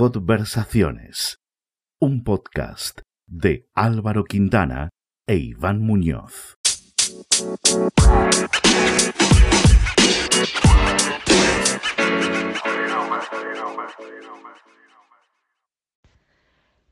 Conversaciones, 0.00 1.40
un 2.00 2.24
podcast 2.24 3.02
de 3.26 3.68
Álvaro 3.74 4.24
Quintana 4.24 4.88
e 5.26 5.36
Iván 5.36 5.82
Muñoz. 5.82 6.56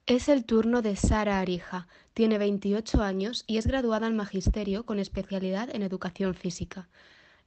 Es 0.05 0.29
el 0.29 0.45
turno 0.45 0.83
de 0.83 0.95
Sara 0.97 1.41
Arija. 1.41 1.89
Tiene 2.13 2.37
28 2.37 3.03
años 3.03 3.43
y 3.47 3.57
es 3.57 3.67
graduada 3.67 4.07
en 4.07 4.17
Magisterio 4.17 4.85
con 4.85 4.99
especialidad 4.99 5.75
en 5.75 5.83
Educación 5.83 6.35
Física. 6.35 6.91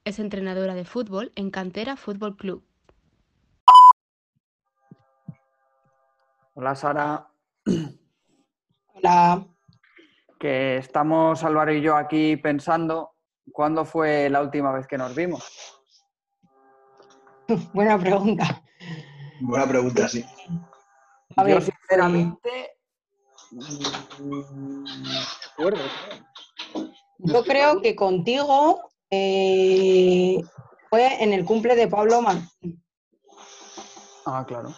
Es 0.04 0.18
entrenadora 0.18 0.74
de 0.74 0.84
fútbol 0.84 1.30
en 1.36 1.52
Cantera 1.52 1.94
Fútbol 1.94 2.36
Club. 2.36 2.64
Hola 6.54 6.74
Sara, 6.74 7.26
Hola. 8.94 9.46
que 10.38 10.76
estamos 10.76 11.42
Álvaro 11.44 11.72
y 11.72 11.80
yo 11.80 11.96
aquí 11.96 12.36
pensando 12.36 13.14
cuándo 13.50 13.86
fue 13.86 14.28
la 14.28 14.42
última 14.42 14.70
vez 14.70 14.86
que 14.86 14.98
nos 14.98 15.14
vimos. 15.14 15.42
Buena 17.72 17.98
pregunta. 17.98 18.62
Buena 19.40 19.66
pregunta, 19.66 20.06
sí. 20.08 20.22
A 21.36 21.42
yo 21.42 21.54
ver, 21.54 21.62
sinceramente 21.62 22.76
no 23.50 23.62
me 24.84 25.18
acuerdo. 25.52 25.80
Yo 27.16 27.44
creo 27.44 27.80
que 27.80 27.96
contigo 27.96 28.90
eh, 29.10 30.38
fue 30.90 31.22
en 31.24 31.32
el 31.32 31.46
cumple 31.46 31.76
de 31.76 31.88
Pablo 31.88 32.20
Martín. 32.20 32.84
Ah, 34.26 34.44
claro. 34.46 34.74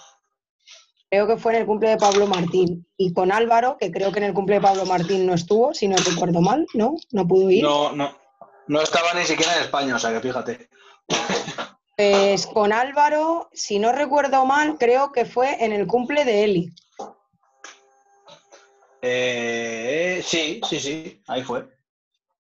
Creo 1.15 1.29
que 1.29 1.37
fue 1.37 1.55
en 1.55 1.61
el 1.61 1.67
cumple 1.67 1.91
de 1.91 1.97
Pablo 1.97 2.27
Martín. 2.27 2.85
Y 2.97 3.13
con 3.13 3.31
Álvaro, 3.31 3.77
que 3.79 3.93
creo 3.93 4.11
que 4.11 4.19
en 4.19 4.25
el 4.25 4.35
cumple 4.35 4.57
de 4.57 4.61
Pablo 4.61 4.85
Martín 4.85 5.25
no 5.27 5.35
estuvo, 5.35 5.73
si 5.73 5.87
no 5.87 5.97
recuerdo 5.97 6.41
mal, 6.41 6.67
¿no? 6.75 6.97
No 7.13 7.29
pudo 7.29 7.53
ir. 7.53 7.63
No, 7.63 7.93
no. 7.93 8.19
No 8.67 8.83
estaba 8.83 9.15
ni 9.15 9.23
siquiera 9.23 9.55
en 9.55 9.63
España, 9.63 9.95
o 9.95 9.99
sea 10.01 10.13
que 10.13 10.19
fíjate. 10.19 10.69
Pues 11.97 12.49
con 12.49 12.73
Álvaro, 12.73 13.49
si 13.53 13.79
no 13.79 13.93
recuerdo 13.93 14.45
mal, 14.45 14.77
creo 14.77 15.13
que 15.13 15.25
fue 15.25 15.65
en 15.65 15.73
el 15.73 15.87
cumple 15.87 16.25
de 16.25 16.43
Eli. 16.43 16.73
Eh, 19.01 20.21
sí, 20.27 20.61
sí, 20.69 20.81
sí, 20.81 21.23
ahí 21.29 21.45
fue. 21.45 21.69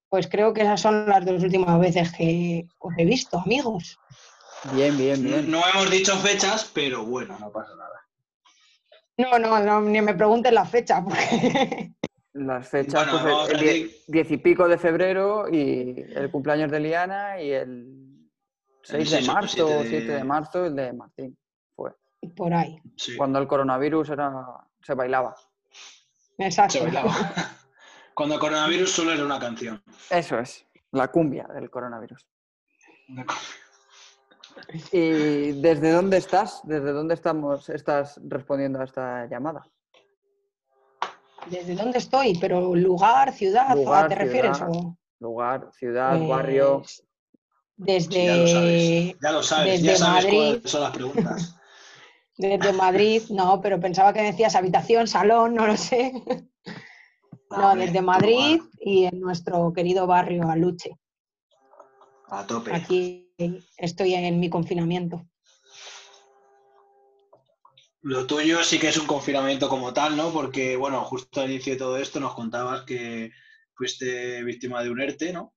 Pues 0.09 0.27
creo 0.27 0.53
que 0.53 0.63
esas 0.63 0.81
son 0.81 1.09
las 1.09 1.25
dos 1.25 1.45
últimas 1.45 1.79
veces 1.79 2.11
que 2.11 2.67
os 2.81 2.93
he 2.99 3.05
visto, 3.05 3.39
amigos. 3.39 4.01
Bien, 4.73 4.99
bien, 4.99 5.23
bien. 5.23 5.49
No 5.49 5.63
hemos 5.73 5.89
dicho 5.93 6.17
fechas, 6.17 6.69
pero 6.75 7.05
bueno, 7.05 7.39
no 7.39 7.53
pasa 7.53 7.77
nada. 7.77 8.04
No, 9.17 9.39
no, 9.39 9.61
no, 9.61 9.81
ni 9.83 10.01
me 10.03 10.15
pregunten 10.15 10.55
la 10.55 10.65
fecha, 10.65 11.03
porque 11.05 11.93
Las 12.33 12.69
fechas, 12.69 13.07
Bueno, 13.13 13.45
pues, 13.45 13.51
el, 13.61 13.69
el 13.69 13.93
diez 14.09 14.31
y 14.31 14.39
pico 14.39 14.67
de 14.69 14.77
febrero 14.79 15.49
y 15.49 15.95
el 16.15 16.31
cumpleaños 16.31 16.71
de 16.71 16.81
Liana 16.81 17.41
y 17.41 17.53
el 17.53 18.29
6 18.83 19.11
de 19.11 19.17
seis 19.17 19.29
o 19.29 19.33
marzo 19.33 19.49
siete 19.57 19.75
o 19.75 19.83
de- 19.83 19.89
7 19.89 20.07
de 20.13 20.25
marzo 20.25 20.65
el 20.67 20.75
de 20.77 20.93
Martín. 20.93 21.39
Fue 21.77 21.93
por 22.37 22.53
ahí. 22.53 22.81
Sí, 22.97 23.17
cuando 23.17 23.39
el 23.39 23.47
coronavirus 23.47 24.11
era, 24.11 24.33
se 24.83 24.95
bailaba. 24.95 25.35
Exacto. 26.39 26.79
se 26.79 26.85
bailaba. 26.85 27.13
Cuando 28.15 28.37
el 28.37 28.41
coronavirus 28.41 28.91
solo 28.93 29.11
era 29.13 29.25
una 29.25 29.41
canción. 29.41 29.83
Eso 30.09 30.39
es, 30.39 30.65
la 30.93 31.09
cumbia 31.09 31.49
del 31.53 31.69
coronavirus. 31.69 32.25
¿Y 34.93 35.53
desde 35.61 35.93
dónde 35.93 36.17
estás? 36.19 36.61
¿Desde 36.65 36.93
dónde 36.93 37.15
estamos, 37.15 37.69
estás 37.69 38.21
respondiendo 38.25 38.81
a 38.81 38.85
esta 38.85 39.27
llamada? 39.27 39.67
¿Desde 41.51 41.75
dónde 41.75 41.99
estoy? 41.99 42.39
Pero 42.41 42.75
lugar, 42.75 43.33
ciudad, 43.33 43.71
¿a 43.71 43.75
Lugar, 43.75 44.09
te 44.09 44.15
refieres? 44.15 44.61
o? 44.63 44.97
Lugar, 45.21 45.71
ciudad, 45.73 46.17
Pues, 46.17 46.29
barrio. 46.29 46.83
Desde, 47.77 48.11
Sí, 48.13 48.27
ya 48.27 48.37
lo 48.37 48.47
sabes. 48.47 49.17
Ya 49.23 49.33
lo 49.33 49.43
sabes, 49.43 49.83
ya 49.83 49.91
desde 49.93 49.97
sabes 50.05 50.25
Madrid. 50.25 50.39
cuáles 50.39 50.71
son 50.71 50.81
las 50.83 50.91
preguntas. 50.93 51.57
desde 52.39 52.73
Madrid, 52.73 53.23
no, 53.31 53.61
pero 53.61 53.81
pensaba 53.81 54.13
que 54.13 54.23
decías 54.23 54.55
habitación, 54.55 55.07
salón, 55.07 55.55
no 55.55 55.67
lo 55.67 55.77
sé. 55.77 56.13
No, 57.51 57.71
Hombre, 57.71 57.87
desde 57.87 58.01
Madrid 58.03 58.61
y 58.81 59.05
en 59.05 59.21
nuestro 59.21 59.73
querido 59.73 60.07
barrio 60.07 60.49
Aluche. 60.49 60.99
A 62.29 62.47
tope. 62.47 62.73
Aquí 62.75 63.24
estoy 63.77 64.15
en 64.15 64.41
mi 64.41 64.51
confinamiento. 64.51 65.27
Lo 68.03 68.27
tuyo 68.27 68.63
sí 68.63 68.79
que 68.79 68.89
es 68.89 68.99
un 68.99 69.07
confinamiento 69.07 69.69
como 69.69 69.93
tal, 69.93 70.17
¿no? 70.17 70.31
Porque, 70.31 70.77
bueno, 70.77 71.05
justo 71.05 71.41
al 71.41 71.51
inicio 71.51 71.73
de 71.73 71.79
todo 71.79 71.97
esto 71.97 72.21
nos 72.21 72.35
contabas 72.35 72.83
que 72.83 73.33
fuiste 73.75 74.43
víctima 74.45 74.83
de 74.83 74.91
un 74.91 75.01
ERTE, 75.01 75.33
¿no? 75.33 75.55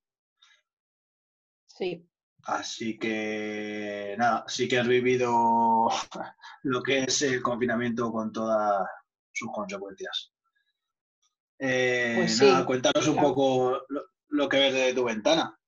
Sí, 1.67 2.07
Así 2.47 2.97
que, 2.97 4.15
nada, 4.17 4.45
sí 4.47 4.69
que 4.69 4.79
has 4.79 4.87
vivido 4.87 5.89
lo 6.63 6.81
que 6.81 6.99
es 6.99 7.21
el 7.23 7.41
confinamiento 7.41 8.09
con 8.09 8.31
todas 8.31 8.87
sus 9.33 9.51
consecuencias. 9.51 10.33
Eh, 11.59 12.13
Pues 12.15 12.41
nada, 12.41 12.65
cuéntanos 12.65 13.05
un 13.09 13.17
poco 13.17 13.81
lo, 13.89 14.01
lo 14.29 14.47
que 14.47 14.59
ves 14.59 14.73
de 14.73 14.93
tu 14.93 15.03
ventana 15.03 15.59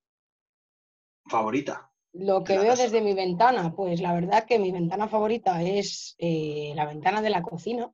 favorita. 1.26 1.89
Lo 2.14 2.44
que 2.44 2.58
veo 2.58 2.76
desde 2.76 3.02
mi 3.02 3.14
ventana, 3.14 3.74
pues 3.76 4.02
la 4.02 4.14
verdad 4.14 4.46
que 4.46 4.58
mi 4.58 4.72
ventana 4.72 5.08
favorita 5.08 5.62
es 5.62 6.16
eh, 6.18 6.72
la 6.76 6.86
ventana 6.86 7.22
de 7.22 7.30
la 7.30 7.44
cocina, 7.44 7.92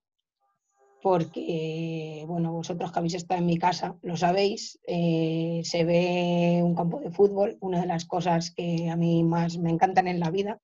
porque, 1.01 2.23
bueno, 2.25 2.53
vosotros 2.53 2.91
que 2.91 2.99
habéis 2.99 3.13
estado 3.15 3.39
en 3.39 3.45
mi 3.45 3.59
casa 3.59 3.97
lo 4.01 4.17
sabéis, 4.17 4.79
eh, 4.87 5.61
se 5.63 5.83
ve 5.83 6.61
un 6.63 6.75
campo 6.75 6.99
de 6.99 7.11
fútbol, 7.11 7.57
una 7.59 7.81
de 7.81 7.87
las 7.87 8.05
cosas 8.05 8.51
que 8.51 8.89
a 8.89 8.95
mí 8.95 9.23
más 9.23 9.57
me 9.57 9.69
encantan 9.69 10.07
en 10.07 10.19
la 10.19 10.31
vida, 10.31 10.61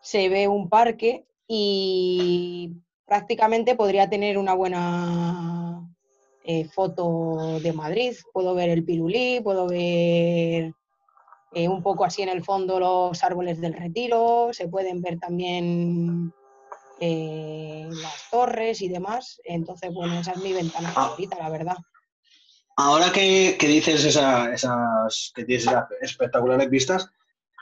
se 0.00 0.28
ve 0.28 0.46
un 0.46 0.68
parque 0.68 1.24
y 1.48 2.72
prácticamente 3.06 3.74
podría 3.76 4.08
tener 4.08 4.36
una 4.36 4.54
buena 4.54 5.90
eh, 6.44 6.64
foto 6.66 7.58
de 7.60 7.72
Madrid, 7.72 8.14
puedo 8.32 8.54
ver 8.54 8.68
el 8.68 8.84
Pirulí, 8.84 9.40
puedo 9.42 9.66
ver 9.66 10.72
eh, 11.54 11.68
un 11.68 11.82
poco 11.82 12.04
así 12.04 12.22
en 12.22 12.28
el 12.30 12.42
fondo 12.44 12.78
los 12.80 13.22
árboles 13.24 13.60
del 13.60 13.74
retiro, 13.74 14.50
se 14.52 14.68
pueden 14.68 15.02
ver 15.02 15.18
también 15.18 16.32
eh, 17.00 17.88
las 17.90 18.30
torres 18.30 18.80
y 18.82 18.88
demás. 18.88 19.40
Entonces, 19.44 19.92
bueno, 19.92 20.18
esa 20.20 20.32
es 20.32 20.38
mi 20.38 20.52
ventana 20.52 20.90
Ah. 20.90 21.06
favorita, 21.08 21.36
la 21.38 21.48
verdad. 21.50 21.76
Ahora 22.76 23.12
que, 23.12 23.56
que 23.58 23.66
dices 23.68 24.04
esa- 24.04 24.52
esas, 24.52 25.32
que 25.34 25.44
tienes 25.44 25.66
esas 25.66 25.84
espectaculares 26.00 26.70
vistas, 26.70 27.10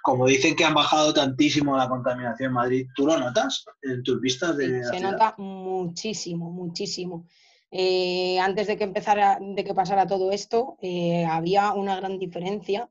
como 0.03 0.27
dicen 0.27 0.55
que 0.57 0.65
han 0.65 0.73
bajado 0.75 1.13
tantísimo 1.13 1.77
la 1.77 1.89
contaminación 1.89 2.49
en 2.49 2.53
Madrid, 2.55 2.87
¿tú 2.95 3.07
lo 3.07 3.19
notas 3.19 3.65
en 3.83 4.03
tus 4.03 4.21
vistas 4.21 4.57
de 4.57 4.67
Sí, 4.67 4.73
la 4.73 4.85
se 4.85 4.97
ciudad? 4.99 5.13
nota 5.13 5.35
muchísimo, 5.39 6.51
muchísimo. 6.51 7.27
Eh, 7.73 8.39
antes 8.41 8.67
de 8.67 8.77
que 8.77 8.85
empezara, 8.85 9.39
de 9.41 9.63
que 9.65 9.75
pasara 9.75 10.07
todo 10.07 10.33
esto, 10.33 10.77
eh, 10.81 11.25
había 11.25 11.73
una 11.73 11.97
gran 11.97 12.19
diferencia 12.19 12.89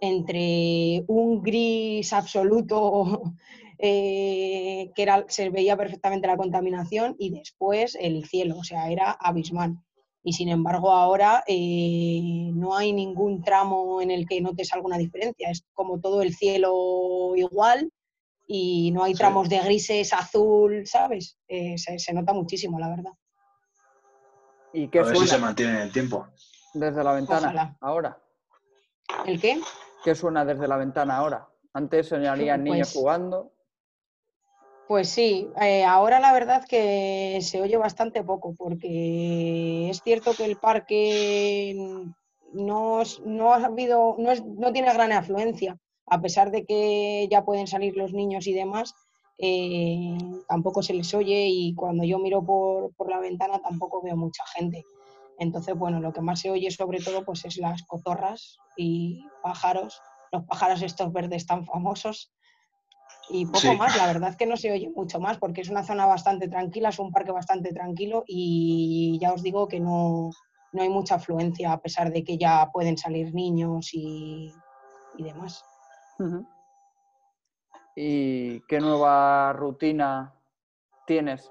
entre 0.00 1.04
un 1.08 1.42
gris 1.42 2.12
absoluto 2.12 3.22
eh, 3.78 4.90
que 4.94 5.02
era, 5.02 5.24
se 5.28 5.48
veía 5.50 5.76
perfectamente 5.76 6.26
la 6.26 6.36
contaminación 6.36 7.16
y 7.18 7.30
después 7.30 7.96
el 8.00 8.24
cielo, 8.26 8.58
o 8.58 8.64
sea, 8.64 8.90
era 8.90 9.12
abismal. 9.12 9.76
Y 10.22 10.34
sin 10.34 10.50
embargo 10.50 10.90
ahora 10.92 11.42
eh, 11.46 12.50
no 12.52 12.76
hay 12.76 12.92
ningún 12.92 13.42
tramo 13.42 14.02
en 14.02 14.10
el 14.10 14.26
que 14.28 14.40
notes 14.42 14.72
alguna 14.74 14.98
diferencia, 14.98 15.48
es 15.50 15.64
como 15.72 15.98
todo 15.98 16.20
el 16.20 16.34
cielo 16.34 17.32
igual 17.36 17.90
y 18.46 18.90
no 18.90 19.04
hay 19.04 19.14
Sí. 19.14 19.18
tramos 19.18 19.48
de 19.48 19.60
grises, 19.60 20.12
azul, 20.12 20.86
¿sabes? 20.86 21.38
Eh, 21.48 21.78
se, 21.78 21.98
se 21.98 22.12
nota 22.12 22.34
muchísimo, 22.34 22.78
la 22.78 22.88
verdad. 22.90 23.12
¿Y 24.74 24.88
qué 24.88 24.98
A 25.00 25.02
ver 25.04 25.16
si 25.16 25.26
se 25.26 25.38
mantiene 25.38 25.72
en 25.72 25.78
el 25.82 25.92
tiempo. 25.92 26.26
desde 26.74 27.02
la 27.02 27.12
ventana 27.14 27.46
Ojalá. 27.48 27.76
ahora? 27.80 28.18
¿El 29.26 29.40
qué? 29.40 29.58
¿Qué 30.04 30.14
suena 30.14 30.44
desde 30.44 30.68
la 30.68 30.76
ventana 30.76 31.16
ahora? 31.18 31.48
Antes 31.72 32.08
soñarían 32.08 32.64
niños 32.64 32.88
Pues- 32.92 32.94
jugando. 32.94 33.52
Pues 34.88 35.08
sí, 35.08 35.48
eh, 35.60 35.84
ahora 35.84 36.18
la 36.18 36.32
verdad 36.32 36.64
que 36.68 37.38
se 37.42 37.62
oye 37.62 37.76
bastante 37.76 38.24
poco, 38.24 38.54
porque 38.58 39.88
es 39.88 40.02
cierto 40.02 40.32
que 40.36 40.44
el 40.46 40.56
parque 40.56 41.76
no, 42.54 43.02
no 43.24 43.52
ha 43.52 43.64
habido, 43.66 44.16
no, 44.18 44.32
es- 44.32 44.44
no 44.44 44.72
tiene 44.72 44.92
gran 44.92 45.12
afluencia, 45.12 45.78
a 46.06 46.20
pesar 46.20 46.50
de 46.50 46.64
que 46.64 47.28
ya 47.30 47.44
pueden 47.44 47.68
salir 47.68 47.96
los 47.96 48.12
niños 48.12 48.48
y 48.48 48.52
demás, 48.52 48.92
eh, 49.38 50.18
tampoco 50.48 50.82
se 50.82 50.92
les 50.94 51.14
oye 51.14 51.46
y 51.48 51.72
cuando 51.76 52.02
yo 52.02 52.18
miro 52.18 52.42
por, 52.44 52.92
por 52.96 53.08
la 53.08 53.20
ventana 53.20 53.60
tampoco 53.60 54.02
veo 54.02 54.16
mucha 54.16 54.42
gente. 54.56 54.84
Entonces, 55.40 55.74
bueno, 55.74 56.00
lo 56.00 56.12
que 56.12 56.20
más 56.20 56.40
se 56.40 56.50
oye 56.50 56.70
sobre 56.70 57.00
todo 57.00 57.24
pues 57.24 57.46
es 57.46 57.56
las 57.56 57.82
cotorras 57.84 58.58
y 58.76 59.26
pájaros, 59.42 60.00
los 60.30 60.44
pájaros 60.44 60.82
estos 60.82 61.10
verdes 61.14 61.46
tan 61.46 61.64
famosos 61.64 62.30
Y 63.30 63.46
poco 63.46 63.74
más, 63.74 63.96
la 63.96 64.06
verdad 64.06 64.30
es 64.30 64.36
que 64.36 64.44
no 64.44 64.58
se 64.58 64.70
oye 64.70 64.90
mucho 64.94 65.18
más 65.18 65.38
porque 65.38 65.62
es 65.62 65.70
una 65.70 65.82
zona 65.82 66.04
bastante 66.04 66.46
tranquila, 66.46 66.90
es 66.90 66.98
un 66.98 67.10
parque 67.10 67.32
bastante 67.32 67.72
tranquilo 67.72 68.22
y 68.26 69.18
ya 69.18 69.32
os 69.32 69.42
digo 69.42 69.66
que 69.66 69.80
no, 69.80 70.30
hay 70.78 70.90
mucha 70.90 71.14
afluencia 71.14 71.72
a 71.72 71.80
pesar 71.80 72.12
de 72.12 72.22
que 72.22 72.36
ya 72.36 72.68
pueden 72.70 72.98
salir 72.98 73.34
niños 73.34 73.94
y, 73.94 74.52
demás. 75.16 75.64
¿Y 77.96 78.60
qué 78.68 78.78
nueva 78.78 79.54
rutina 79.54 80.34
tienes? 81.06 81.50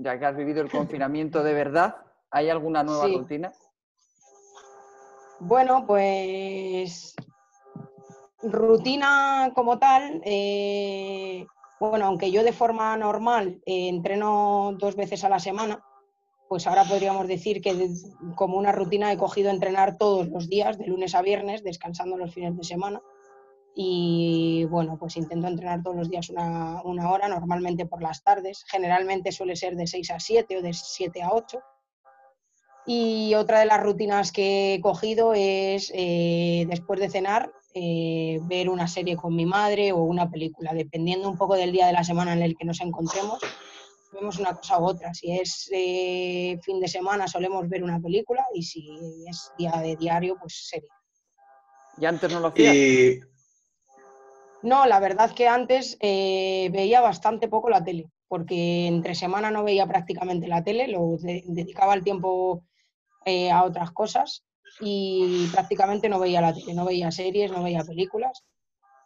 Ya 0.00 0.18
que 0.18 0.26
has 0.26 0.36
vivido 0.36 0.60
el 0.60 0.70
confinamiento 0.70 1.44
de 1.44 1.54
verdad, 1.54 2.01
¿hay 2.32 2.50
alguna 2.50 2.82
nueva 2.82 3.06
rutina? 3.06 3.52
Bueno, 5.38 5.84
pues 5.86 7.14
rutina 8.42 9.52
como 9.54 9.78
tal, 9.78 10.20
eh, 10.24 11.46
bueno, 11.78 12.06
aunque 12.06 12.30
yo 12.30 12.42
de 12.42 12.52
forma 12.52 12.96
normal 12.96 13.60
eh, 13.66 13.88
entreno 13.88 14.74
dos 14.78 14.96
veces 14.96 15.24
a 15.24 15.28
la 15.28 15.38
semana, 15.38 15.84
pues 16.48 16.66
ahora 16.66 16.84
podríamos 16.84 17.26
decir 17.28 17.60
que 17.60 17.88
como 18.34 18.58
una 18.58 18.72
rutina 18.72 19.12
he 19.12 19.16
cogido 19.16 19.50
entrenar 19.50 19.96
todos 19.96 20.28
los 20.28 20.48
días, 20.48 20.78
de 20.78 20.86
lunes 20.86 21.14
a 21.14 21.22
viernes, 21.22 21.64
descansando 21.64 22.16
los 22.16 22.34
fines 22.34 22.56
de 22.56 22.64
semana. 22.64 23.00
Y 23.74 24.66
bueno, 24.66 24.98
pues 24.98 25.16
intento 25.16 25.46
entrenar 25.46 25.82
todos 25.82 25.96
los 25.96 26.10
días 26.10 26.28
una, 26.28 26.82
una 26.84 27.10
hora, 27.10 27.26
normalmente 27.28 27.86
por 27.86 28.02
las 28.02 28.22
tardes. 28.22 28.64
Generalmente 28.68 29.32
suele 29.32 29.56
ser 29.56 29.76
de 29.76 29.86
6 29.86 30.10
a 30.10 30.20
7 30.20 30.58
o 30.58 30.62
de 30.62 30.74
7 30.74 31.22
a 31.22 31.32
8. 31.32 31.58
Y 32.86 33.34
otra 33.34 33.60
de 33.60 33.66
las 33.66 33.82
rutinas 33.82 34.32
que 34.32 34.74
he 34.74 34.80
cogido 34.80 35.34
es 35.34 35.92
eh, 35.94 36.66
después 36.68 36.98
de 36.98 37.10
cenar 37.10 37.52
eh, 37.74 38.38
ver 38.42 38.68
una 38.68 38.86
serie 38.86 39.16
con 39.16 39.34
mi 39.34 39.46
madre 39.46 39.92
o 39.92 40.02
una 40.02 40.30
película, 40.30 40.74
dependiendo 40.74 41.28
un 41.30 41.38
poco 41.38 41.54
del 41.54 41.72
día 41.72 41.86
de 41.86 41.92
la 41.92 42.04
semana 42.04 42.32
en 42.32 42.42
el 42.42 42.56
que 42.56 42.66
nos 42.66 42.80
encontremos, 42.80 43.38
vemos 44.12 44.38
una 44.38 44.54
cosa 44.54 44.78
u 44.78 44.84
otra. 44.84 45.14
Si 45.14 45.32
es 45.32 45.70
eh, 45.72 46.58
fin 46.62 46.80
de 46.80 46.88
semana 46.88 47.28
solemos 47.28 47.68
ver 47.68 47.82
una 47.82 48.00
película 48.00 48.44
y 48.52 48.62
si 48.62 49.24
es 49.28 49.52
día 49.56 49.72
de 49.80 49.96
diario, 49.96 50.36
pues 50.38 50.68
serie. 50.68 50.88
¿Y 51.98 52.04
antes 52.04 52.30
no 52.30 52.40
lo 52.40 52.48
hacía? 52.48 52.72
No, 54.62 54.86
la 54.86 55.00
verdad 55.00 55.32
que 55.32 55.48
antes 55.48 55.96
eh, 56.00 56.68
veía 56.72 57.00
bastante 57.00 57.48
poco 57.48 57.68
la 57.68 57.82
tele, 57.82 58.10
porque 58.28 58.86
entre 58.86 59.14
semana 59.14 59.50
no 59.50 59.64
veía 59.64 59.86
prácticamente 59.86 60.46
la 60.46 60.62
tele, 60.62 60.88
lo 60.88 61.16
dedicaba 61.18 61.94
el 61.94 62.04
tiempo 62.04 62.64
a 63.26 63.64
otras 63.64 63.90
cosas 63.92 64.44
y 64.80 65.48
prácticamente 65.52 66.08
no 66.08 66.18
veía 66.18 66.40
la 66.40 66.54
tele, 66.54 66.74
no 66.74 66.84
veía 66.84 67.10
series, 67.10 67.50
no 67.52 67.62
veía 67.62 67.84
películas. 67.84 68.44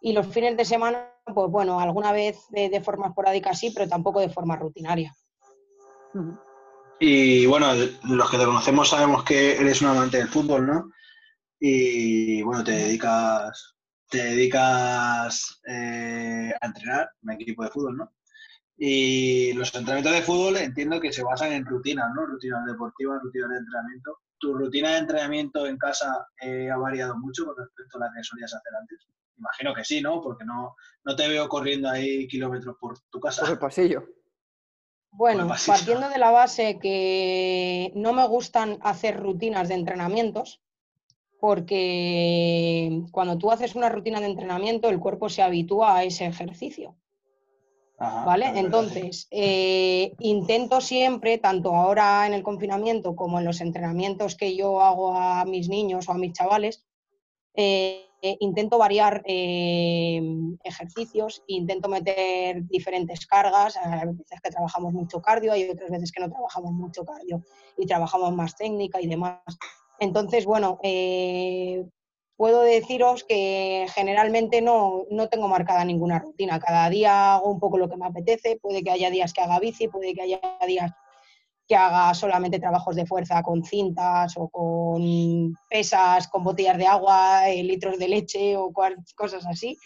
Y 0.00 0.12
los 0.12 0.26
fines 0.26 0.56
de 0.56 0.64
semana, 0.64 1.10
pues 1.24 1.50
bueno, 1.50 1.80
alguna 1.80 2.12
vez 2.12 2.38
de, 2.50 2.80
forma 2.80 3.08
esporádica 3.08 3.54
sí, 3.54 3.72
pero 3.74 3.88
tampoco 3.88 4.20
de 4.20 4.28
forma 4.28 4.56
rutinaria. 4.56 5.14
Y 6.98 7.46
bueno, 7.46 7.68
los 8.04 8.30
que 8.30 8.38
te 8.38 8.44
conocemos 8.44 8.88
sabemos 8.88 9.24
que 9.24 9.56
eres 9.56 9.82
un 9.82 9.88
amante 9.88 10.19
del 10.19 10.28
fútbol, 10.28 10.66
¿no? 10.66 10.90
Y 11.58 12.42
bueno, 12.42 12.62
te 12.62 12.72
dedicas, 12.72 13.76
te 14.08 14.19
dedicas 14.19 15.60
eh, 15.66 16.52
a 16.60 16.66
entrenar 16.66 17.08
en 17.22 17.28
un 17.28 17.34
equipo 17.34 17.64
de 17.64 17.70
fútbol, 17.70 17.96
¿no? 17.96 18.12
Y 18.78 19.52
los 19.55 19.75
entrenamientos 19.75 20.12
de 20.12 20.23
fútbol 20.23 20.56
entiendo 20.58 21.00
que 21.00 21.12
se 21.12 21.23
basan 21.23 21.52
en 21.52 21.64
rutinas, 21.64 22.11
¿no? 22.14 22.26
Rutinas 22.26 22.67
deportivas, 22.67 23.23
rutinas 23.23 23.50
de 23.50 23.58
entrenamiento. 23.58 24.19
¿Tu 24.38 24.55
rutina 24.55 24.93
de 24.93 24.99
entrenamiento 24.99 25.67
en 25.67 25.78
casa 25.78 26.26
eh, 26.43 26.70
ha 26.70 26.76
variado 26.76 27.17
mucho 27.17 27.46
con 27.46 27.56
respecto 27.56 27.96
a 27.96 28.00
la 28.00 28.12
que 28.14 28.23
solías 28.23 28.52
hacer 28.52 28.73
antes? 28.78 29.06
Imagino 29.38 29.75
que 29.75 29.84
sí, 29.84 30.02
¿no? 30.02 30.20
Porque 30.20 30.44
no, 30.44 30.76
no 31.05 31.17
te 31.17 31.28
veo 31.28 31.49
corriendo 31.49 31.88
ahí 31.88 32.26
kilómetros 32.28 32.76
por 32.78 32.99
tu 33.11 33.19
casa. 33.19 33.43
Por 33.43 33.52
el 33.52 33.58
pasillo. 33.58 34.06
Bueno, 35.11 35.49
partiendo 35.67 36.11
de 36.11 36.19
la 36.19 36.31
base 36.31 36.79
que 36.79 37.90
no 37.94 38.12
me 38.12 38.26
gustan 38.29 38.79
hacer 38.82 39.19
rutinas 39.19 39.69
de 39.69 39.75
entrenamientos, 39.75 40.61
porque 41.40 43.02
cuando 43.12 43.38
tú 43.38 43.50
haces 43.50 43.75
una 43.75 43.88
rutina 43.88 44.20
de 44.20 44.26
entrenamiento, 44.26 44.90
el 44.90 45.00
cuerpo 45.00 45.31
se 45.31 45.43
habitúa 45.43 45.96
a 45.96 46.05
ese 46.05 46.26
ejercicio. 46.26 46.96
¿Vale? 47.98 48.52
Entonces, 48.58 49.26
eh, 49.31 50.12
intento 50.19 50.82
siempre, 50.82 51.38
tanto 51.38 51.75
ahora 51.75 52.26
en 52.26 52.34
el 52.34 52.43
confinamiento 52.43 53.16
como 53.16 53.38
en 53.38 53.46
los 53.46 53.62
entrenamientos 53.62 54.37
que 54.37 54.54
yo 54.54 54.82
hago 54.82 55.16
a 55.16 55.44
mis 55.46 55.69
niños 55.70 56.08
o 56.08 56.12
a 56.12 56.19
mis 56.19 56.34
chavales, 56.34 56.84
eh, 57.54 58.02
intento 58.40 58.76
variar 58.76 59.22
eh, 59.25 60.20
ejercicios, 60.62 61.43
intento 61.46 61.88
meter 61.88 62.66
diferentes 62.66 63.26
cargas. 63.26 63.78
Hay 63.78 64.08
veces 64.08 64.40
que 64.43 64.50
trabajamos 64.50 64.93
mucho 64.93 65.22
cardio, 65.22 65.52
hay 65.52 65.70
otras 65.70 65.90
veces 65.90 66.12
que 66.12 66.20
no 66.20 66.28
trabajamos 66.28 66.72
mucho 66.72 67.02
cardio 67.02 67.43
y 67.78 67.87
trabajamos 67.87 68.34
más 68.34 68.56
técnica 68.56 69.00
y 69.00 69.06
demás. 69.06 69.40
Entonces, 69.98 70.44
bueno, 70.44 70.78
puedo 72.36 72.62
deciros 72.62 73.24
que 73.24 73.86
generalmente 73.94 74.60
no, 74.60 75.04
no, 75.10 75.28
tengo 75.28 75.48
marcada 75.48 75.84
ninguna 75.84 76.18
rutina. 76.18 76.60
Cada 76.60 76.88
día 76.90 77.34
hago 77.34 77.50
un 77.50 77.60
poco 77.60 77.78
lo 77.78 77.88
que 77.88 77.96
me 77.96 78.06
apetece. 78.06 78.58
Puede 78.60 78.82
que 78.82 78.90
haya 78.90 79.10
días 79.10 79.32
que 79.32 79.40
haga 79.40 79.58
bici, 79.58 79.88
puede 79.88 80.14
que 80.14 80.22
haya 80.22 80.40
días 80.66 80.92
que 81.68 81.74
haga 81.74 82.14
solamente 82.14 82.60
trabajos 82.60 82.94
de 82.94 83.06
fuerza 83.06 83.42
con 83.42 83.64
cintas 83.64 84.34
o 84.36 84.48
con 84.48 85.54
pesas, 85.68 86.28
con 86.28 86.44
botellas 86.44 86.78
de 86.78 86.86
agua, 86.86 87.48
eh, 87.48 87.62
litros 87.62 87.98
de 87.98 88.08
leche 88.08 88.56
o 88.56 88.72
cosas 88.72 89.46
así. 89.46 89.76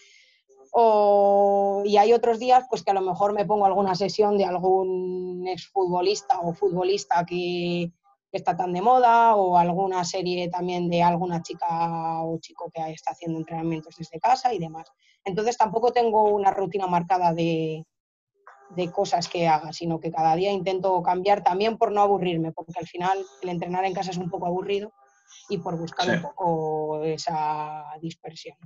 Y 1.83 1.97
hay 1.97 2.13
otros 2.13 2.39
días 2.39 2.65
pues 2.69 2.83
que 2.83 2.91
a 2.91 2.93
lo 2.93 3.01
mejor 3.01 3.33
me 3.33 3.45
pongo 3.45 3.65
alguna 3.65 3.95
sesión 3.95 4.37
de 4.37 4.45
algún 4.45 5.47
exfutbolista 5.47 6.39
o 6.39 6.53
futbolista 6.53 7.25
que, 7.25 7.91
que 8.31 8.37
está 8.37 8.55
tan 8.55 8.71
de 8.71 8.81
moda 8.81 9.35
o 9.35 9.57
alguna 9.57 10.05
serie 10.05 10.49
también 10.49 10.89
de 10.89 11.03
alguna 11.03 11.41
chica 11.41 12.23
o 12.23 12.39
chico 12.39 12.71
que 12.73 12.91
está 12.91 13.11
haciendo 13.11 13.37
entrenamientos 13.37 13.95
desde 13.97 14.19
casa 14.19 14.53
y 14.53 14.59
demás. 14.59 14.87
Entonces 15.25 15.57
tampoco 15.57 15.91
tengo 15.91 16.23
una 16.23 16.51
rutina 16.51 16.87
marcada 16.87 17.33
de, 17.33 17.85
cosas 18.93 19.27
que 19.27 19.49
haga, 19.49 19.73
sino 19.73 19.99
que 19.99 20.11
cada 20.11 20.33
día 20.35 20.49
intento 20.49 21.03
cambiar 21.03 21.43
también 21.43 21.77
por 21.77 21.91
no 21.91 22.01
aburrirme, 22.01 22.53
porque 22.53 22.71
al 22.79 22.87
final 22.87 23.23
el 23.41 23.49
entrenar 23.49 23.83
en 23.83 23.93
casa 23.93 24.11
es 24.11 24.17
un 24.17 24.29
poco 24.29 24.45
aburrido 24.45 24.93
y 25.49 25.57
por 25.57 25.77
buscar 25.77 26.09
un 26.09 26.21
poco 26.21 27.03
esa 27.03 27.83
dispersión. 27.99 28.57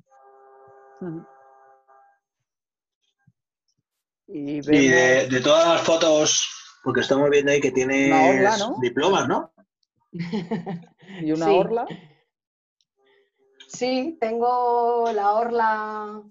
Y, 4.27 4.61
de, 4.61 5.41
todas 5.43 5.67
las 5.67 5.81
fotos, 5.81 6.79
porque 6.83 7.01
estamos 7.01 7.29
viendo 7.31 7.51
ahí 7.51 7.59
que 7.59 7.71
tienes 7.71 8.63
diplomas, 8.79 9.27
¿no? 9.27 9.54
¿Y 11.21 11.31
una 11.31 11.51
orla? 11.51 11.85
Sí, 13.67 14.17
tengo 14.21 15.11
la 15.11 15.33
orla 15.33 16.23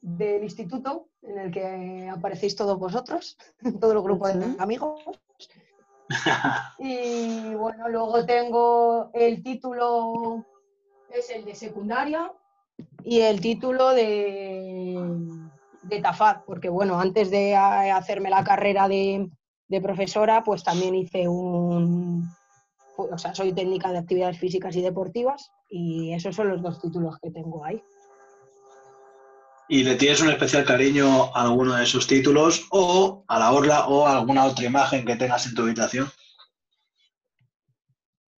del 0.00 0.42
instituto 0.42 1.08
en 1.22 1.38
el 1.38 1.50
que 1.50 2.10
aparecéis 2.10 2.56
todos 2.56 2.78
vosotros, 2.78 3.38
todo 3.80 3.92
el 3.92 4.02
grupo 4.02 4.28
de 4.28 4.56
amigos. 4.58 5.00
Y 6.78 7.54
bueno, 7.54 7.88
luego 7.88 8.26
tengo 8.26 9.10
el 9.14 9.42
título, 9.42 10.44
es 11.08 11.30
el 11.30 11.46
de 11.46 11.54
secundaria 11.54 12.30
y 13.02 13.20
el 13.20 13.40
título 13.40 13.94
de, 13.94 14.98
de 15.84 16.00
TAFAD, 16.02 16.42
porque 16.44 16.68
bueno, 16.68 17.00
antes 17.00 17.30
de 17.30 17.56
hacerme 17.56 18.28
la 18.28 18.44
carrera 18.44 18.88
de 18.88 19.30
profesora, 19.80 20.42
pues 20.44 20.62
también 20.64 20.94
hice 20.96 21.28
un, 21.28 22.28
o 23.10 23.18
sea, 23.18 23.34
soy 23.34 23.52
técnica 23.52 23.90
de 23.90 23.98
actividades 23.98 24.38
físicas 24.38 24.76
y 24.76 24.82
deportivas 24.82 25.50
y 25.68 26.12
esos 26.12 26.34
son 26.34 26.48
los 26.48 26.62
dos 26.62 26.80
títulos 26.80 27.16
que 27.22 27.30
tengo 27.30 27.64
ahí. 27.64 27.82
¿Y 29.68 29.84
le 29.84 29.94
tienes 29.94 30.20
un 30.20 30.28
especial 30.28 30.64
cariño 30.64 31.34
a 31.34 31.42
alguno 31.42 31.74
de 31.74 31.84
esos 31.84 32.06
títulos 32.06 32.66
o 32.70 33.24
a 33.26 33.38
la 33.38 33.52
orla 33.52 33.86
o 33.88 34.06
a 34.06 34.18
alguna 34.18 34.44
otra 34.44 34.66
imagen 34.66 35.06
que 35.06 35.16
tengas 35.16 35.46
en 35.46 35.54
tu 35.54 35.62
habitación? 35.62 36.08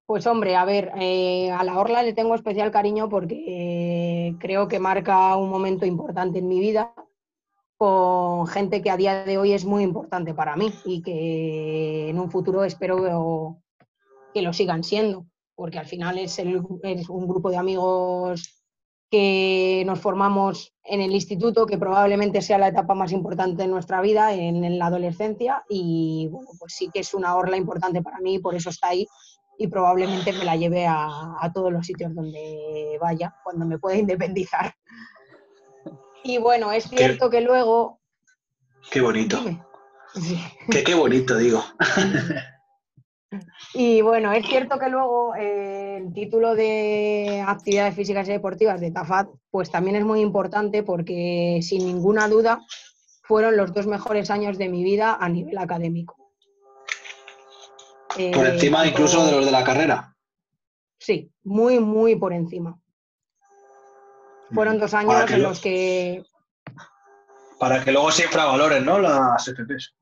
Pues 0.05 0.27
hombre, 0.27 0.55
a 0.55 0.65
ver, 0.65 0.91
eh, 0.95 1.49
a 1.49 1.63
la 1.63 1.79
orla 1.79 2.03
le 2.03 2.13
tengo 2.13 2.35
especial 2.35 2.71
cariño 2.71 3.09
porque 3.09 3.43
eh, 3.47 4.35
creo 4.39 4.67
que 4.67 4.79
marca 4.79 5.35
un 5.37 5.49
momento 5.49 5.85
importante 5.85 6.39
en 6.39 6.47
mi 6.47 6.59
vida 6.59 6.93
con 7.77 8.45
gente 8.47 8.81
que 8.81 8.91
a 8.91 8.97
día 8.97 9.23
de 9.23 9.37
hoy 9.37 9.53
es 9.53 9.65
muy 9.65 9.83
importante 9.83 10.33
para 10.33 10.55
mí 10.55 10.71
y 10.85 11.01
que 11.01 12.09
en 12.09 12.19
un 12.19 12.29
futuro 12.29 12.63
espero 12.63 13.62
que 14.33 14.41
lo 14.41 14.53
sigan 14.53 14.83
siendo, 14.83 15.25
porque 15.55 15.79
al 15.79 15.85
final 15.85 16.17
es, 16.17 16.37
un 16.39 17.27
grupo 17.27 17.49
de 17.49 17.57
amigos 17.57 18.63
que 19.09 19.83
nos 19.85 19.99
formamos 19.99 20.73
en 20.83 21.01
el 21.01 21.11
instituto, 21.11 21.67
que 21.67 21.77
probablemente 21.77 22.41
sea 22.41 22.57
la 22.57 22.69
etapa 22.69 22.95
más 22.95 23.11
importante 23.11 23.61
de 23.61 23.67
nuestra 23.67 24.01
vida, 24.01 24.33
en, 24.33 24.79
la 24.79 24.87
adolescencia, 24.87 25.63
y 25.69 26.27
bueno, 26.31 26.49
pues 26.59 26.73
sí 26.73 26.89
que 26.91 27.01
es 27.01 27.13
una 27.13 27.35
orla 27.35 27.57
importante 27.57 28.01
para 28.01 28.19
mí, 28.19 28.39
por 28.39 28.55
eso 28.55 28.71
está 28.71 28.89
ahí, 28.89 29.07
y 29.59 29.67
probablemente 29.67 30.33
me 30.33 30.43
la 30.43 30.55
lleve 30.55 30.87
a, 30.87 31.51
todos 31.53 31.71
los 31.71 31.85
sitios 31.85 32.15
donde 32.15 32.97
vaya, 32.99 33.35
cuando 33.43 33.65
me 33.65 33.77
pueda 33.77 33.97
independizar. 33.97 34.73
Y 36.23 36.39
bueno, 36.39 36.71
es 36.71 36.85
cierto 36.85 37.29
que 37.29 37.41
luego 37.41 37.99
Qué 38.91 39.01
bonito. 39.01 39.41
Sí. 40.15 40.39
Qué, 40.69 40.83
qué 40.83 40.95
bonito, 40.95 41.37
digo. 41.37 41.63
Y 43.73 44.01
bueno, 44.01 44.31
es 44.31 44.45
cierto 44.45 44.77
que 44.79 44.89
luego 44.89 45.35
eh, 45.35 45.97
el 45.97 46.13
título 46.13 46.55
de 46.55 47.43
actividades 47.45 47.95
físicas 47.95 48.27
y 48.27 48.31
deportivas 48.31 48.79
de 48.81 48.91
TAFAT, 48.91 49.29
pues 49.49 49.71
también 49.71 49.95
es 49.95 50.03
muy 50.05 50.21
importante 50.21 50.83
porque 50.83 51.59
sin 51.61 51.85
ninguna 51.85 52.27
duda 52.27 52.61
fueron 53.23 53.55
los 53.57 53.73
dos 53.73 53.87
mejores 53.87 54.29
años 54.31 54.57
de 54.57 54.69
mi 54.69 54.83
vida 54.83 55.17
a 55.19 55.29
nivel 55.29 55.57
académico. 55.57 56.15
Por 58.09 58.45
Eh, 58.45 58.53
encima 58.53 58.79
tanto- 58.83 58.91
incluso 58.91 59.25
de 59.25 59.31
los 59.31 59.45
de 59.45 59.51
la 59.51 59.63
carrera. 59.63 60.15
Sí, 60.99 61.31
muy, 61.43 61.79
muy 61.79 62.15
por 62.15 62.31
encima. 62.33 62.79
Fueron 64.53 64.77
dos 64.79 64.93
años 64.93 65.29
en 65.31 65.41
lo- 65.41 65.49
los 65.49 65.59
que, 65.59 66.23
Para 67.59 67.83
que 67.83 67.91
luego 67.91 68.11
se 68.11 68.23
infravaloren, 68.23 68.85
¿no? 68.85 68.99
Las 68.99 69.47
FPs. 69.47 69.95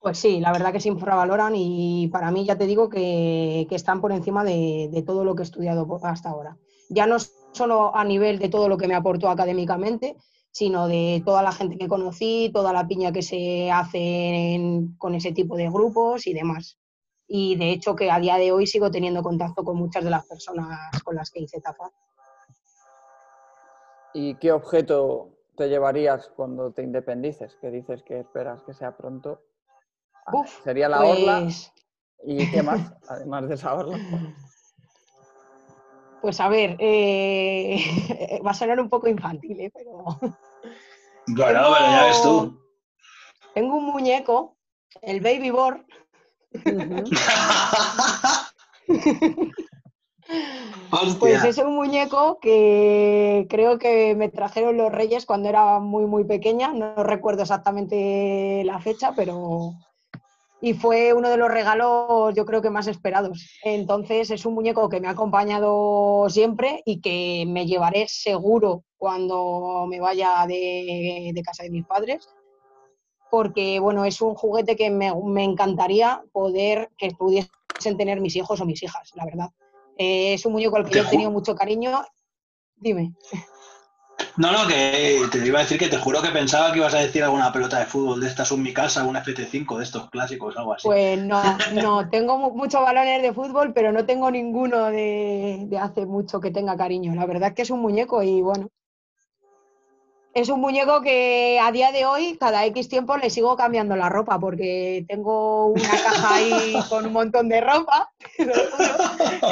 Pues 0.00 0.18
sí, 0.18 0.40
la 0.40 0.52
verdad 0.52 0.72
que 0.72 0.80
se 0.80 0.88
infravaloran 0.88 1.54
y 1.56 2.08
para 2.08 2.30
mí 2.30 2.44
ya 2.44 2.56
te 2.56 2.66
digo 2.66 2.88
que, 2.88 3.66
están 3.70 4.00
por 4.00 4.12
encima 4.12 4.44
de, 4.44 5.02
todo 5.06 5.24
lo 5.24 5.34
que 5.34 5.42
he 5.42 5.44
estudiado 5.44 6.00
hasta 6.04 6.30
ahora. 6.30 6.56
Ya 6.88 7.06
no 7.06 7.16
solo 7.52 7.94
a 7.94 8.04
nivel 8.04 8.38
de 8.38 8.48
todo 8.48 8.68
lo 8.68 8.76
que 8.76 8.88
me 8.88 8.94
aportó 8.94 9.28
académicamente, 9.28 10.16
sino 10.50 10.86
de 10.86 11.22
toda 11.24 11.42
la 11.42 11.52
gente 11.52 11.76
que 11.76 11.88
conocí, 11.88 12.50
toda 12.52 12.72
la 12.72 12.86
piña 12.86 13.12
que 13.12 13.22
se 13.22 13.70
hace 13.70 14.60
con 14.98 15.14
ese 15.14 15.32
tipo 15.32 15.56
de 15.56 15.68
grupos 15.68 16.26
y 16.26 16.32
demás. 16.32 16.78
Y 17.26 17.56
de 17.56 17.72
hecho 17.72 17.94
que 17.94 18.10
a 18.10 18.20
día 18.20 18.36
de 18.36 18.52
hoy 18.52 18.66
sigo 18.66 18.90
teniendo 18.90 19.22
contacto 19.22 19.64
con 19.64 19.76
muchas 19.76 20.04
de 20.04 20.10
las 20.10 20.26
personas 20.26 21.02
con 21.02 21.16
las 21.16 21.30
que 21.30 21.40
hice 21.40 21.60
TAFA. 21.60 21.90
¿Y 24.14 24.36
qué 24.36 24.52
objeto 24.52 25.30
te 25.56 25.68
llevarías 25.68 26.28
cuando 26.34 26.70
te 26.72 26.82
independices? 26.82 27.56
Que 27.60 27.70
dices 27.70 28.02
que 28.02 28.20
esperas 28.20 28.62
que 28.62 28.72
sea 28.72 28.96
pronto. 28.96 29.42
Uf, 30.32 30.62
Sería 30.62 30.88
la 30.88 31.04
orla. 31.04 31.40
Pues- 31.42 31.72
¿Y 32.24 32.46
qué 32.50 32.62
más? 32.62 32.80
Además 33.08 33.48
de 33.48 33.54
esa 33.54 33.74
orla. 33.74 34.00
Pues 36.20 36.40
a 36.40 36.48
ver, 36.48 36.76
eh, 36.80 37.78
va 38.46 38.50
a 38.50 38.54
sonar 38.54 38.80
un 38.80 38.88
poco 38.88 39.08
infantil, 39.08 39.60
¿eh? 39.60 39.70
pero 39.72 40.04
Bueno, 41.28 41.60
pero 41.76 41.90
ya 41.90 42.04
ves 42.04 42.22
tú. 42.22 42.58
tengo 43.54 43.76
un 43.76 43.84
muñeco, 43.86 44.56
el 45.02 45.20
Baby 45.20 45.50
Born, 45.50 45.86
Hostia. 50.90 51.18
pues 51.18 51.44
es 51.44 51.58
un 51.58 51.74
muñeco 51.74 52.38
que 52.40 53.46
creo 53.48 53.78
que 53.78 54.14
me 54.14 54.28
trajeron 54.28 54.76
los 54.76 54.90
Reyes 54.90 55.26
cuando 55.26 55.48
era 55.48 55.78
muy, 55.80 56.06
muy 56.06 56.24
pequeña, 56.24 56.72
no 56.72 57.02
recuerdo 57.04 57.42
exactamente 57.42 58.62
la 58.64 58.80
fecha, 58.80 59.12
pero... 59.14 59.72
Y 60.60 60.74
fue 60.74 61.12
uno 61.12 61.30
de 61.30 61.36
los 61.36 61.50
regalos 61.50 62.34
yo 62.34 62.44
creo 62.44 62.60
que 62.60 62.70
más 62.70 62.88
esperados. 62.88 63.58
Entonces 63.62 64.30
es 64.30 64.44
un 64.44 64.54
muñeco 64.54 64.88
que 64.88 65.00
me 65.00 65.06
ha 65.08 65.12
acompañado 65.12 66.28
siempre 66.28 66.82
y 66.84 67.00
que 67.00 67.44
me 67.46 67.66
llevaré 67.66 68.06
seguro 68.08 68.84
cuando 68.96 69.86
me 69.88 70.00
vaya 70.00 70.46
de, 70.48 71.30
de 71.32 71.42
casa 71.42 71.62
de 71.62 71.70
mis 71.70 71.86
padres. 71.86 72.28
Porque 73.30 73.78
bueno, 73.78 74.04
es 74.04 74.20
un 74.20 74.34
juguete 74.34 74.74
que 74.74 74.90
me, 74.90 75.12
me 75.14 75.44
encantaría 75.44 76.22
poder 76.32 76.90
que 76.96 77.10
pudiesen 77.10 77.96
tener 77.96 78.20
mis 78.20 78.34
hijos 78.34 78.60
o 78.60 78.64
mis 78.64 78.82
hijas, 78.82 79.12
la 79.14 79.24
verdad. 79.26 79.50
Eh, 79.98 80.34
es 80.34 80.46
un 80.46 80.52
muñeco 80.52 80.76
al 80.76 80.88
que 80.88 80.96
yo 80.96 81.02
he 81.02 81.10
tenido 81.10 81.30
mucho 81.30 81.54
cariño. 81.54 82.02
Dime. 82.76 83.14
No, 84.38 84.50
no, 84.52 84.66
que 84.66 85.28
te 85.30 85.46
iba 85.46 85.58
a 85.58 85.62
decir 85.62 85.78
que 85.78 85.88
te 85.88 85.98
juro 85.98 86.22
que 86.22 86.30
pensaba 86.30 86.72
que 86.72 86.78
ibas 86.78 86.94
a 86.94 87.00
decir 87.00 87.22
alguna 87.22 87.52
pelota 87.52 87.78
de 87.78 87.84
fútbol 87.84 88.20
de 88.20 88.28
estas, 88.28 88.50
un 88.52 88.62
mi 88.62 88.72
casa, 88.72 89.04
una 89.04 89.18
FT5 89.18 89.76
de 89.76 89.84
estos 89.84 90.08
clásicos, 90.08 90.56
algo 90.56 90.72
así. 90.72 90.96
Pues 90.96 91.18
no, 91.18 91.42
no, 91.72 92.08
tengo 92.08 92.38
mu- 92.38 92.50
muchos 92.56 92.80
balones 92.82 93.22
de 93.22 93.32
fútbol, 93.32 93.72
pero 93.74 93.92
no 93.92 94.06
tengo 94.06 94.30
ninguno 94.30 94.86
de, 94.86 95.64
de 95.68 95.78
hace 95.78 96.06
mucho 96.06 96.40
que 96.40 96.50
tenga 96.50 96.76
cariño. 96.76 97.14
La 97.14 97.26
verdad 97.26 97.50
es 97.50 97.54
que 97.54 97.62
es 97.62 97.70
un 97.70 97.80
muñeco 97.80 98.22
y 98.22 98.40
bueno. 98.42 98.68
Es 100.38 100.48
un 100.50 100.60
muñeco 100.60 101.02
que 101.02 101.58
a 101.60 101.72
día 101.72 101.90
de 101.90 102.06
hoy, 102.06 102.36
cada 102.38 102.64
X 102.66 102.88
tiempo, 102.88 103.16
le 103.16 103.28
sigo 103.28 103.56
cambiando 103.56 103.96
la 103.96 104.08
ropa 104.08 104.38
porque 104.38 105.04
tengo 105.08 105.66
una 105.66 105.90
caja 105.90 106.34
ahí 106.36 106.76
con 106.88 107.06
un 107.06 107.12
montón 107.12 107.48
de 107.48 107.60
ropa. 107.60 108.12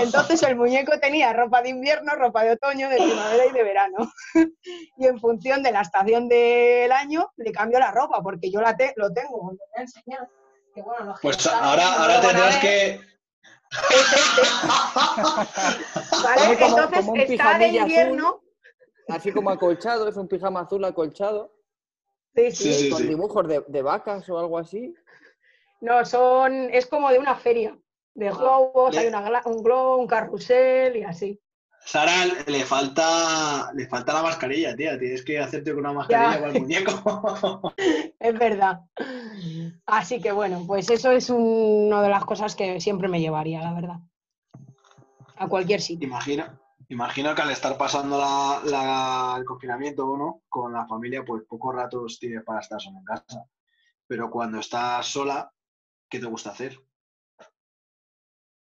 Entonces 0.00 0.40
el 0.44 0.54
muñeco 0.54 0.92
tenía 1.00 1.32
ropa 1.32 1.60
de 1.62 1.70
invierno, 1.70 2.14
ropa 2.14 2.44
de 2.44 2.52
otoño, 2.52 2.88
de 2.88 2.98
primavera 2.98 3.46
y 3.46 3.52
de 3.52 3.62
verano. 3.64 4.12
Y 4.98 5.06
en 5.06 5.18
función 5.20 5.62
de 5.64 5.72
la 5.72 5.80
estación 5.80 6.28
del 6.28 6.92
año, 6.92 7.32
le 7.36 7.50
cambio 7.50 7.80
la 7.80 7.90
ropa 7.90 8.22
porque 8.22 8.48
yo 8.50 8.60
la 8.60 8.76
te- 8.76 8.92
lo 8.96 9.12
tengo. 9.12 9.52
Que, 10.72 10.82
bueno, 10.82 11.14
Pues 11.20 11.44
ahora, 11.48 11.94
ahora 12.00 12.20
tendrás 12.20 12.56
que. 12.58 13.00
Entonces 16.60 17.04
como 17.04 17.16
está 17.16 17.58
de 17.58 17.64
invierno. 17.82 18.40
Así 19.08 19.32
como 19.32 19.50
acolchado, 19.50 20.08
es 20.08 20.16
un 20.16 20.28
pijama 20.28 20.60
azul 20.60 20.84
acolchado. 20.84 21.52
Sí, 22.34 22.50
sí. 22.50 22.72
Sí, 22.75 22.90
con 22.90 22.98
sí. 23.02 23.08
dibujos 23.08 23.46
de, 23.48 23.64
de 23.68 23.82
vacas 23.82 24.28
o 24.28 24.38
algo 24.38 24.58
así. 24.58 24.94
No, 25.80 26.04
son, 26.04 26.52
es 26.72 26.86
como 26.86 27.10
de 27.10 27.18
una 27.18 27.36
feria. 27.36 27.78
De 28.14 28.30
globos, 28.30 28.94
le- 28.94 29.00
hay 29.00 29.06
una 29.08 29.42
un 29.44 29.62
globo, 29.62 29.96
un 29.96 30.06
carrusel 30.06 30.96
y 30.96 31.02
así. 31.02 31.40
Sara, 31.84 32.25
le 32.46 32.64
falta, 32.64 33.70
le 33.75 33.86
falta 33.86 34.12
la 34.14 34.22
mascarilla, 34.22 34.75
tía. 34.75 34.98
Tienes 34.98 35.22
que 35.25 35.38
hacerte 35.38 35.70
con 35.70 35.80
una 35.80 35.92
mascarilla 35.92 36.40
con 36.40 36.48
el 36.50 36.60
muñeco. 36.62 37.72
Es 38.18 38.38
verdad. 38.38 38.80
Así 39.86 40.20
que 40.20 40.32
bueno, 40.32 40.64
pues 40.66 40.90
eso 40.90 41.10
es 41.12 41.30
un- 41.30 41.86
una 41.88 42.02
de 42.02 42.08
las 42.08 42.25
cosas 42.25 42.56
que 42.56 42.80
siempre 42.80 43.08
me 43.08 43.20
llevaría, 43.20 43.60
la 43.62 43.72
verdad. 43.75 43.96
A 45.36 45.46
cualquier 45.48 45.80
sitio. 45.80 46.08
imagino, 46.08 46.44
imagino 46.88 47.34
que 47.34 47.42
al 47.42 47.50
estar 47.50 47.76
pasando 47.76 48.18
la- 48.18 48.60
la- 48.64 49.34
el 49.38 49.44
confinamiento 49.44 50.16
¿no? 50.16 50.42
con 50.48 50.72
la 50.72 50.86
familia, 50.86 51.24
pues 51.24 51.42
pocos 51.48 51.74
ratos 51.74 52.18
tienes 52.18 52.44
para 52.44 52.60
estar 52.60 52.80
solo 52.80 52.98
en 52.98 53.04
casa. 53.04 53.44
Pero 54.06 54.30
cuando 54.30 54.58
estás 54.60 55.06
sola, 55.06 55.50
¿qué 56.08 56.18
te 56.20 56.26
gusta 56.26 56.50
hacer? 56.50 56.78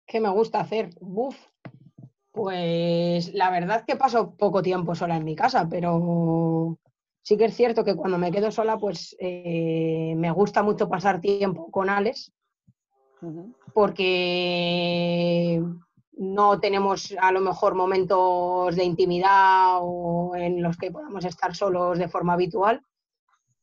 ¿Qué 0.07 0.21
me 0.21 0.29
gusta 0.29 0.61
hacer? 0.61 0.91
Buf. 1.01 1.37
Pues 2.33 3.33
la 3.35 3.51
verdad 3.51 3.79
es 3.81 3.85
que 3.85 3.97
paso 3.97 4.35
poco 4.37 4.63
tiempo 4.63 4.95
sola 4.95 5.17
en 5.17 5.25
mi 5.25 5.35
casa, 5.37 5.69
pero 5.71 6.79
sí 7.23 7.37
que 7.37 7.45
es 7.47 7.55
cierto 7.55 7.85
que 7.85 7.95
cuando 7.95 8.17
me 8.19 8.31
quedo 8.33 8.51
sola, 8.51 8.79
pues 8.79 9.15
eh, 9.21 10.15
me 10.17 10.31
gusta 10.31 10.63
mucho 10.63 10.89
pasar 10.89 11.21
tiempo 11.21 11.71
con 11.71 11.89
Alex, 11.91 12.33
porque 13.75 15.63
no 16.23 16.61
tenemos 16.61 17.13
a 17.21 17.33
lo 17.33 17.41
mejor 17.41 17.75
momentos 17.75 18.77
de 18.77 18.85
intimidad 18.85 19.79
o 19.81 20.37
en 20.37 20.63
los 20.63 20.77
que 20.77 20.93
podamos 20.93 21.25
estar 21.25 21.57
solos 21.57 21.99
de 21.99 22.09
forma 22.09 22.35
habitual. 22.35 22.81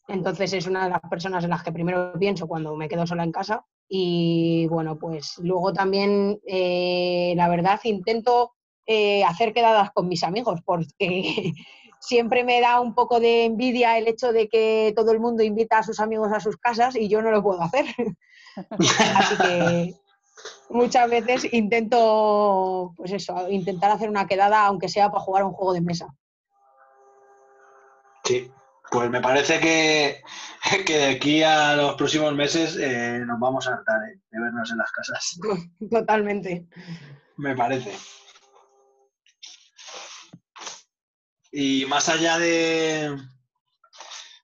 Entonces 0.10 0.52
es 0.52 0.68
una 0.68 0.84
de 0.84 0.90
las 0.90 1.02
personas 1.10 1.44
en 1.46 1.52
las 1.52 1.64
que 1.64 1.72
primero 1.72 2.12
pienso 2.20 2.48
cuando 2.48 2.76
me 2.76 2.90
quedo 2.90 3.08
sola 3.08 3.24
en 3.24 3.32
casa. 3.32 3.66
Y 3.88 4.68
bueno, 4.68 4.98
pues 4.98 5.38
luego 5.38 5.72
también, 5.72 6.42
eh, 6.46 7.34
la 7.38 7.48
verdad, 7.48 7.80
intento 7.86 8.52
eh, 8.86 9.24
hacer 9.24 9.54
quedadas 9.54 9.92
con 9.92 10.10
mis 10.10 10.24
amigos 10.26 10.60
porque 10.66 11.54
siempre 12.02 12.44
me 12.44 12.60
da 12.60 12.82
un 12.82 12.94
poco 12.94 13.22
de 13.22 13.46
envidia 13.46 13.98
el 13.98 14.08
hecho 14.10 14.34
de 14.34 14.50
que 14.50 14.92
todo 14.98 15.14
el 15.14 15.22
mundo 15.22 15.44
invita 15.44 15.78
a 15.78 15.84
sus 15.84 16.02
amigos 16.02 16.34
a 16.34 16.42
sus 16.42 16.58
casas 16.58 16.98
y 16.98 17.08
yo 17.08 17.22
no 17.22 17.32
lo 17.32 17.42
puedo 17.42 17.62
hacer. 17.62 17.86
Así 19.16 19.38
que 19.38 20.09
muchas 20.70 21.10
veces 21.10 21.54
intento, 21.54 22.94
pues 22.96 23.12
eso, 23.12 23.50
intentar 23.50 23.92
hacer 23.92 24.10
una 24.10 24.28
quedada, 24.28 24.66
aunque 24.66 24.90
sea 24.90 25.10
para 25.10 25.24
jugar 25.24 25.44
a 25.44 25.48
un 25.48 25.54
juego 25.54 25.74
de 25.74 25.82
mesa. 25.82 26.16
Sí, 28.24 28.52
pues 28.92 29.10
me 29.10 29.22
parece 29.22 29.60
que, 29.60 30.22
que 30.86 30.98
de 30.98 31.08
aquí 31.08 31.44
a 31.44 31.76
los 31.76 31.96
próximos 31.96 32.34
meses 32.34 32.78
eh, 32.78 33.20
nos 33.26 33.40
vamos 33.40 33.68
a 33.68 33.74
hartar 33.74 33.98
¿eh? 34.10 34.20
de 34.30 34.42
vernos 34.42 34.72
en 34.72 34.78
las 34.78 34.92
casas. 34.92 35.40
Totalmente. 35.92 36.68
Me 37.38 37.56
parece. 37.56 37.92
Y 41.52 41.86
más 41.88 42.10
allá 42.10 42.38
de, 42.38 43.18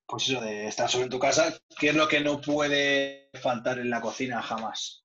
pues 0.07 0.27
eso, 0.27 0.41
de 0.41 0.67
estar 0.67 0.89
solo 0.89 1.03
en 1.03 1.09
tu 1.11 1.19
casa, 1.19 1.53
¿qué 1.77 1.89
es 1.89 1.95
lo 1.95 2.07
que 2.07 2.21
no 2.21 2.41
puede 2.41 3.29
faltar 3.41 3.77
en 3.77 3.91
la 3.91 4.01
cocina 4.01 4.41
jamás? 4.41 5.04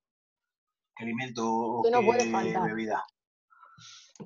¿Qué 1.00 1.06
alimento 1.06 1.50
o 1.50 1.82
¿Qué 1.82 1.90
no 1.90 2.00
qué 2.00 2.06
puede 2.06 2.30
faltar? 2.30 2.68
bebida? 2.68 3.02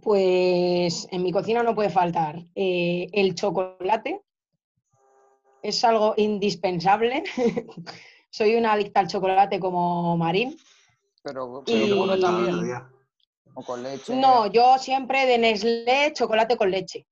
Pues 0.02 1.06
en 1.12 1.22
mi 1.22 1.30
cocina 1.30 1.62
no 1.62 1.72
puede 1.72 1.88
faltar 1.88 2.40
eh, 2.56 3.06
el 3.12 3.36
chocolate. 3.36 4.22
Es 5.62 5.84
algo 5.84 6.14
indispensable. 6.16 7.22
Soy 8.30 8.56
una 8.56 8.72
adicta 8.72 8.98
al 8.98 9.06
chocolate 9.06 9.60
como 9.60 10.16
Marín. 10.16 10.56
Pero 11.22 11.62
también. 12.20 12.64
día. 12.64 12.90
O 13.54 13.62
con 13.62 13.80
leche. 13.84 14.16
No, 14.16 14.48
yo 14.48 14.76
siempre 14.78 15.26
de 15.26 15.38
Nestlé, 15.38 16.12
chocolate 16.12 16.56
con 16.56 16.72
leche. 16.72 17.06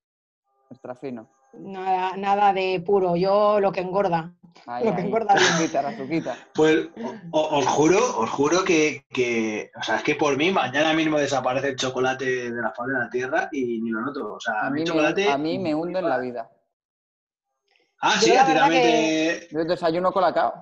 Extra 0.71 0.97
fino. 0.97 1.31
Nada, 1.53 2.17
nada 2.17 2.53
de 2.53 2.83
puro, 2.85 3.15
yo 3.15 3.61
lo 3.61 3.71
que 3.71 3.81
engorda. 3.81 4.35
Ahí, 4.67 4.85
Lo 4.85 4.95
que 4.95 5.03
engorda 5.03 5.35
la. 5.35 6.37
Pues 6.55 6.89
os 7.31 7.67
juro, 7.67 7.99
os 8.19 8.31
juro 8.31 8.65
que, 8.65 9.05
que, 9.13 9.71
o 9.79 9.83
sea, 9.83 9.97
es 9.97 10.03
que 10.03 10.15
por 10.15 10.37
mí 10.37 10.51
mañana 10.51 10.93
mismo 10.95 11.19
desaparece 11.19 11.69
el 11.71 11.77
chocolate 11.77 12.51
de 12.51 12.63
la 12.63 12.73
faz 12.73 12.87
de 12.87 12.93
la 12.99 13.11
tierra 13.11 13.49
y 13.53 13.81
ni 13.81 13.91
lo 13.91 14.01
noto. 14.03 14.35
O 14.35 14.41
sea, 14.41 14.61
A 14.67 14.71
mí 14.71 14.81
me, 14.81 14.85
chocolate. 14.87 15.29
a 15.31 15.39
mí 15.39 15.59
me 15.59 15.75
hunde 15.75 15.99
en 15.99 16.09
la 16.09 16.19
vida. 16.19 16.51
Ah, 18.01 18.17
sí, 18.21 18.35
a 18.37 18.45
ti 18.45 18.53
también 18.55 18.83
te. 18.83 19.49
Yo 19.51 19.65
desayuno 19.65 20.13
colacao. 20.13 20.53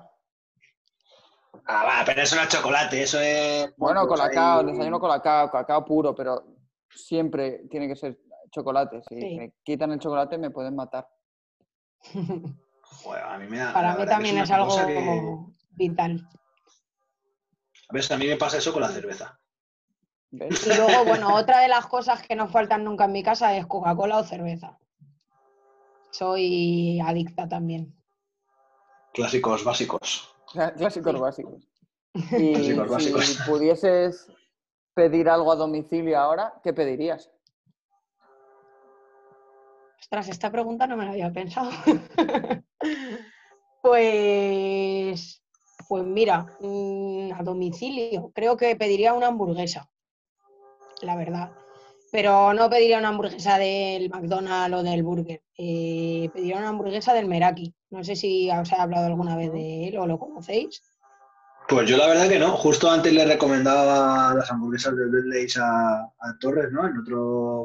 Ah, 1.65 1.83
va, 1.85 2.05
pero 2.05 2.21
eso 2.21 2.35
no 2.35 2.41
es 2.43 2.49
chocolate, 2.49 3.03
eso 3.03 3.19
es. 3.19 3.73
Bueno, 3.77 4.07
pues 4.07 4.19
colacao, 4.19 4.59
ahí- 4.61 4.65
desayuno 4.67 4.99
colacao, 4.99 5.51
cacao 5.51 5.85
puro, 5.85 6.15
pero 6.15 6.43
siempre 6.89 7.63
tiene 7.69 7.87
que 7.87 7.95
ser 7.95 8.17
chocolate. 8.51 9.01
Si 9.07 9.19
Sí. 9.19 9.35
me 9.37 9.53
quitan 9.63 9.91
el 9.91 9.99
chocolate 9.99 10.37
me 10.37 10.49
pueden 10.49 10.75
matar. 10.75 11.07
Joder, 12.91 13.23
a 13.23 13.37
mí 13.37 13.47
me 13.47 13.57
da. 13.59 13.73
Para 13.73 13.95
mí 13.95 14.05
también 14.05 14.37
es 14.37 14.51
algo 14.51 14.75
que- 14.85 15.37
vital. 15.71 16.27
A 17.89 17.93
ver, 17.93 18.13
a 18.13 18.17
mí 18.17 18.27
me 18.27 18.37
pasa 18.37 18.57
eso 18.57 18.71
con 18.71 18.81
la 18.81 18.89
cerveza. 18.89 19.37
¿Ves? 20.31 20.65
Y 20.65 20.75
luego, 20.75 21.03
bueno, 21.05 21.35
otra 21.35 21.59
de 21.59 21.67
las 21.67 21.87
cosas 21.87 22.21
que 22.25 22.35
no 22.35 22.47
faltan 22.47 22.83
nunca 22.85 23.05
en 23.05 23.11
mi 23.11 23.21
casa 23.23 23.55
es 23.57 23.65
Coca-Cola 23.65 24.17
o 24.19 24.23
cerveza. 24.23 24.77
Soy 26.11 26.99
adicta 27.01 27.47
también. 27.49 27.93
Clásicos 29.13 29.63
básicos. 29.65 30.33
Clásicos 30.53 31.13
Sí. 31.15 31.19
básicos. 31.19 31.67
Y 32.13 32.53
Clásicos 32.53 32.89
básicos. 32.89 33.25
si 33.25 33.43
pudieses 33.49 34.27
pedir 34.93 35.29
algo 35.29 35.51
a 35.51 35.55
domicilio 35.55 36.19
ahora, 36.19 36.53
¿qué 36.63 36.71
pedirías? 36.73 37.29
Ostras, 39.99 40.27
esta 40.29 40.51
pregunta 40.51 40.87
no 40.87 40.97
me 40.97 41.05
la 41.05 41.11
había 41.11 41.31
pensado. 41.31 41.71
pues, 43.81 45.41
pues 45.87 46.03
mira, 46.05 46.45
mm, 46.59 47.31
a 47.33 47.43
domicilio, 47.43 48.31
creo 48.33 48.55
que 48.57 48.75
pediría 48.75 49.13
una 49.13 49.27
hamburguesa, 49.27 49.89
la 51.01 51.15
verdad. 51.15 51.51
Pero 52.11 52.53
no 52.53 52.69
pediría 52.69 52.97
una 52.99 53.09
hamburguesa 53.09 53.57
del 53.57 54.09
McDonald's 54.09 54.77
o 54.77 54.83
del 54.83 55.01
Burger. 55.03 55.41
eh, 55.57 56.29
pediría 56.33 56.57
una 56.57 56.69
hamburguesa 56.69 57.13
del 57.13 57.27
Meraki. 57.27 57.73
No 57.89 58.03
sé 58.03 58.15
si 58.15 58.49
os 58.51 58.71
he 58.71 58.75
hablado 58.75 59.05
alguna 59.07 59.37
vez 59.37 59.51
de 59.53 59.87
él 59.87 59.97
o 59.97 60.05
lo 60.05 60.19
conocéis. 60.19 60.81
Pues 61.69 61.89
yo 61.89 61.95
la 61.95 62.07
verdad 62.07 62.27
que 62.27 62.39
no. 62.39 62.57
Justo 62.57 62.91
antes 62.91 63.13
le 63.13 63.23
recomendaba 63.25 64.33
las 64.35 64.51
hamburguesas 64.51 64.93
de 64.95 65.05
Bentley's 65.05 65.55
a, 65.57 66.01
a 66.01 66.37
Torres, 66.39 66.69
¿no? 66.71 66.85
En 66.85 66.97
otra 66.97 67.15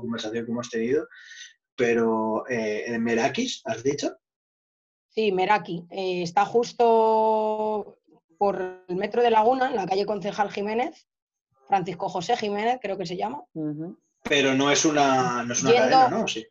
conversación 0.01 0.45
que 0.45 0.53
hemos 0.53 0.71
tenido. 0.71 1.09
Pero 1.75 2.45
eh, 2.49 2.97
Merakis, 3.01 3.63
¿has 3.65 3.83
dicho? 3.83 4.17
Sí, 5.17 5.33
Meraki. 5.33 5.87
eh, 5.91 6.23
está 6.23 6.45
justo 6.45 7.97
por 8.37 8.85
el 8.87 8.97
metro 8.97 9.23
de 9.23 9.31
Laguna, 9.31 9.71
en 9.71 9.77
la 9.77 9.87
calle 9.87 10.05
Concejal 10.05 10.51
Jiménez. 10.51 11.09
Francisco 11.69 12.09
José 12.11 12.37
Jiménez, 12.37 12.79
creo 12.83 12.99
que 12.99 13.07
se 13.07 13.17
llama. 13.17 13.43
Pero 14.23 14.55
no 14.55 14.71
es 14.71 14.85
una, 14.85 15.43
no 15.43 15.53
es 15.55 15.63
una 15.63 15.73
Yendo- 15.73 15.89
cadena, 15.91 16.09
¿no? 16.19 16.29
Sí. 16.29 16.47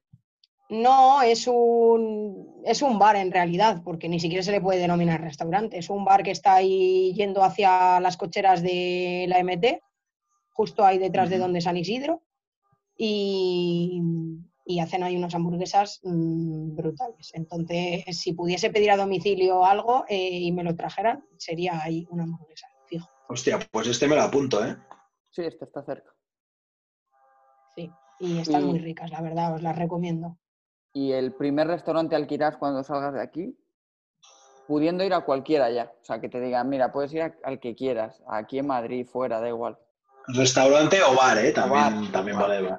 No, 0.69 1.21
es 1.21 1.45
un, 1.47 2.63
es 2.65 2.81
un 2.81 2.97
bar 2.97 3.15
en 3.17 3.31
realidad, 3.31 3.83
porque 3.83 4.09
ni 4.09 4.19
siquiera 4.19 4.43
se 4.43 4.51
le 4.51 4.61
puede 4.61 4.79
denominar 4.79 5.21
restaurante. 5.21 5.77
Es 5.77 5.91
un 5.91 6.03
bar 6.03 6.23
que 6.23 6.31
está 6.31 6.55
ahí 6.55 7.13
yendo 7.13 7.43
hacia 7.43 7.99
las 7.99 8.17
cocheras 8.17 8.63
de 8.63 9.25
la 9.29 9.37
MT, 9.43 9.79
justo 10.53 10.83
ahí 10.83 10.97
detrás 10.97 11.29
de 11.29 11.37
donde 11.37 11.61
San 11.61 11.77
Isidro. 11.77 12.23
Y, 12.97 14.01
y 14.65 14.79
hacen 14.79 15.03
ahí 15.03 15.15
unas 15.15 15.35
hamburguesas 15.35 15.99
mm, 16.03 16.75
brutales. 16.75 17.31
Entonces, 17.33 18.03
si 18.17 18.33
pudiese 18.33 18.71
pedir 18.71 18.91
a 18.91 18.97
domicilio 18.97 19.63
algo 19.63 20.05
eh, 20.09 20.39
y 20.39 20.51
me 20.51 20.63
lo 20.63 20.75
trajeran, 20.75 21.23
sería 21.37 21.81
ahí 21.83 22.07
una 22.09 22.23
hamburguesa, 22.23 22.67
fijo. 22.87 23.07
Hostia, 23.29 23.59
pues 23.71 23.87
este 23.87 24.07
me 24.07 24.15
lo 24.15 24.23
apunto, 24.23 24.65
¿eh? 24.65 24.75
Sí, 25.31 25.43
este 25.43 25.65
está 25.65 25.83
cerca. 25.83 26.11
Sí. 27.75 27.91
Y 28.19 28.39
están 28.39 28.61
Y- 28.63 28.65
muy 28.65 28.79
ricas, 28.79 29.11
la 29.11 29.21
verdad, 29.21 29.53
os 29.55 29.61
las 29.61 29.77
recomiendo. 29.77 30.37
Y 30.93 31.11
el 31.11 31.33
primer 31.33 31.67
restaurante 31.67 32.15
al 32.15 32.25
que 32.25 32.35
irás 32.35 32.55
cuando 32.57 32.81
salgas 32.83 33.13
de 33.13 33.21
aquí, 33.21 33.57
pudiendo 34.67 35.03
ir 35.03 35.13
a 35.13 35.25
cualquiera 35.25 35.69
ya. 35.69 35.91
O 36.01 36.05
sea, 36.05 36.21
que 36.21 36.29
te 36.29 36.39
digan, 36.39 36.69
mira, 36.69 36.91
puedes 36.91 37.13
ir 37.13 37.21
a- 37.21 37.35
al 37.43 37.59
que 37.59 37.75
quieras, 37.75 38.23
aquí 38.27 38.59
en 38.59 38.67
Madrid, 38.67 39.05
fuera, 39.05 39.39
da 39.41 39.49
igual. 39.49 39.77
Restaurante 40.27 40.97
o 41.03 41.15
bar, 41.15 41.37
¿eh? 41.37 41.51
También, 41.51 42.01
bar, 42.01 42.11
también 42.11 42.37
bar. 42.37 42.47
vale. 42.49 42.77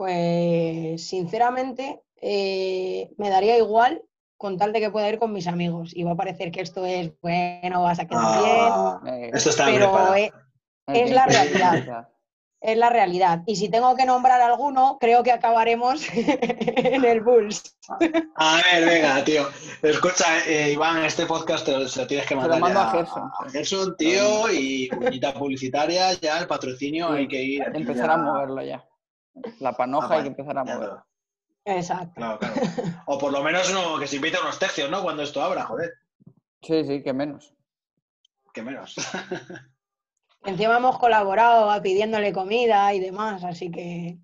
Pues 0.00 1.06
sinceramente 1.06 2.00
eh, 2.22 3.10
me 3.18 3.28
daría 3.28 3.58
igual 3.58 4.02
con 4.38 4.56
tal 4.56 4.72
de 4.72 4.80
que 4.80 4.90
pueda 4.90 5.10
ir 5.10 5.18
con 5.18 5.30
mis 5.30 5.46
amigos. 5.46 5.92
Y 5.94 6.04
va 6.04 6.12
a 6.12 6.16
parecer 6.16 6.50
que 6.50 6.62
esto 6.62 6.86
es, 6.86 7.12
bueno, 7.20 7.82
vas 7.82 7.98
a 7.98 8.06
quedar 8.06 8.22
Ah, 8.24 9.00
Eh, 9.06 9.30
esto 9.34 9.50
está 9.50 9.66
bien, 9.68 9.80
pero 9.80 10.14
eh, 10.14 10.32
es 10.86 11.10
la 11.10 11.26
realidad. 11.26 12.08
es 12.62 12.78
la 12.78 12.88
realidad. 12.88 13.42
Y 13.44 13.56
si 13.56 13.68
tengo 13.68 13.94
que 13.94 14.06
nombrar 14.06 14.40
alguno, 14.40 14.96
creo 14.98 15.22
que 15.22 15.32
acabaremos 15.32 16.02
en 16.14 17.04
el 17.04 17.20
Bulls. 17.20 17.76
A 18.36 18.56
ver, 18.72 18.86
venga, 18.86 19.22
tío. 19.22 19.48
Escucha, 19.82 20.24
eh, 20.46 20.72
Iván, 20.72 21.04
este 21.04 21.26
podcast 21.26 21.66
te 21.66 21.72
lo, 21.72 21.86
se 21.86 22.00
lo 22.00 22.06
tienes 22.06 22.26
que 22.26 22.36
lo 22.36 22.40
mandar 22.40 22.58
mando 22.58 22.80
ya 22.80 22.88
a 22.88 22.90
Gerson, 22.90 23.30
a 23.38 23.50
sí. 23.50 23.52
Gerson, 23.52 23.96
tío, 23.98 24.50
y 24.50 24.88
cuñita 24.88 25.34
publicitaria, 25.34 26.14
ya 26.14 26.38
el 26.38 26.46
patrocinio 26.46 27.08
Sí, 27.08 27.14
hay 27.16 27.28
que 27.28 27.42
ir. 27.42 27.62
Empezar 27.74 28.06
ya 28.06 28.14
a 28.14 28.16
moverlo 28.16 28.62
ya. 28.62 28.82
La 29.60 29.72
panoja 29.72 30.14
hay 30.14 30.22
que 30.22 30.28
empezar 30.28 30.58
a 30.58 30.64
moverlo. 30.64 31.06
Exacto. 31.64 32.12
Claro, 32.14 32.38
claro. 32.38 32.54
O 33.06 33.18
por 33.18 33.32
lo 33.32 33.42
menos 33.42 33.70
uno, 33.70 33.98
que 33.98 34.06
se 34.06 34.16
invite 34.16 34.36
a 34.36 34.40
unos 34.40 34.58
tercios, 34.58 34.90
¿no? 34.90 35.02
Cuando 35.02 35.22
esto 35.22 35.42
abra, 35.42 35.64
joder. 35.64 35.92
Sí, 36.62 36.84
sí, 36.84 37.02
que 37.02 37.12
menos. 37.12 37.54
Que 38.52 38.62
menos. 38.62 38.96
Encima 40.44 40.78
hemos 40.78 40.98
colaborado 40.98 41.80
pidiéndole 41.82 42.32
comida 42.32 42.92
y 42.94 43.00
demás, 43.00 43.44
así 43.44 43.70
que 43.70 44.18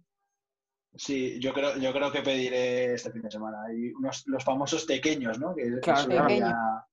Sí, 0.99 1.39
yo 1.41 1.53
creo, 1.53 1.77
yo 1.77 1.93
creo 1.93 2.11
que 2.11 2.23
pediré 2.23 2.95
este 2.95 3.13
fin 3.13 3.21
de 3.21 3.31
semana. 3.31 3.59
Hay 3.69 3.93
unos, 3.93 4.23
los 4.27 4.43
famosos 4.43 4.87
pequeños, 4.87 5.39
¿no? 5.39 5.55
Que 5.55 5.79
Claro, 5.83 6.11
a, 6.47 6.87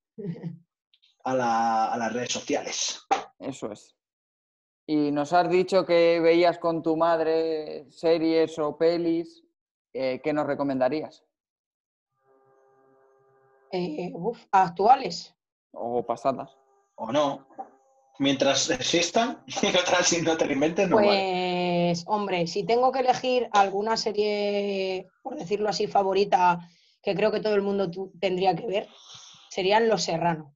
a 1.24 1.34
la- 1.34 1.86
a 1.86 1.96
las 1.96 2.12
redes 2.12 2.30
sociales. 2.32 3.00
Eso 3.38 3.72
es. 3.72 3.93
Y 4.86 5.10
nos 5.12 5.32
has 5.32 5.48
dicho 5.48 5.86
que 5.86 6.20
veías 6.20 6.58
con 6.58 6.82
tu 6.82 6.96
madre 6.96 7.86
series 7.90 8.58
o 8.58 8.76
pelis. 8.76 9.42
eh, 9.92 10.20
¿Qué 10.22 10.32
nos 10.32 10.46
recomendarías? 10.46 11.24
eh, 13.72 14.10
uf, 14.14 14.38
actuales. 14.52 15.34
O 15.72 16.04
pasadas. 16.04 16.56
¿O 16.96 17.10
no? 17.10 17.46
Mientras 18.18 18.70
existan, 18.70 19.42
y 19.46 19.66
otras 19.76 20.06
si 20.06 20.22
no 20.22 20.36
te 20.36 20.46
lo 20.46 20.52
inventes, 20.52 20.88
no 20.88 20.96
vale. 20.96 21.08
Pues, 21.88 22.04
hombre, 22.06 22.46
si 22.46 22.64
tengo 22.64 22.92
que 22.92 23.00
elegir 23.00 23.48
alguna 23.52 23.96
serie, 23.96 25.08
por 25.22 25.36
decirlo 25.36 25.68
así, 25.68 25.88
favorita, 25.88 26.60
que 27.02 27.14
creo 27.14 27.32
que 27.32 27.40
todo 27.40 27.54
el 27.54 27.62
mundo 27.62 27.90
tendría 28.20 28.54
que 28.54 28.66
ver, 28.66 28.88
serían 29.50 29.88
Los 29.88 30.04
Serrano. 30.04 30.53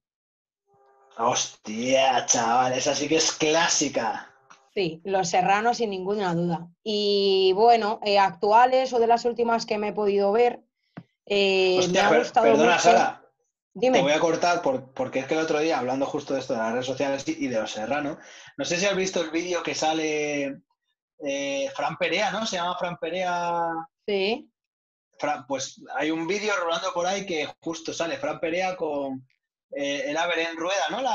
Hostia, 1.19 2.25
chaval, 2.25 2.73
esa 2.73 2.95
sí 2.95 3.07
que 3.09 3.17
es 3.17 3.33
clásica. 3.33 4.33
Sí, 4.73 5.01
Los 5.03 5.29
Serranos 5.29 5.77
sin 5.77 5.89
ninguna 5.89 6.33
duda. 6.33 6.67
Y 6.83 7.51
bueno, 7.55 7.99
eh, 8.03 8.17
actuales 8.19 8.93
o 8.93 8.99
de 8.99 9.07
las 9.07 9.25
últimas 9.25 9.65
que 9.65 9.77
me 9.77 9.89
he 9.89 9.93
podido 9.93 10.31
ver, 10.31 10.61
eh, 11.25 11.75
me 11.77 11.85
Hostia, 11.85 12.07
ha 12.07 12.09
per- 12.09 12.19
gustado 12.19 12.45
perdona, 12.47 12.71
mucho. 12.71 12.83
Sara, 12.83 13.21
Dime. 13.73 13.97
te 13.97 14.03
voy 14.03 14.13
a 14.13 14.19
cortar 14.19 14.61
por- 14.61 14.93
porque 14.93 15.19
es 15.19 15.25
que 15.27 15.33
el 15.33 15.41
otro 15.41 15.59
día, 15.59 15.77
hablando 15.79 16.05
justo 16.05 16.33
de 16.33 16.39
esto 16.39 16.53
de 16.53 16.59
las 16.59 16.71
redes 16.71 16.85
sociales 16.85 17.27
y 17.27 17.47
de 17.47 17.59
los 17.59 17.71
serranos, 17.71 18.17
no 18.57 18.63
sé 18.65 18.77
si 18.77 18.85
has 18.85 18.95
visto 18.95 19.21
el 19.21 19.29
vídeo 19.29 19.61
que 19.61 19.75
sale 19.75 20.61
eh, 21.21 21.69
Fran 21.75 21.97
Perea, 21.97 22.31
¿no? 22.31 22.45
Se 22.45 22.55
llama 22.55 22.77
Fran 22.77 22.97
Perea. 22.97 23.67
Sí, 24.07 24.49
Fran- 25.19 25.45
pues 25.47 25.81
hay 25.97 26.11
un 26.11 26.25
vídeo 26.27 26.53
rolando 26.55 26.93
por 26.93 27.05
ahí 27.05 27.25
que 27.25 27.45
justo 27.61 27.91
sale 27.93 28.17
Fran 28.17 28.39
Perea 28.39 28.77
con 28.77 29.27
eh, 29.71 30.03
el 30.07 30.17
Aver 30.17 30.39
en 30.39 30.57
rueda, 30.57 30.83
¿no? 30.89 31.01
La, 31.01 31.11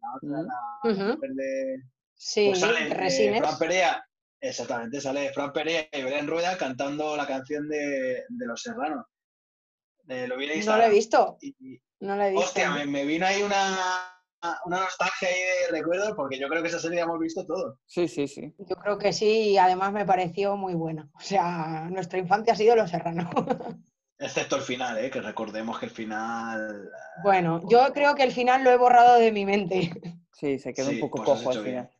la 0.00 0.14
otra, 0.16 0.42
la 0.42 0.90
ujú, 0.90 1.14
mujer 1.14 1.30
de, 1.34 1.82
sí, 2.14 2.46
pues 2.48 2.60
sale 2.60 2.88
eh, 2.88 2.94
Resines. 2.94 3.38
Fran 3.40 3.58
Perea, 3.58 4.04
exactamente, 4.40 5.00
sale 5.00 5.32
Fran 5.32 5.52
Perea 5.52 5.88
y 5.92 6.02
Belén 6.02 6.26
Rueda 6.26 6.56
cantando 6.56 7.16
la 7.16 7.26
canción 7.26 7.68
de, 7.68 8.24
de 8.28 8.46
Los 8.46 8.62
Serranos. 8.62 9.06
Eh, 10.08 10.26
lo 10.26 10.36
vi 10.36 10.50
en 10.50 10.64
No 10.66 10.76
lo 10.76 10.82
he 10.84 10.90
visto, 10.90 11.38
y- 11.40 11.54
y- 11.60 11.80
no 12.00 12.16
lo 12.16 12.22
he 12.24 12.30
visto. 12.30 12.46
hostia, 12.46 12.70
me, 12.72 12.86
me 12.86 13.04
vino 13.04 13.26
ahí 13.26 13.42
una, 13.42 13.76
una 14.64 14.80
nostalgia 14.80 15.28
ahí 15.28 15.34
de 15.70 15.78
recuerdo 15.78 16.16
porque 16.16 16.38
yo 16.38 16.48
creo 16.48 16.62
que 16.62 16.68
esa 16.68 16.80
serie 16.80 16.96
la 16.96 17.04
hemos 17.04 17.20
visto 17.20 17.46
todo. 17.46 17.78
Sí, 17.86 18.08
sí, 18.08 18.26
sí. 18.26 18.52
Yo 18.58 18.74
creo 18.76 18.98
que 18.98 19.12
sí, 19.12 19.50
y 19.50 19.58
además 19.58 19.92
me 19.92 20.06
pareció 20.06 20.56
muy 20.56 20.74
buena. 20.74 21.08
O 21.14 21.20
sea, 21.20 21.86
nuestra 21.90 22.18
infancia 22.18 22.54
ha 22.54 22.56
sido 22.56 22.74
Los 22.74 22.90
Serrano. 22.90 23.30
Excepto 24.20 24.56
el 24.56 24.62
final, 24.62 24.98
¿eh? 24.98 25.10
que 25.10 25.20
recordemos 25.22 25.78
que 25.78 25.86
el 25.86 25.92
final... 25.92 26.90
bueno, 27.22 27.62
yo 27.70 27.92
creo 27.94 28.14
que 28.14 28.22
el 28.22 28.32
final 28.32 28.62
lo 28.62 28.70
he 28.70 28.76
borrado 28.76 29.18
de 29.18 29.32
mi 29.32 29.44
mente. 29.46 29.90
Sí, 30.32 30.58
se 30.58 30.72
quedó 30.72 30.88
Sí, 30.88 30.94
un 30.94 31.00
poco 31.00 31.22
pues 31.22 31.38
cojo 31.38 31.50
al 31.50 31.64
final. 31.64 31.90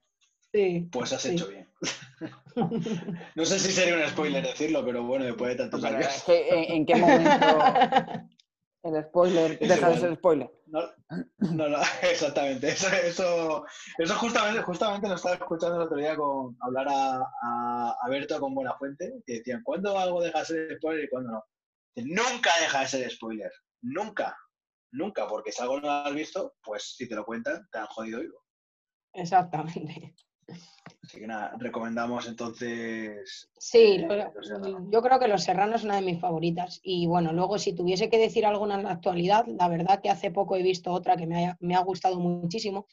Sí. 0.50 0.88
Pues 0.90 1.12
has 1.12 1.20
sí. 1.20 1.32
hecho 1.32 1.48
bien. 1.48 1.68
No 3.34 3.44
sé 3.44 3.58
si 3.58 3.70
sería 3.70 3.94
un 3.96 4.08
spoiler 4.08 4.42
decirlo, 4.42 4.82
pero 4.84 5.02
bueno, 5.04 5.26
después 5.26 5.50
de 5.50 5.56
tantos 5.56 5.80
Pero 5.82 5.96
años. 5.98 6.16
es 6.16 6.22
que, 6.22 6.48
¿en, 6.48 6.72
en 6.72 6.86
qué 6.86 6.96
momento, 6.96 7.30
El 8.82 9.02
spoiler, 9.04 9.58
deja 9.58 9.90
de 9.90 9.98
ser 9.98 10.16
spoiler. 10.16 10.50
No, 10.66 10.80
no, 11.52 11.68
no, 11.68 11.78
exactamente. 12.02 12.68
Eso, 12.68 12.88
eso, 13.04 13.64
eso 13.98 14.14
justamente, 14.14 14.62
justamente 14.62 15.06
lo 15.08 15.16
estaba 15.16 15.34
escuchando 15.34 15.76
el 15.76 15.82
otro 15.82 15.98
día 15.98 16.16
con 16.16 16.56
hablar 16.60 16.86
a, 16.88 17.16
a, 17.42 17.96
a 18.02 18.08
Berto 18.08 18.40
con 18.40 18.54
Buena 18.54 18.72
Fuente, 18.78 19.12
que 19.26 19.34
decían, 19.34 19.60
¿cuándo 19.62 19.98
algo 19.98 20.22
deja 20.22 20.38
de 20.38 20.44
ser 20.46 20.76
spoiler 20.78 21.04
y 21.04 21.08
cuándo 21.10 21.32
no? 21.32 21.44
Nunca 21.96 22.50
deja 22.60 22.80
de 22.80 22.86
ser 22.88 23.10
spoiler. 23.10 23.50
Nunca. 23.82 24.36
Nunca, 24.92 25.26
porque 25.28 25.52
si 25.52 25.62
algo 25.62 25.76
no 25.80 25.86
lo 25.86 25.92
has 25.92 26.14
visto, 26.14 26.54
pues 26.62 26.94
si 26.96 27.08
te 27.08 27.14
lo 27.14 27.24
cuentan, 27.24 27.68
te 27.70 27.78
han 27.78 27.86
jodido 27.86 28.20
vivo. 28.20 28.44
Exactamente. 29.12 30.14
Así 31.02 31.18
que 31.20 31.26
nada, 31.26 31.54
recomendamos 31.58 32.26
entonces. 32.28 33.48
Sí, 33.58 33.78
eh, 33.78 34.06
lo- 34.34 34.42
Serrano. 34.42 34.88
yo 34.90 35.02
creo 35.02 35.18
que 35.18 35.28
Los 35.28 35.44
Serranos 35.44 35.80
es 35.80 35.84
una 35.84 35.96
de 35.96 36.02
mis 36.02 36.20
favoritas. 36.20 36.80
Y 36.82 37.06
bueno, 37.06 37.32
luego 37.32 37.58
si 37.58 37.72
tuviese 37.74 38.08
que 38.10 38.18
decir 38.18 38.44
alguna 38.46 38.74
en 38.76 38.84
la 38.84 38.90
actualidad, 38.92 39.44
la 39.46 39.68
verdad 39.68 40.00
que 40.02 40.10
hace 40.10 40.30
poco 40.30 40.56
he 40.56 40.62
visto 40.62 40.92
otra 40.92 41.16
que 41.16 41.26
me, 41.26 41.36
haya- 41.38 41.56
me 41.60 41.74
ha 41.76 41.80
gustado 41.80 42.18
muchísimo. 42.18 42.86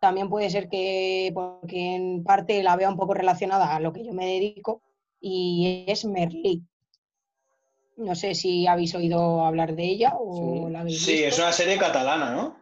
También 0.00 0.28
puede 0.28 0.50
ser 0.50 0.68
que, 0.68 1.30
porque 1.34 1.94
en 1.94 2.24
parte 2.24 2.62
la 2.62 2.76
vea 2.76 2.88
un 2.90 2.96
poco 2.96 3.14
relacionada 3.14 3.74
a 3.74 3.80
lo 3.80 3.92
que 3.92 4.04
yo 4.04 4.12
me 4.12 4.26
dedico, 4.26 4.82
y 5.20 5.84
es 5.86 6.04
Merlí. 6.04 6.64
No 7.96 8.14
sé 8.14 8.34
si 8.34 8.66
habéis 8.66 8.94
oído 8.94 9.44
hablar 9.44 9.74
de 9.76 9.84
ella 9.84 10.12
o 10.18 10.66
Sí. 10.66 10.72
la 10.72 10.80
habéis 10.80 11.04
Sí, 11.04 11.12
visto. 11.12 11.28
es 11.28 11.38
una 11.38 11.52
serie 11.52 11.78
catalana, 11.78 12.30
¿no? 12.30 12.56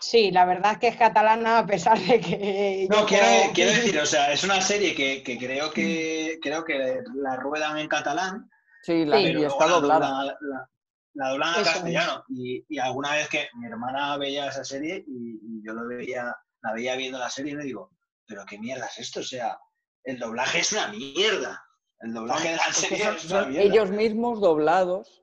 Sí, 0.00 0.30
la 0.30 0.44
verdad 0.44 0.72
es 0.72 0.78
que 0.78 0.88
es 0.88 0.96
catalana 0.96 1.58
a 1.58 1.66
pesar 1.66 1.98
de 1.98 2.20
que... 2.20 2.86
No, 2.90 3.06
quiero, 3.06 3.26
quiero 3.54 3.72
decir, 3.72 3.98
o 3.98 4.04
sea, 4.06 4.32
es 4.32 4.44
una 4.44 4.60
serie 4.60 4.94
que, 4.94 5.22
que 5.22 5.38
creo 5.38 5.70
que 5.72 6.38
creo 6.42 6.62
que 6.64 6.98
la 7.14 7.36
ruedan 7.36 7.78
en 7.78 7.88
catalán, 7.88 8.50
Sí, 8.82 9.04
la, 9.06 9.16
Sí. 9.16 9.22
y 9.22 9.26
pero 9.32 9.46
está 9.46 9.66
la 9.66 9.72
doblada. 9.72 10.08
doblan, 10.10 10.26
la, 10.26 10.70
la 11.14 11.28
doblan 11.30 11.54
a 11.54 11.62
castellano. 11.64 12.24
Y, 12.28 12.64
y 12.68 12.78
alguna 12.78 13.12
vez 13.12 13.28
que 13.30 13.48
mi 13.54 13.66
hermana 13.66 14.16
veía 14.18 14.48
esa 14.48 14.62
serie 14.62 15.02
y, 15.06 15.38
y 15.42 15.66
yo 15.66 15.72
lo 15.72 15.86
veía, 15.88 16.36
la 16.62 16.72
veía 16.74 16.94
viendo 16.96 17.18
la 17.18 17.30
serie 17.30 17.52
y 17.52 17.56
me 17.56 17.64
digo, 17.64 17.90
pero 18.26 18.44
qué 18.44 18.58
mierda 18.58 18.86
es 18.86 18.98
esto, 18.98 19.20
o 19.20 19.24
sea, 19.24 19.58
el 20.04 20.18
doblaje 20.18 20.58
es 20.58 20.72
una 20.72 20.88
mierda. 20.88 21.63
El 22.04 22.12
doblaje 22.14 22.50
de 22.50 22.56
la 22.56 22.62
Es 22.68 22.76
que 22.80 22.86
serie 22.88 23.04
son, 23.04 23.16
es 23.16 23.24
una 23.30 23.40
son 23.42 23.50
mierda. 23.50 23.66
ellos 23.68 23.90
mismos 23.90 24.40
doblados, 24.40 25.22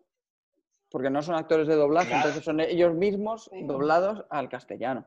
porque 0.89 1.09
no 1.09 1.21
son 1.21 1.35
actores 1.35 1.67
de 1.67 1.75
doblaje, 1.75 2.07
Claro. 2.09 2.21
entonces 2.27 2.43
son 2.43 2.59
ellos 2.59 2.93
mismos 2.93 3.49
doblados 3.53 4.25
al 4.29 4.49
castellano. 4.49 5.05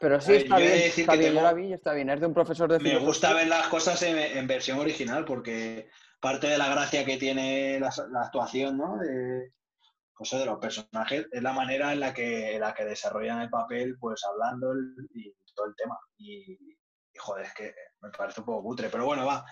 Pero 0.00 0.20
sí 0.20 0.32
ver, 0.32 0.42
está 0.42 0.56
bien, 0.56 0.72
está 0.72 1.12
bien, 1.12 1.22
yo 1.32 1.38
tengo- 1.38 1.42
la 1.42 1.52
vi 1.52 1.66
y 1.68 1.72
está 1.72 1.92
bien. 1.92 2.10
Es 2.10 2.20
de 2.20 2.26
un 2.26 2.34
profesor 2.34 2.68
de 2.70 2.78
Me 2.78 2.84
filosofía. 2.84 3.06
gusta 3.06 3.32
ver 3.34 3.46
las 3.48 3.68
cosas 3.68 4.02
en, 4.02 4.18
en 4.18 4.46
versión 4.46 4.78
original 4.80 5.24
porque 5.24 5.88
parte 6.20 6.46
de 6.48 6.58
la 6.58 6.68
gracia 6.68 7.04
que 7.04 7.16
tiene 7.16 7.78
la, 7.78 7.92
la 8.10 8.22
actuación, 8.22 8.76
¿no? 8.78 8.96
De, 8.98 9.52
pues, 10.16 10.30
de 10.30 10.46
los 10.46 10.58
personajes 10.58 11.26
es 11.30 11.42
la 11.42 11.52
manera 11.52 11.92
en 11.92 12.00
la 12.00 12.12
que, 12.14 12.54
en 12.54 12.60
la 12.60 12.74
que 12.74 12.84
desarrollan 12.84 13.42
el 13.42 13.50
papel, 13.50 13.96
pues 14.00 14.22
hablando 14.24 14.72
el- 14.72 15.08
y 15.14 15.32
todo 15.54 15.66
el 15.66 15.74
tema. 15.76 15.96
Y, 16.16 16.52
y, 16.52 16.76
joder, 17.18 17.46
es 17.46 17.54
que 17.54 17.74
me 18.00 18.10
parece 18.10 18.40
un 18.40 18.46
poco 18.46 18.62
cutre, 18.62 18.88
pero 18.88 19.04
bueno, 19.06 19.24
va, 19.26 19.44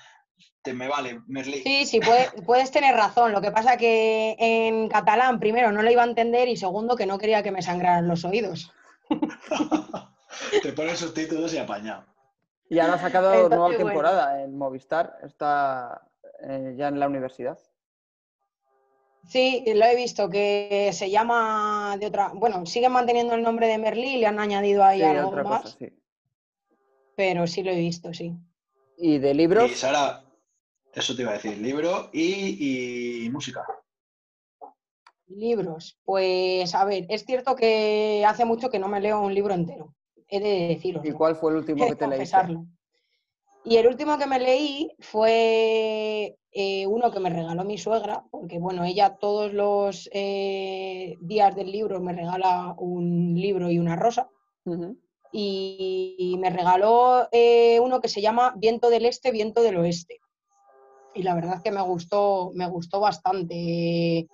te, 0.62 0.72
me 0.74 0.88
vale, 0.88 1.20
Merlí. 1.26 1.62
Sí, 1.62 1.86
sí, 1.86 2.00
puede- 2.00 2.30
puedes 2.44 2.70
tener 2.70 2.94
razón. 2.94 3.32
Lo 3.32 3.40
que 3.40 3.50
pasa 3.50 3.76
que 3.76 4.36
en 4.38 4.88
catalán, 4.88 5.40
primero, 5.40 5.72
no 5.72 5.82
lo 5.82 5.90
iba 5.90 6.02
a 6.02 6.06
entender 6.06 6.48
y 6.48 6.56
segundo, 6.56 6.96
que 6.96 7.06
no 7.06 7.18
quería 7.18 7.42
que 7.42 7.50
me 7.52 7.62
sangraran 7.62 8.08
los 8.08 8.24
oídos. 8.24 8.72
te 10.62 10.72
ponen 10.72 10.96
subtítulos 10.96 11.52
y 11.54 11.58
apañado. 11.58 12.04
Y 12.68 12.78
ahora 12.78 12.94
ha 12.94 12.98
sacado 12.98 13.32
Entonces, 13.34 13.50
nueva 13.50 13.66
bueno. 13.68 13.84
temporada 13.84 14.42
en 14.42 14.56
Movistar, 14.56 15.18
está 15.24 16.08
eh, 16.42 16.74
ya 16.76 16.88
en 16.88 16.98
la 17.00 17.06
universidad. 17.06 17.58
Sí, 19.28 19.62
lo 19.74 19.84
he 19.84 19.94
visto, 19.94 20.28
que 20.28 20.90
se 20.92 21.08
llama 21.10 21.96
de 21.98 22.06
otra... 22.06 22.32
Bueno, 22.34 22.66
siguen 22.66 22.92
manteniendo 22.92 23.34
el 23.34 23.42
nombre 23.42 23.68
de 23.68 23.78
Merlí, 23.78 24.16
le 24.16 24.26
han 24.26 24.40
añadido 24.40 24.82
ahí 24.84 24.98
Sí, 24.98 25.04
algo 25.04 25.28
otra 25.28 25.44
más, 25.44 25.62
cosa, 25.62 25.76
sí. 25.78 25.88
pero 27.14 27.46
sí 27.46 27.62
lo 27.62 27.70
he 27.70 27.76
visto, 27.76 28.12
sí. 28.12 28.34
Y 28.98 29.18
de 29.18 29.32
libros, 29.34 29.70
Y 29.70 29.74
Sara, 29.74 30.21
eso 30.92 31.14
te 31.16 31.22
iba 31.22 31.30
a 31.30 31.34
decir, 31.34 31.58
libro 31.58 32.10
y, 32.12 33.24
y 33.24 33.30
música. 33.30 33.64
Libros, 35.26 35.98
pues 36.04 36.74
a 36.74 36.84
ver, 36.84 37.06
es 37.08 37.24
cierto 37.24 37.56
que 37.56 38.24
hace 38.26 38.44
mucho 38.44 38.70
que 38.70 38.78
no 38.78 38.88
me 38.88 39.00
leo 39.00 39.20
un 39.20 39.34
libro 39.34 39.54
entero, 39.54 39.94
he 40.28 40.40
de 40.40 40.68
decirlo. 40.68 41.00
¿y 41.04 41.12
cuál 41.12 41.36
fue 41.36 41.52
el 41.52 41.58
último 41.58 41.86
que 41.88 41.96
te 41.96 42.06
leíste? 42.06 42.58
Y 43.64 43.76
el 43.76 43.86
último 43.86 44.18
que 44.18 44.26
me 44.26 44.40
leí 44.40 44.90
fue 44.98 46.36
eh, 46.50 46.86
uno 46.86 47.10
que 47.12 47.20
me 47.20 47.30
regaló 47.30 47.64
mi 47.64 47.78
suegra, 47.78 48.24
porque 48.30 48.58
bueno, 48.58 48.84
ella 48.84 49.16
todos 49.16 49.52
los 49.52 50.10
eh, 50.12 51.16
días 51.20 51.54
del 51.54 51.70
libro 51.70 52.00
me 52.00 52.12
regala 52.12 52.74
un 52.78 53.34
libro 53.36 53.70
y 53.70 53.78
una 53.78 53.96
rosa. 53.96 54.28
Y 55.34 56.36
me 56.40 56.50
regaló 56.50 57.28
eh, 57.32 57.80
uno 57.80 58.00
que 58.00 58.08
se 58.08 58.20
llama 58.20 58.52
Viento 58.56 58.90
del 58.90 59.06
Este, 59.06 59.30
Viento 59.30 59.62
del 59.62 59.78
Oeste. 59.78 60.20
Y 61.14 61.22
la 61.22 61.34
verdad 61.34 61.56
es 61.56 61.62
que 61.62 61.70
me 61.70 61.82
gustó, 61.82 62.52
me 62.54 62.66
gustó 62.68 63.00
bastante. 63.00 64.28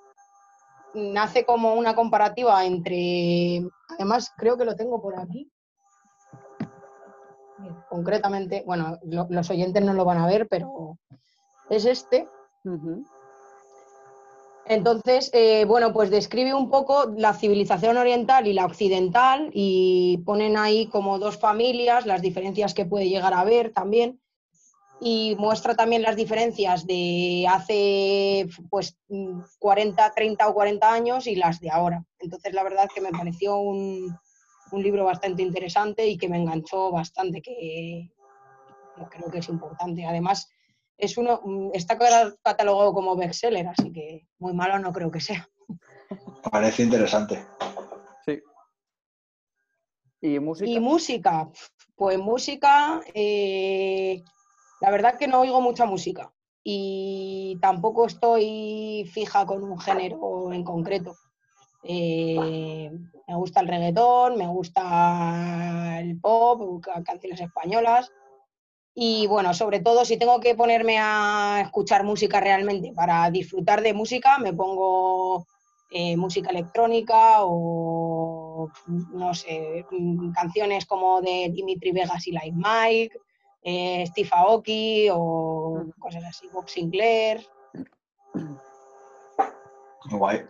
Nace 0.94 1.44
como 1.44 1.74
una 1.74 1.94
comparativa 1.94 2.64
entre, 2.64 3.62
además 3.88 4.32
creo 4.36 4.56
que 4.56 4.64
lo 4.64 4.74
tengo 4.76 5.02
por 5.02 5.18
aquí, 5.18 5.50
concretamente, 7.88 8.62
bueno, 8.66 8.98
lo- 9.04 9.26
los 9.30 9.50
oyentes 9.50 9.82
no 9.84 9.92
lo 9.92 10.04
van 10.04 10.18
a 10.18 10.26
ver, 10.26 10.48
pero 10.48 10.98
es 11.68 11.84
este. 11.84 12.28
Entonces, 14.64 15.30
eh, 15.32 15.64
bueno, 15.64 15.92
pues 15.92 16.10
describe 16.10 16.52
un 16.52 16.68
poco 16.70 17.06
la 17.16 17.32
civilización 17.32 17.96
oriental 17.96 18.46
y 18.46 18.52
la 18.52 18.66
occidental 18.66 19.50
y 19.52 20.18
ponen 20.26 20.56
ahí 20.58 20.88
como 20.88 21.18
dos 21.18 21.38
familias, 21.38 22.04
las 22.06 22.20
diferencias 22.20 22.74
que 22.74 22.84
puede 22.84 23.08
llegar 23.08 23.32
a 23.32 23.40
haber 23.40 23.72
también 23.72 24.20
y 25.00 25.36
muestra 25.38 25.74
también 25.74 26.02
las 26.02 26.16
diferencias 26.16 26.86
de 26.86 27.46
hace 27.48 28.48
pues 28.68 28.96
mm, 29.08 29.40
40, 29.58 30.12
30 30.12 30.48
o 30.48 30.54
40 30.54 30.92
años 30.92 31.26
y 31.26 31.36
las 31.36 31.60
de 31.60 31.70
ahora. 31.70 32.04
Entonces, 32.18 32.52
la 32.52 32.62
verdad 32.64 32.84
es 32.86 32.92
que 32.94 33.00
me 33.00 33.10
pareció 33.10 33.56
un, 33.58 34.16
un 34.72 34.82
libro 34.82 35.04
bastante 35.04 35.42
interesante 35.42 36.06
y 36.06 36.18
que 36.18 36.28
me 36.28 36.38
enganchó 36.38 36.90
bastante, 36.90 37.40
que 37.40 38.10
creo 39.10 39.30
que 39.30 39.38
es 39.38 39.48
importante. 39.48 40.04
Además, 40.04 40.48
es 40.96 41.16
uno, 41.16 41.40
mm, 41.44 41.70
está 41.74 41.96
ca- 41.96 42.34
catalogado 42.42 42.92
como 42.92 43.14
bestseller, 43.16 43.68
así 43.68 43.92
que 43.92 44.26
muy 44.38 44.52
malo 44.52 44.78
no 44.78 44.92
creo 44.92 45.10
que 45.10 45.20
sea. 45.20 45.48
Parece 46.50 46.82
interesante. 46.82 47.44
Sí. 48.26 48.40
¿Y 50.20 50.40
música? 50.40 50.68
Y 50.70 50.80
música, 50.80 51.48
pues 51.94 52.18
música, 52.18 53.00
eh, 53.14 54.22
la 54.80 54.90
verdad 54.90 55.16
que 55.18 55.26
no 55.28 55.40
oigo 55.40 55.60
mucha 55.60 55.84
música 55.86 56.32
y 56.64 57.58
tampoco 57.60 58.06
estoy 58.06 59.08
fija 59.12 59.46
con 59.46 59.62
un 59.64 59.78
género 59.80 60.52
en 60.52 60.64
concreto. 60.64 61.14
Eh, 61.82 62.90
me 63.26 63.34
gusta 63.36 63.60
el 63.60 63.68
reggaetón, 63.68 64.36
me 64.36 64.46
gusta 64.46 66.00
el 66.00 66.20
pop, 66.20 66.82
ca- 66.82 67.02
canciones 67.04 67.40
españolas 67.40 68.10
y 68.94 69.26
bueno, 69.28 69.54
sobre 69.54 69.80
todo 69.80 70.04
si 70.04 70.16
tengo 70.18 70.40
que 70.40 70.54
ponerme 70.56 70.98
a 70.98 71.60
escuchar 71.64 72.02
música 72.04 72.40
realmente 72.40 72.92
para 72.92 73.30
disfrutar 73.30 73.80
de 73.80 73.94
música, 73.94 74.38
me 74.38 74.52
pongo 74.52 75.46
eh, 75.90 76.16
música 76.16 76.50
electrónica 76.50 77.44
o 77.44 78.68
no 79.12 79.34
sé, 79.34 79.86
mm, 79.90 80.32
canciones 80.32 80.84
como 80.84 81.20
de 81.20 81.50
Dimitri 81.52 81.92
Vegas 81.92 82.26
y 82.26 82.32
Like 82.32 82.56
Mike, 82.56 83.18
eh, 83.62 84.04
Steve 84.06 84.28
Aoki 84.32 85.08
o 85.12 85.84
cosas 85.98 86.24
así, 86.24 86.48
Bob 86.48 86.68
Sinclair. 86.68 87.46
Guay. 90.10 90.46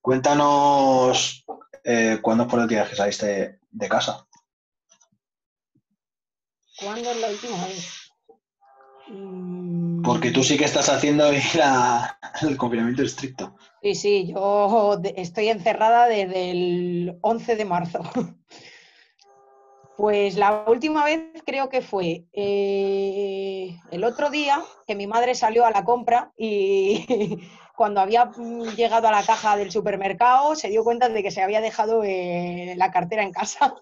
Cuéntanos 0.00 1.44
eh, 1.84 2.18
cuándo 2.22 2.48
fue 2.48 2.60
última 2.62 2.80
vez 2.82 2.90
que 2.90 2.96
saliste 2.96 3.58
de, 3.70 3.88
casa. 3.88 4.26
¿Cuándo 6.80 7.10
es 7.10 7.20
la 7.20 7.28
última 7.28 7.64
vez? 7.66 8.12
Mm, 9.08 10.02
Porque 10.02 10.30
tú 10.30 10.42
sí 10.42 10.56
que 10.56 10.64
estás 10.64 10.88
haciendo 10.88 11.32
ir 11.32 11.62
a- 11.62 12.18
al 12.40 12.56
confinamiento 12.56 13.02
estricto. 13.02 13.56
Sí, 13.82 13.94
sí, 13.94 14.26
yo 14.32 15.00
estoy 15.16 15.48
encerrada 15.48 16.06
desde 16.06 16.50
el 16.50 17.18
11 17.22 17.56
de 17.56 17.64
marzo. 17.64 18.00
Pues 19.96 20.36
la 20.36 20.64
última 20.66 21.04
vez 21.04 21.20
creo 21.46 21.70
que 21.70 21.80
fue 21.80 22.24
eh, 22.32 23.78
el 23.90 24.04
otro 24.04 24.28
día 24.28 24.62
que 24.86 24.94
mi 24.94 25.06
madre 25.06 25.34
salió 25.34 25.64
a 25.64 25.70
la 25.70 25.84
compra 25.84 26.32
y 26.36 27.06
cuando 27.76 28.00
había 28.00 28.26
mm, 28.26 28.74
llegado 28.76 29.08
a 29.08 29.12
la 29.12 29.24
caja 29.24 29.56
del 29.56 29.70
supermercado 29.70 30.54
se 30.54 30.68
dio 30.68 30.84
cuenta 30.84 31.08
de 31.08 31.22
que 31.22 31.30
se 31.30 31.42
había 31.42 31.62
dejado 31.62 32.04
eh, 32.04 32.74
la 32.76 32.90
cartera 32.90 33.22
en 33.22 33.32
casa. 33.32 33.74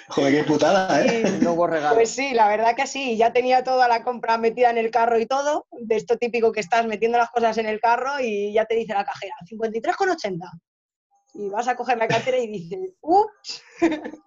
Joder, 0.08 0.32
qué 0.32 0.44
putada, 0.44 1.04
¿eh? 1.04 1.24
No 1.42 1.52
hubo 1.52 1.66
regalo. 1.66 1.96
Pues 1.96 2.10
sí, 2.10 2.32
la 2.32 2.48
verdad 2.48 2.74
que 2.74 2.86
sí, 2.86 3.18
ya 3.18 3.32
tenía 3.32 3.64
toda 3.64 3.88
la 3.88 4.02
compra 4.02 4.38
metida 4.38 4.70
en 4.70 4.78
el 4.78 4.90
carro 4.90 5.18
y 5.18 5.26
todo, 5.26 5.66
de 5.70 5.96
esto 5.96 6.16
típico 6.16 6.52
que 6.52 6.60
estás 6.60 6.86
metiendo 6.86 7.18
las 7.18 7.30
cosas 7.30 7.58
en 7.58 7.66
el 7.66 7.80
carro 7.80 8.20
y 8.20 8.52
ya 8.52 8.64
te 8.64 8.76
dice 8.76 8.94
la 8.94 9.04
cajera, 9.04 9.34
53,80. 9.50 10.38
Y 11.34 11.48
vas 11.48 11.68
a 11.68 11.76
coger 11.76 11.98
la 11.98 12.08
cartera 12.08 12.38
y 12.38 12.46
dices, 12.46 12.90
ups. 13.00 13.62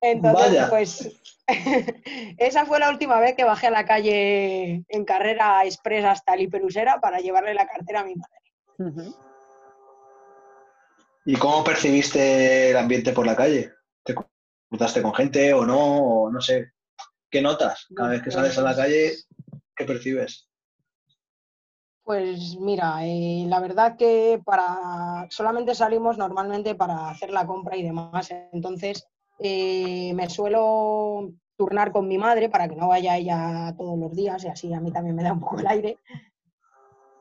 Entonces, 0.00 0.48
Vaya. 0.48 0.68
pues 0.68 1.22
esa 2.38 2.66
fue 2.66 2.78
la 2.78 2.90
última 2.90 3.20
vez 3.20 3.34
que 3.36 3.44
bajé 3.44 3.68
a 3.68 3.70
la 3.70 3.84
calle 3.84 4.84
en 4.88 5.04
carrera 5.04 5.64
express 5.64 6.04
hasta 6.04 6.34
el 6.34 6.42
hiperusera 6.42 7.00
para 7.00 7.18
llevarle 7.18 7.54
la 7.54 7.66
cartera 7.66 8.00
a 8.00 8.04
mi 8.04 8.14
madre. 8.14 9.12
¿Y 11.24 11.36
cómo 11.36 11.62
percibiste 11.62 12.70
el 12.70 12.76
ambiente 12.76 13.12
por 13.12 13.26
la 13.26 13.36
calle? 13.36 13.72
¿Te 14.02 14.14
cruzaste 14.68 15.02
con 15.02 15.14
gente 15.14 15.52
o 15.52 15.64
no? 15.64 15.78
O 15.78 16.30
no 16.30 16.40
sé. 16.40 16.72
¿Qué 17.30 17.40
notas? 17.40 17.86
Cada 17.94 18.10
vez 18.10 18.22
que 18.22 18.30
sales 18.30 18.58
a 18.58 18.62
la 18.62 18.74
calle, 18.74 19.12
¿qué 19.76 19.84
percibes? 19.84 20.48
Pues 22.04 22.56
mira, 22.58 23.06
eh, 23.06 23.44
la 23.46 23.60
verdad 23.60 23.96
que 23.96 24.40
para 24.44 25.26
solamente 25.30 25.74
salimos 25.74 26.18
normalmente 26.18 26.74
para 26.74 27.08
hacer 27.10 27.30
la 27.30 27.46
compra 27.46 27.76
y 27.76 27.82
demás. 27.82 28.34
Entonces 28.52 29.06
eh, 29.38 30.12
me 30.14 30.28
suelo 30.28 31.30
turnar 31.56 31.92
con 31.92 32.08
mi 32.08 32.18
madre 32.18 32.48
para 32.48 32.68
que 32.68 32.74
no 32.74 32.88
vaya 32.88 33.16
ella 33.16 33.72
todos 33.78 33.96
los 33.96 34.12
días 34.14 34.42
y 34.44 34.48
así 34.48 34.72
a 34.72 34.80
mí 34.80 34.90
también 34.90 35.14
me 35.14 35.22
da 35.22 35.32
un 35.32 35.40
poco 35.40 35.60
el 35.60 35.66
aire. 35.68 35.98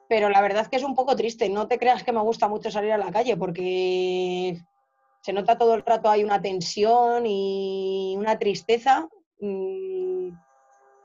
Pero 0.10 0.30
la 0.30 0.42
verdad 0.42 0.66
que 0.68 0.78
es 0.78 0.84
un 0.84 0.96
poco 0.96 1.16
triste. 1.16 1.48
No 1.48 1.68
te 1.68 1.78
creas 1.78 2.04
que 2.04 2.12
me 2.12 2.22
gusta 2.22 2.48
mucho 2.48 2.72
salir 2.72 2.92
a 2.92 2.98
la 2.98 3.12
calle 3.12 3.38
porque 3.38 4.60
se 5.22 5.32
nota 5.32 5.60
todo 5.60 5.76
el 5.76 5.86
rato 5.86 6.10
hay 6.10 6.24
una 6.24 6.42
tensión 6.42 7.26
y 7.28 8.16
una 8.18 8.40
tristeza 8.40 9.08
mm, 9.40 9.91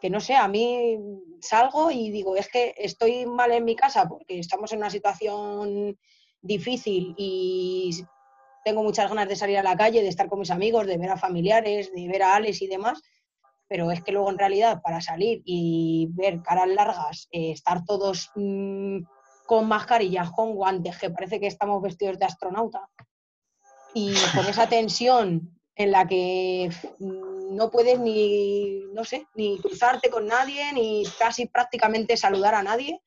que 0.00 0.10
no 0.10 0.20
sé, 0.20 0.34
a 0.34 0.48
mí 0.48 0.98
salgo 1.40 1.90
y 1.90 2.10
digo, 2.10 2.36
es 2.36 2.48
que 2.48 2.74
estoy 2.76 3.26
mal 3.26 3.52
en 3.52 3.64
mi 3.64 3.76
casa 3.76 4.08
porque 4.08 4.38
estamos 4.38 4.72
en 4.72 4.78
una 4.78 4.90
situación 4.90 5.98
difícil 6.42 7.14
y 7.16 8.04
tengo 8.64 8.82
muchas 8.82 9.08
ganas 9.08 9.28
de 9.28 9.36
salir 9.36 9.58
a 9.58 9.62
la 9.62 9.76
calle, 9.76 10.02
de 10.02 10.08
estar 10.08 10.28
con 10.28 10.40
mis 10.40 10.50
amigos, 10.50 10.86
de 10.86 10.98
ver 10.98 11.10
a 11.10 11.16
familiares, 11.16 11.92
de 11.94 12.08
ver 12.08 12.22
a 12.22 12.34
Alex 12.34 12.62
y 12.62 12.66
demás, 12.66 13.00
pero 13.68 13.90
es 13.90 14.02
que 14.02 14.12
luego 14.12 14.30
en 14.30 14.38
realidad 14.38 14.80
para 14.82 15.00
salir 15.00 15.42
y 15.44 16.08
ver 16.12 16.42
caras 16.42 16.68
largas, 16.68 17.28
eh, 17.30 17.52
estar 17.52 17.84
todos 17.84 18.30
mm, 18.34 18.98
con 19.46 19.68
mascarillas, 19.68 20.30
con 20.30 20.54
guantes, 20.54 20.98
que 20.98 21.10
parece 21.10 21.40
que 21.40 21.46
estamos 21.46 21.80
vestidos 21.82 22.18
de 22.18 22.26
astronauta, 22.26 22.88
y 23.94 24.12
con 24.34 24.46
esa 24.46 24.68
tensión 24.68 25.55
en 25.76 25.92
la 25.92 26.06
que 26.06 26.70
mm, 26.98 27.54
no 27.54 27.70
puedes 27.70 28.00
ni, 28.00 28.80
no 28.92 29.04
sé, 29.04 29.26
ni 29.34 29.58
cruzarte 29.58 30.10
con 30.10 30.26
nadie, 30.26 30.72
ni 30.72 31.04
casi 31.18 31.46
prácticamente 31.46 32.16
saludar 32.16 32.54
a 32.54 32.62
nadie, 32.62 33.02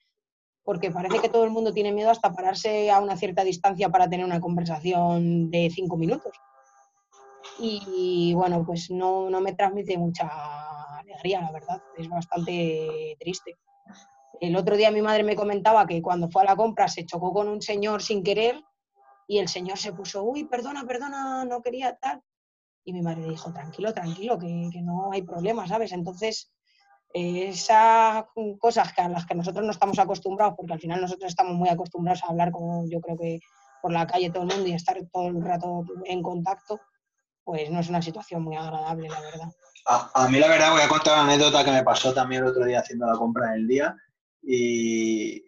porque 0.64 0.92
parece 0.92 1.20
que 1.20 1.30
todo 1.30 1.44
el 1.44 1.50
mundo 1.50 1.74
tiene 1.74 1.92
miedo 1.92 2.12
hasta 2.12 2.32
pararse 2.32 2.92
a 2.92 3.00
una 3.00 3.18
cierta 3.18 3.44
distancia 3.44 3.90
para 3.90 4.08
tener 4.08 4.26
una 4.26 4.40
conversación 4.40 5.50
de 5.50 5.70
cinco 5.74 5.98
minutos. 5.98 6.32
Y 7.58 8.34
bueno, 8.36 8.64
pues 8.66 8.90
no, 8.92 9.30
no 9.30 9.42
me 9.42 9.54
transmite 9.54 9.98
mucha 9.98 10.30
alegría, 11.00 11.42
la 11.42 11.52
verdad, 11.52 11.82
es 11.98 12.08
bastante 12.08 13.18
triste. 13.20 13.58
El 14.40 14.56
otro 14.56 14.78
día 14.78 14.92
mi 14.92 15.02
madre 15.02 15.24
me 15.24 15.36
comentaba 15.36 15.86
que 15.86 16.02
cuando 16.02 16.30
fue 16.30 16.44
a 16.44 16.46
la 16.46 16.56
compra 16.56 16.88
se 16.88 17.06
chocó 17.06 17.34
con 17.34 17.50
un 17.50 17.62
señor 17.62 18.02
sin 18.02 18.24
querer 18.24 18.64
y 19.28 19.40
el 19.40 19.50
señor 19.50 19.78
se 19.78 19.92
puso, 19.92 20.24
uy, 20.24 20.46
perdona, 20.46 20.86
perdona, 20.86 21.44
no 21.46 21.62
quería 21.62 21.96
tal. 21.98 22.22
Y 22.84 22.94
mi 22.94 23.02
madre 23.02 23.30
dijo, 23.30 23.52
tranquilo, 23.54 23.94
tranquilo, 23.94 24.38
que, 24.38 24.70
que 24.72 24.82
no 24.82 25.12
hay 25.12 25.22
problema, 25.22 25.68
¿sabes? 25.68 25.92
Entonces, 25.92 26.52
eh, 27.14 27.50
esas 27.50 28.26
cosas 28.60 28.94
que 28.94 29.02
a 29.02 29.10
las 29.10 29.26
que 29.26 29.36
nosotros 29.36 29.66
no 29.66 29.72
estamos 29.72 29.98
acostumbrados, 29.98 30.54
porque 30.56 30.74
al 30.74 30.80
final 30.80 31.02
nosotros 31.02 31.30
estamos 31.30 31.54
muy 31.56 31.70
acostumbrados 31.70 32.24
a 32.24 32.28
hablar 32.28 32.52
con, 32.52 32.90
yo 32.90 33.02
creo 33.02 33.18
que 33.18 33.40
por 33.82 33.92
la 33.92 34.06
calle 34.06 34.30
todo 34.30 34.44
el 34.44 34.50
mundo 34.50 34.68
y 34.68 34.74
estar 34.74 34.98
todo 35.12 35.28
el 35.28 35.42
rato 35.42 35.86
en 36.06 36.22
contacto, 36.22 36.80
pues 37.44 37.70
no 37.72 37.80
es 37.80 37.90
una 37.90 38.02
situación 38.02 38.44
muy 38.44 38.56
agradable, 38.56 39.10
la 39.10 39.22
verdad. 39.22 39.50
A, 39.88 40.12
a 40.14 40.30
mí 40.30 40.38
la 40.38 40.48
verdad 40.48 40.72
voy 40.72 40.82
a 40.82 40.88
contar 40.88 41.14
una 41.14 41.34
anécdota 41.34 41.64
que 41.66 41.72
me 41.72 41.84
pasó 41.84 42.14
también 42.14 42.44
el 42.44 42.50
otro 42.50 42.66
día 42.66 42.80
haciendo 42.80 43.08
la 43.08 43.18
compra 43.18 43.48
en 43.48 43.62
el 43.62 43.68
día. 43.68 43.96
Y 44.44 45.42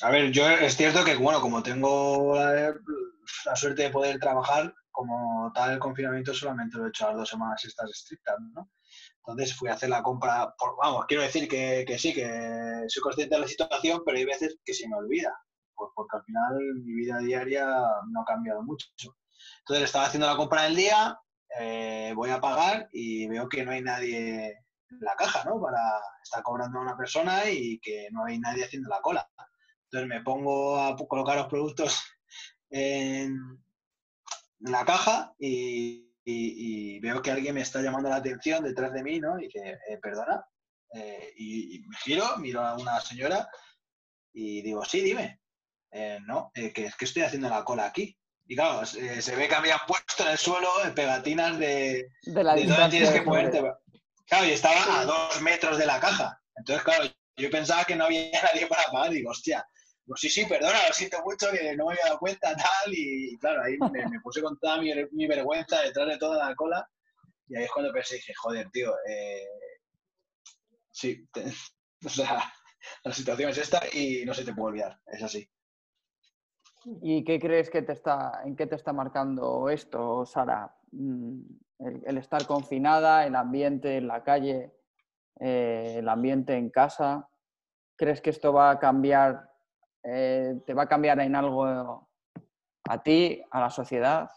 a 0.00 0.10
ver, 0.10 0.32
yo 0.32 0.48
es 0.48 0.76
cierto 0.76 1.04
que 1.04 1.16
bueno, 1.16 1.40
como 1.40 1.62
tengo 1.62 2.34
la, 2.34 2.74
la 3.44 3.56
suerte 3.56 3.82
de 3.82 3.90
poder 3.90 4.18
trabajar, 4.18 4.74
como 4.98 5.52
tal 5.54 5.74
el 5.74 5.78
confinamiento 5.78 6.34
solamente 6.34 6.76
lo 6.76 6.86
he 6.86 6.88
hecho 6.88 7.06
las 7.06 7.18
dos 7.18 7.28
semanas 7.28 7.64
estas 7.64 7.88
estrictas, 7.88 8.34
¿no? 8.52 8.68
Entonces 9.18 9.54
fui 9.56 9.68
a 9.68 9.74
hacer 9.74 9.90
la 9.90 10.02
compra, 10.02 10.52
por, 10.58 10.76
vamos, 10.76 11.06
quiero 11.06 11.22
decir 11.22 11.48
que, 11.48 11.84
que, 11.86 11.96
sí, 11.96 12.12
que 12.12 12.84
soy 12.88 13.00
consciente 13.00 13.36
de 13.36 13.42
la 13.42 13.46
situación, 13.46 14.02
pero 14.04 14.18
hay 14.18 14.24
veces 14.24 14.58
que 14.64 14.74
se 14.74 14.88
me 14.88 14.96
olvida, 14.96 15.32
pues 15.76 15.92
porque 15.94 16.16
al 16.16 16.24
final 16.24 16.58
mi 16.82 16.94
vida 16.94 17.18
diaria 17.18 17.64
no 18.10 18.22
ha 18.22 18.24
cambiado 18.24 18.60
mucho. 18.64 18.88
Entonces 19.60 19.84
estaba 19.84 20.06
haciendo 20.06 20.26
la 20.26 20.36
compra 20.36 20.64
del 20.64 20.74
día, 20.74 21.16
eh, 21.60 22.12
voy 22.16 22.30
a 22.30 22.40
pagar 22.40 22.88
y 22.90 23.28
veo 23.28 23.48
que 23.48 23.64
no 23.64 23.70
hay 23.70 23.82
nadie 23.82 24.46
en 24.48 24.98
la 24.98 25.14
caja, 25.14 25.44
¿no? 25.44 25.60
Para 25.60 25.80
estar 26.24 26.42
cobrando 26.42 26.76
a 26.76 26.82
una 26.82 26.96
persona 26.96 27.48
y 27.48 27.78
que 27.78 28.08
no 28.10 28.24
hay 28.24 28.40
nadie 28.40 28.64
haciendo 28.64 28.88
la 28.88 29.00
cola. 29.00 29.30
Entonces 29.84 30.08
me 30.08 30.24
pongo 30.24 30.76
a 30.80 30.96
colocar 30.96 31.36
los 31.36 31.46
productos 31.46 32.02
en, 32.70 33.62
la 34.60 34.84
caja 34.84 35.34
y, 35.38 36.12
y, 36.24 36.96
y, 36.96 37.00
veo 37.00 37.22
que 37.22 37.30
alguien 37.30 37.54
me 37.54 37.62
está 37.62 37.80
llamando 37.80 38.08
la 38.08 38.16
atención 38.16 38.64
detrás 38.64 38.92
de 38.92 39.02
mí, 39.02 39.20
¿no? 39.20 39.40
Y 39.40 39.48
que, 39.48 39.60
eh, 39.88 39.98
perdona. 40.02 40.44
Eh, 40.94 41.32
y, 41.36 41.76
y, 41.76 41.80
me 41.80 41.96
giro, 41.98 42.36
miro 42.38 42.60
a 42.60 42.76
una 42.76 43.00
señora 43.00 43.48
y 44.32 44.62
digo, 44.62 44.84
sí, 44.84 45.00
dime. 45.00 45.40
Eh, 45.90 46.18
no, 46.26 46.50
que 46.54 46.84
es 46.84 46.96
que 46.96 47.04
estoy 47.06 47.22
haciendo 47.22 47.48
la 47.48 47.64
cola 47.64 47.86
aquí. 47.86 48.16
Y 48.46 48.56
claro, 48.56 48.86
se 48.86 49.36
ve 49.36 49.46
que 49.48 49.54
habían 49.54 49.78
puesto 49.86 50.22
en 50.22 50.30
el 50.30 50.38
suelo 50.38 50.68
pegatinas 50.94 51.58
de, 51.58 52.08
de, 52.22 52.44
la 52.44 52.54
de 52.54 52.64
dónde 52.64 52.88
tienes 52.88 53.10
que 53.10 53.22
ponerte. 53.22 53.62
Claro, 54.26 54.46
y 54.46 54.52
estaba 54.52 55.00
a 55.00 55.04
dos 55.04 55.40
metros 55.42 55.78
de 55.78 55.86
la 55.86 56.00
caja. 56.00 56.40
Entonces, 56.56 56.82
claro, 56.82 57.04
yo 57.36 57.50
pensaba 57.50 57.84
que 57.84 57.96
no 57.96 58.04
había 58.04 58.30
nadie 58.42 58.66
para 58.66 58.84
pagar. 58.90 59.10
Digo, 59.10 59.30
hostia, 59.30 59.66
pues 60.08 60.20
sí, 60.22 60.30
sí, 60.30 60.46
perdona, 60.46 60.88
lo 60.88 60.94
siento 60.94 61.22
mucho, 61.22 61.50
que 61.50 61.76
no 61.76 61.86
me 61.86 61.92
había 61.92 62.06
dado 62.06 62.18
cuenta, 62.18 62.56
tal. 62.56 62.92
Y, 62.92 63.36
claro, 63.38 63.62
ahí 63.62 63.76
me, 63.92 64.20
puse 64.20 64.40
con 64.42 64.58
toda 64.58 64.78
mi, 64.78 65.26
vergüenza 65.26 65.82
detrás 65.82 66.08
de 66.08 66.18
toda 66.18 66.48
la 66.48 66.54
cola. 66.56 66.88
Y 67.46 67.56
ahí 67.56 67.64
es 67.64 67.70
cuando 67.70 67.92
pensé, 67.92 68.16
dije, 68.16 68.32
joder, 68.34 68.70
tío, 68.70 68.94
eh, 69.08 69.46
sí, 70.90 71.28
o 72.04 72.08
sea, 72.08 72.52
la 73.04 73.12
situación 73.12 73.50
es 73.50 73.58
esta 73.58 73.82
y 73.92 74.24
no 74.24 74.34
se 74.34 74.44
te 74.44 74.54
puede 74.54 74.68
olvidar, 74.68 74.98
es 75.06 75.22
así. 75.22 75.48
¿Y 77.02 77.22
qué 77.24 77.38
crees 77.38 77.68
que 77.68 77.82
te 77.82 77.92
está, 77.92 78.40
en 78.44 78.56
qué 78.56 78.66
te 78.66 78.76
está 78.76 78.92
marcando 78.92 79.68
esto, 79.68 80.24
Sara? 80.24 80.74
Mm, 80.92 81.40
El, 81.80 82.02
el 82.06 82.18
estar 82.18 82.46
confinada, 82.46 83.26
el 83.26 83.34
ambiente 83.34 83.96
en 83.98 84.08
la 84.08 84.24
calle, 84.24 84.72
eh, 85.40 85.96
el 85.98 86.08
ambiente 86.08 86.54
en 86.54 86.70
casa. 86.70 87.28
¿Crees 87.96 88.20
que 88.20 88.30
esto 88.30 88.52
va 88.52 88.70
a 88.70 88.78
cambiar, 88.78 89.47
eh, 90.10 90.54
te 90.64 90.72
va 90.72 90.84
a 90.84 90.88
cambiar 90.88 91.20
en 91.20 91.36
algo 91.36 92.08
a 92.88 93.02
ti, 93.02 93.42
a 93.50 93.60
la 93.60 93.70
sociedad? 93.70 94.30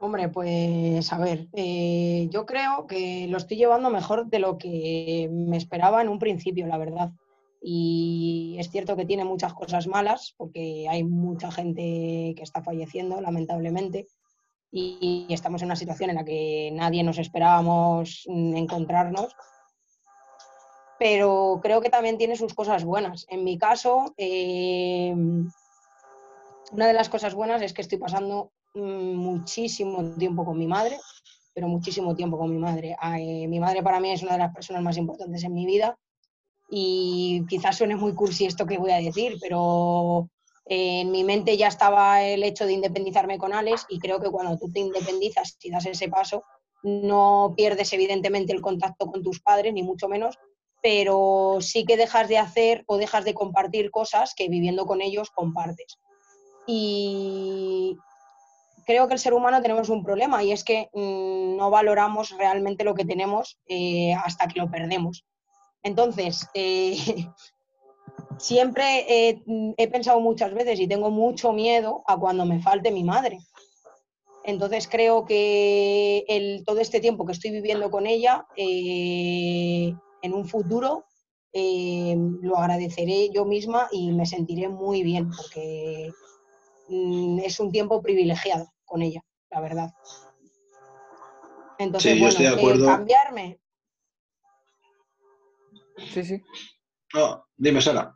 Hombre, 0.00 0.28
pues 0.28 1.12
a 1.12 1.18
ver, 1.18 1.48
eh, 1.54 2.28
yo 2.30 2.46
creo 2.46 2.86
que 2.86 3.26
lo 3.28 3.36
estoy 3.36 3.56
llevando 3.56 3.90
mejor 3.90 4.26
de 4.28 4.38
lo 4.38 4.56
que 4.56 5.28
me 5.32 5.56
esperaba 5.56 6.00
en 6.00 6.08
un 6.08 6.20
principio, 6.20 6.68
la 6.68 6.78
verdad. 6.78 7.10
Y 7.60 8.54
es 8.60 8.70
cierto 8.70 8.96
que 8.96 9.06
tiene 9.06 9.24
muchas 9.24 9.54
cosas 9.54 9.88
malas, 9.88 10.34
porque 10.36 10.86
hay 10.88 11.02
mucha 11.02 11.50
gente 11.50 11.82
que 12.36 12.42
está 12.42 12.62
falleciendo, 12.62 13.20
lamentablemente, 13.20 14.06
y 14.70 15.26
estamos 15.30 15.62
en 15.62 15.66
una 15.66 15.76
situación 15.76 16.10
en 16.10 16.16
la 16.16 16.24
que 16.24 16.70
nadie 16.72 17.02
nos 17.02 17.18
esperábamos 17.18 18.22
encontrarnos. 18.28 19.34
Pero 20.98 21.60
creo 21.62 21.80
que 21.80 21.90
también 21.90 22.18
tiene 22.18 22.36
sus 22.36 22.54
cosas 22.54 22.84
buenas. 22.84 23.26
En 23.28 23.44
mi 23.44 23.56
caso, 23.56 24.14
eh, 24.16 25.14
una 26.72 26.86
de 26.86 26.92
las 26.92 27.08
cosas 27.08 27.34
buenas 27.34 27.62
es 27.62 27.72
que 27.72 27.82
estoy 27.82 27.98
pasando 27.98 28.52
muchísimo 28.74 30.14
tiempo 30.16 30.44
con 30.44 30.58
mi 30.58 30.66
madre, 30.66 30.98
pero 31.54 31.68
muchísimo 31.68 32.14
tiempo 32.14 32.38
con 32.38 32.50
mi 32.50 32.58
madre. 32.58 32.96
Eh, 33.18 33.46
mi 33.48 33.60
madre 33.60 33.82
para 33.82 34.00
mí 34.00 34.10
es 34.10 34.22
una 34.22 34.32
de 34.32 34.38
las 34.38 34.54
personas 34.54 34.82
más 34.82 34.96
importantes 34.96 35.42
en 35.44 35.54
mi 35.54 35.66
vida 35.66 35.96
y 36.70 37.44
quizás 37.48 37.76
suene 37.76 37.96
muy 37.96 38.14
cursi 38.14 38.46
esto 38.46 38.66
que 38.66 38.78
voy 38.78 38.90
a 38.90 39.00
decir, 39.00 39.38
pero 39.40 40.28
en 40.66 41.10
mi 41.10 41.24
mente 41.24 41.56
ya 41.56 41.68
estaba 41.68 42.22
el 42.22 42.44
hecho 42.44 42.66
de 42.66 42.74
independizarme 42.74 43.38
con 43.38 43.54
Alex 43.54 43.86
y 43.88 43.98
creo 43.98 44.20
que 44.20 44.30
cuando 44.30 44.58
tú 44.58 44.70
te 44.70 44.80
independizas 44.80 45.56
y 45.62 45.70
das 45.70 45.86
ese 45.86 46.08
paso, 46.08 46.44
no 46.82 47.54
pierdes 47.56 47.92
evidentemente 47.92 48.52
el 48.52 48.60
contacto 48.60 49.06
con 49.06 49.22
tus 49.22 49.40
padres, 49.40 49.72
ni 49.72 49.82
mucho 49.82 50.08
menos, 50.08 50.38
pero 50.82 51.58
sí 51.60 51.84
que 51.84 51.96
dejas 51.96 52.28
de 52.28 52.38
hacer 52.38 52.84
o 52.86 52.96
dejas 52.96 53.24
de 53.24 53.34
compartir 53.34 53.90
cosas 53.90 54.34
que 54.34 54.48
viviendo 54.48 54.86
con 54.86 55.00
ellos 55.00 55.30
compartes. 55.30 55.98
Y 56.66 57.96
creo 58.86 59.08
que 59.08 59.14
el 59.14 59.20
ser 59.20 59.34
humano 59.34 59.60
tenemos 59.62 59.88
un 59.88 60.04
problema 60.04 60.42
y 60.42 60.52
es 60.52 60.64
que 60.64 60.88
mm, 60.92 61.56
no 61.56 61.70
valoramos 61.70 62.36
realmente 62.36 62.84
lo 62.84 62.94
que 62.94 63.04
tenemos 63.04 63.58
eh, 63.66 64.14
hasta 64.14 64.48
que 64.48 64.60
lo 64.60 64.70
perdemos. 64.70 65.24
Entonces, 65.82 66.48
eh, 66.54 66.96
siempre 68.38 69.04
he 69.76 69.88
pensado 69.88 70.20
muchas 70.20 70.54
veces 70.54 70.80
y 70.80 70.88
tengo 70.88 71.10
mucho 71.10 71.52
miedo 71.52 72.02
a 72.06 72.16
cuando 72.16 72.44
me 72.44 72.60
falte 72.60 72.90
mi 72.90 73.04
madre. 73.04 73.38
Entonces 74.48 74.88
creo 74.88 75.26
que 75.26 76.24
el, 76.26 76.64
todo 76.64 76.80
este 76.80 77.00
tiempo 77.00 77.26
que 77.26 77.32
estoy 77.32 77.50
viviendo 77.50 77.90
con 77.90 78.06
ella, 78.06 78.46
eh, 78.56 79.92
en 80.22 80.34
un 80.34 80.48
futuro 80.48 81.04
lo 82.42 82.56
agradeceré 82.56 83.30
yo 83.32 83.44
misma 83.44 83.88
y 83.90 84.12
me 84.12 84.26
sentiré 84.26 84.68
muy 84.68 85.02
bien 85.02 85.30
porque 85.30 86.12
mm, 86.88 87.40
es 87.40 87.58
un 87.60 87.72
tiempo 87.72 88.02
privilegiado 88.02 88.72
con 88.84 89.02
ella, 89.02 89.24
la 89.50 89.60
verdad. 89.60 89.90
Entonces, 91.78 92.14
sí, 92.14 92.20
yo 92.20 92.28
estoy 92.28 92.46
de 92.46 92.52
acuerdo. 92.52 92.86
cambiarme. 92.86 93.60
Sí, 96.12 96.24
sí. 96.24 96.42
No, 97.14 97.44
dime, 97.56 97.80
Sara. 97.80 98.14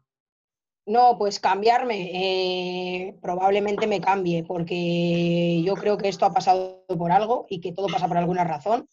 No, 0.85 1.17
pues 1.17 1.39
cambiarme, 1.39 2.11
eh, 2.13 3.19
probablemente 3.23 3.87
me 3.87 4.01
cambie, 4.01 4.43
porque 4.43 5.63
yo 5.65 5.75
creo 5.75 5.97
que 5.97 6.09
esto 6.09 6.27
ha 6.27 6.35
pasado 6.35 6.85
por 6.87 7.13
algo 7.13 7.47
y 7.49 7.61
que 7.61 7.73
todo 7.73 7.87
pasa 7.87 8.09
por 8.09 8.19
alguna 8.19 8.43
razón. 8.43 8.89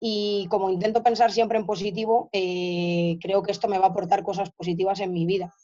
Y 0.00 0.46
como 0.48 0.70
intento 0.70 1.02
pensar 1.02 1.30
siempre 1.30 1.58
en 1.58 1.66
positivo, 1.66 2.30
eh, 2.32 3.18
creo 3.20 3.42
que 3.42 3.52
esto 3.52 3.68
me 3.68 3.78
va 3.78 3.86
a 3.86 3.88
aportar 3.90 4.22
cosas 4.22 4.50
positivas 4.50 5.00
en 5.00 5.12
mi 5.12 5.26
vida 5.26 5.54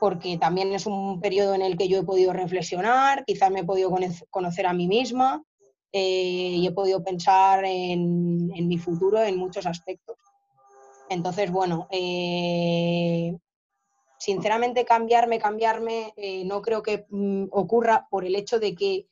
porque 0.00 0.38
también 0.38 0.72
es 0.72 0.86
un 0.86 1.20
periodo 1.20 1.56
en 1.56 1.62
el 1.62 1.76
que 1.76 1.88
yo 1.88 1.98
he 1.98 2.04
podido 2.04 2.32
reflexionar, 2.32 3.24
quizás 3.24 3.50
me 3.50 3.60
he 3.60 3.64
podido 3.64 3.90
conocer 4.30 4.64
a 4.64 4.72
mí 4.72 4.86
misma 4.86 5.42
eh, 5.90 6.54
y 6.54 6.64
he 6.64 6.70
podido 6.70 7.02
pensar 7.02 7.64
en, 7.64 8.46
mi 8.46 8.78
futuro 8.78 9.20
en 9.20 9.36
muchos 9.36 9.66
aspectos. 9.66 10.16
Entonces, 11.08 11.50
bueno, 11.50 11.88
eh, 11.90 13.36
sinceramente 14.20 14.84
cambiarme, 14.84 15.40
cambiarme, 15.40 16.14
no 16.44 16.62
creo 16.62 16.80
que 16.80 17.06
mm, 17.10 17.46
ocurra 17.50 18.06
por 18.08 18.24
el 18.24 18.36
hecho 18.36 18.60
de 18.60 18.76
que 18.76 19.06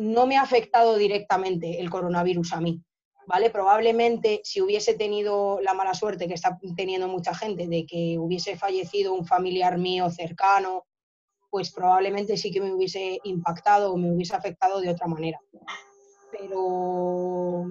no 0.00 0.26
me 0.26 0.38
ha 0.38 0.42
afectado 0.42 0.96
directamente 0.96 1.78
el 1.78 1.90
coronavirus 1.90 2.54
a 2.54 2.60
mí. 2.62 2.82
¿vale? 3.26 3.50
Probablemente 3.50 4.40
si 4.44 4.62
hubiese 4.62 4.94
tenido 4.94 5.60
la 5.60 5.74
mala 5.74 5.92
suerte 5.92 6.26
que 6.26 6.34
está 6.34 6.58
teniendo 6.74 7.06
mucha 7.06 7.34
gente 7.34 7.68
de 7.68 7.84
que 7.84 8.18
hubiese 8.18 8.56
fallecido 8.56 9.12
un 9.12 9.26
familiar 9.26 9.76
mío 9.76 10.08
cercano, 10.08 10.86
pues 11.50 11.70
probablemente 11.70 12.38
sí 12.38 12.50
que 12.50 12.62
me 12.62 12.72
hubiese 12.72 13.20
impactado 13.24 13.92
o 13.92 13.98
me 13.98 14.10
hubiese 14.10 14.34
afectado 14.34 14.80
de 14.80 14.88
otra 14.88 15.06
manera. 15.06 15.38
Pero 16.32 17.66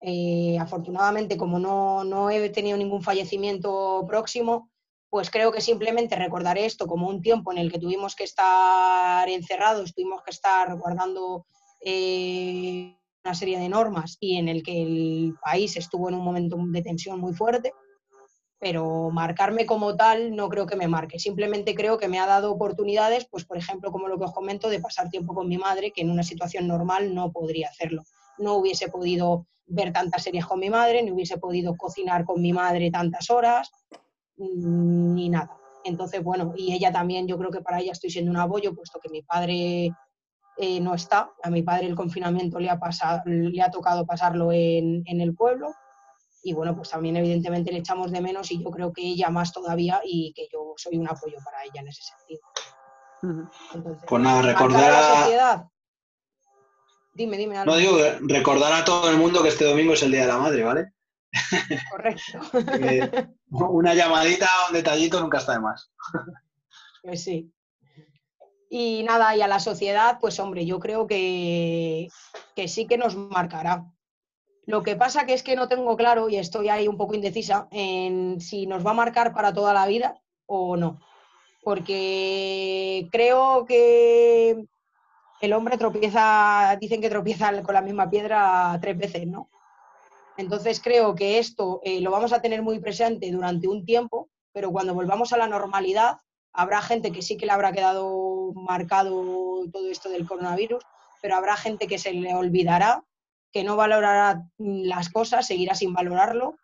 eh, 0.00 0.56
afortunadamente, 0.60 1.36
como 1.36 1.58
no, 1.58 2.04
no 2.04 2.30
he 2.30 2.50
tenido 2.50 2.78
ningún 2.78 3.02
fallecimiento 3.02 4.04
próximo, 4.06 4.70
pues 5.10 5.28
creo 5.28 5.50
que 5.50 5.60
simplemente 5.60 6.14
recordaré 6.14 6.66
esto 6.66 6.86
como 6.86 7.08
un 7.08 7.20
tiempo 7.20 7.50
en 7.50 7.58
el 7.58 7.72
que 7.72 7.80
tuvimos 7.80 8.14
que 8.14 8.24
estar 8.24 9.28
encerrados, 9.28 9.92
tuvimos 9.92 10.22
que 10.22 10.30
estar 10.30 10.76
guardando 10.76 11.46
eh, 11.84 12.96
una 13.24 13.34
serie 13.34 13.58
de 13.58 13.68
normas 13.68 14.16
y 14.20 14.36
en 14.36 14.48
el 14.48 14.62
que 14.62 14.82
el 14.82 15.34
país 15.42 15.76
estuvo 15.76 16.08
en 16.08 16.14
un 16.14 16.24
momento 16.24 16.56
de 16.58 16.82
tensión 16.82 17.20
muy 17.20 17.34
fuerte, 17.34 17.72
pero 18.58 19.10
marcarme 19.10 19.66
como 19.66 19.94
tal 19.94 20.34
no 20.34 20.48
creo 20.48 20.66
que 20.66 20.76
me 20.76 20.88
marque. 20.88 21.18
Simplemente 21.18 21.74
creo 21.74 21.98
que 21.98 22.08
me 22.08 22.18
ha 22.18 22.26
dado 22.26 22.50
oportunidades, 22.50 23.26
pues 23.30 23.44
por 23.44 23.58
ejemplo, 23.58 23.92
como 23.92 24.08
lo 24.08 24.18
que 24.18 24.24
os 24.24 24.32
comento, 24.32 24.68
de 24.68 24.80
pasar 24.80 25.10
tiempo 25.10 25.34
con 25.34 25.48
mi 25.48 25.58
madre, 25.58 25.90
que 25.90 26.00
en 26.00 26.10
una 26.10 26.22
situación 26.22 26.66
normal 26.66 27.14
no 27.14 27.30
podría 27.32 27.68
hacerlo. 27.68 28.02
No 28.38 28.54
hubiese 28.54 28.88
podido 28.88 29.46
ver 29.66 29.92
tantas 29.92 30.22
series 30.22 30.46
con 30.46 30.60
mi 30.60 30.70
madre, 30.70 31.02
ni 31.02 31.12
hubiese 31.12 31.38
podido 31.38 31.76
cocinar 31.76 32.24
con 32.24 32.40
mi 32.40 32.52
madre 32.52 32.90
tantas 32.90 33.30
horas, 33.30 33.70
mm, 34.36 35.14
ni 35.14 35.28
nada. 35.28 35.56
Entonces, 35.84 36.22
bueno, 36.22 36.54
y 36.56 36.72
ella 36.72 36.90
también, 36.90 37.26
yo 37.26 37.36
creo 37.36 37.50
que 37.50 37.60
para 37.60 37.80
ella 37.80 37.92
estoy 37.92 38.10
siendo 38.10 38.30
un 38.30 38.38
apoyo, 38.38 38.74
puesto 38.74 38.98
que 39.00 39.10
mi 39.10 39.22
padre 39.22 39.92
eh, 40.56 40.80
no 40.80 40.94
está. 40.94 41.30
A 41.42 41.50
mi 41.50 41.62
padre 41.62 41.86
el 41.86 41.96
confinamiento 41.96 42.58
le 42.58 42.70
ha, 42.70 42.78
pasado, 42.78 43.22
le 43.26 43.60
ha 43.62 43.70
tocado 43.70 44.06
pasarlo 44.06 44.52
en, 44.52 45.02
el 45.06 45.34
pueblo 45.34 45.74
y 46.42 46.52
bueno, 46.52 46.76
pues 46.76 46.90
también 46.90 47.16
evidentemente 47.16 47.72
le 47.72 47.78
echamos 47.78 48.12
de 48.12 48.20
menos 48.20 48.50
y 48.52 48.62
yo 48.62 48.70
creo 48.70 48.92
que 48.92 49.02
ella 49.02 49.30
más 49.30 49.52
todavía 49.52 50.00
y 50.04 50.32
que 50.34 50.46
yo 50.52 50.74
soy 50.76 50.98
un 50.98 51.08
apoyo 51.08 51.38
para 51.44 51.64
ella 51.64 51.80
en 51.80 51.88
ese 51.88 52.02
sentido. 52.02 52.40
pues 54.06 54.22
nada, 54.22 54.42
recordar 54.42 54.84
a... 54.84 55.00
la 55.00 55.22
sociedad. 55.22 55.64
Dime, 57.14 57.36
dime. 57.38 57.64
No 57.64 57.76
digo, 57.76 57.96
recordar 58.22 58.72
a 58.72 58.84
todo 58.84 59.08
el 59.08 59.16
mundo 59.16 59.42
que 59.42 59.48
este 59.48 59.64
domingo 59.64 59.94
es 59.94 60.02
el 60.02 60.10
Día 60.10 60.22
de 60.22 60.26
la 60.26 60.38
Madre, 60.38 60.64
¿vale? 60.64 60.92
Correcto. 61.90 62.40
una 63.50 63.94
llamadita, 63.94 64.48
un 64.68 64.74
detallito 64.74 65.20
nunca 65.20 65.38
está 65.38 65.52
de 65.52 65.60
más. 65.60 65.92
Pues 67.02 67.22
sí. 67.22 67.53
Y 68.76 69.04
nada, 69.04 69.36
y 69.36 69.40
a 69.40 69.46
la 69.46 69.60
sociedad, 69.60 70.18
pues 70.20 70.40
hombre, 70.40 70.66
yo 70.66 70.80
creo 70.80 71.06
que, 71.06 72.08
sí 72.66 72.88
que 72.88 72.98
nos 72.98 73.14
marcará. 73.14 73.84
Lo 74.66 74.82
que 74.82 74.96
pasa 74.96 75.26
que 75.26 75.32
es 75.32 75.44
que 75.44 75.54
no 75.54 75.68
tengo 75.68 75.96
claro, 75.96 76.28
y 76.28 76.38
estoy 76.38 76.68
ahí 76.68 76.88
un 76.88 76.96
poco 76.96 77.14
indecisa, 77.14 77.68
en 77.70 78.40
si 78.40 78.66
nos 78.66 78.84
va 78.84 78.90
a 78.90 78.94
marcar 78.94 79.32
para 79.32 79.54
toda 79.54 79.72
la 79.74 79.86
vida 79.86 80.20
o 80.46 80.76
no. 80.76 80.98
Porque 81.62 83.08
creo 83.12 83.64
que 83.64 84.66
el 85.40 85.52
hombre 85.52 85.78
tropieza, 85.78 86.76
dicen 86.80 87.00
que 87.00 87.10
tropieza 87.10 87.62
con 87.62 87.74
la 87.74 87.80
misma 87.80 88.10
piedra 88.10 88.76
tres 88.82 88.98
veces, 88.98 89.24
¿no? 89.28 89.50
Entonces 90.36 90.80
creo 90.82 91.14
que 91.14 91.38
esto 91.38 91.80
eh, 91.84 92.00
lo 92.00 92.10
vamos 92.10 92.32
a 92.32 92.42
tener 92.42 92.60
muy 92.60 92.80
presente 92.80 93.30
durante 93.30 93.68
un 93.68 93.84
tiempo, 93.84 94.30
pero 94.52 94.72
cuando 94.72 94.94
volvamos 94.94 95.32
a 95.32 95.36
la 95.36 95.46
normalidad, 95.46 96.16
habrá 96.54 96.80
gente 96.80 97.12
que 97.12 97.20
sí 97.20 97.36
que 97.36 97.46
le 97.46 97.52
habrá 97.52 97.72
quedado 97.72 98.52
marcado 98.54 99.10
todo 99.72 99.90
esto 99.90 100.08
del 100.08 100.26
coronavirus, 100.26 100.82
pero 101.20 101.36
habrá 101.36 101.56
gente 101.56 101.86
que 101.86 101.98
se 101.98 102.12
le 102.12 102.34
olvidará, 102.34 103.04
que 103.52 103.64
no 103.64 103.76
valorará 103.76 104.42
las 104.58 105.10
cosas, 105.10 105.46
seguirá 105.46 105.74
sin 105.74 105.92
valorarlo 105.92 106.56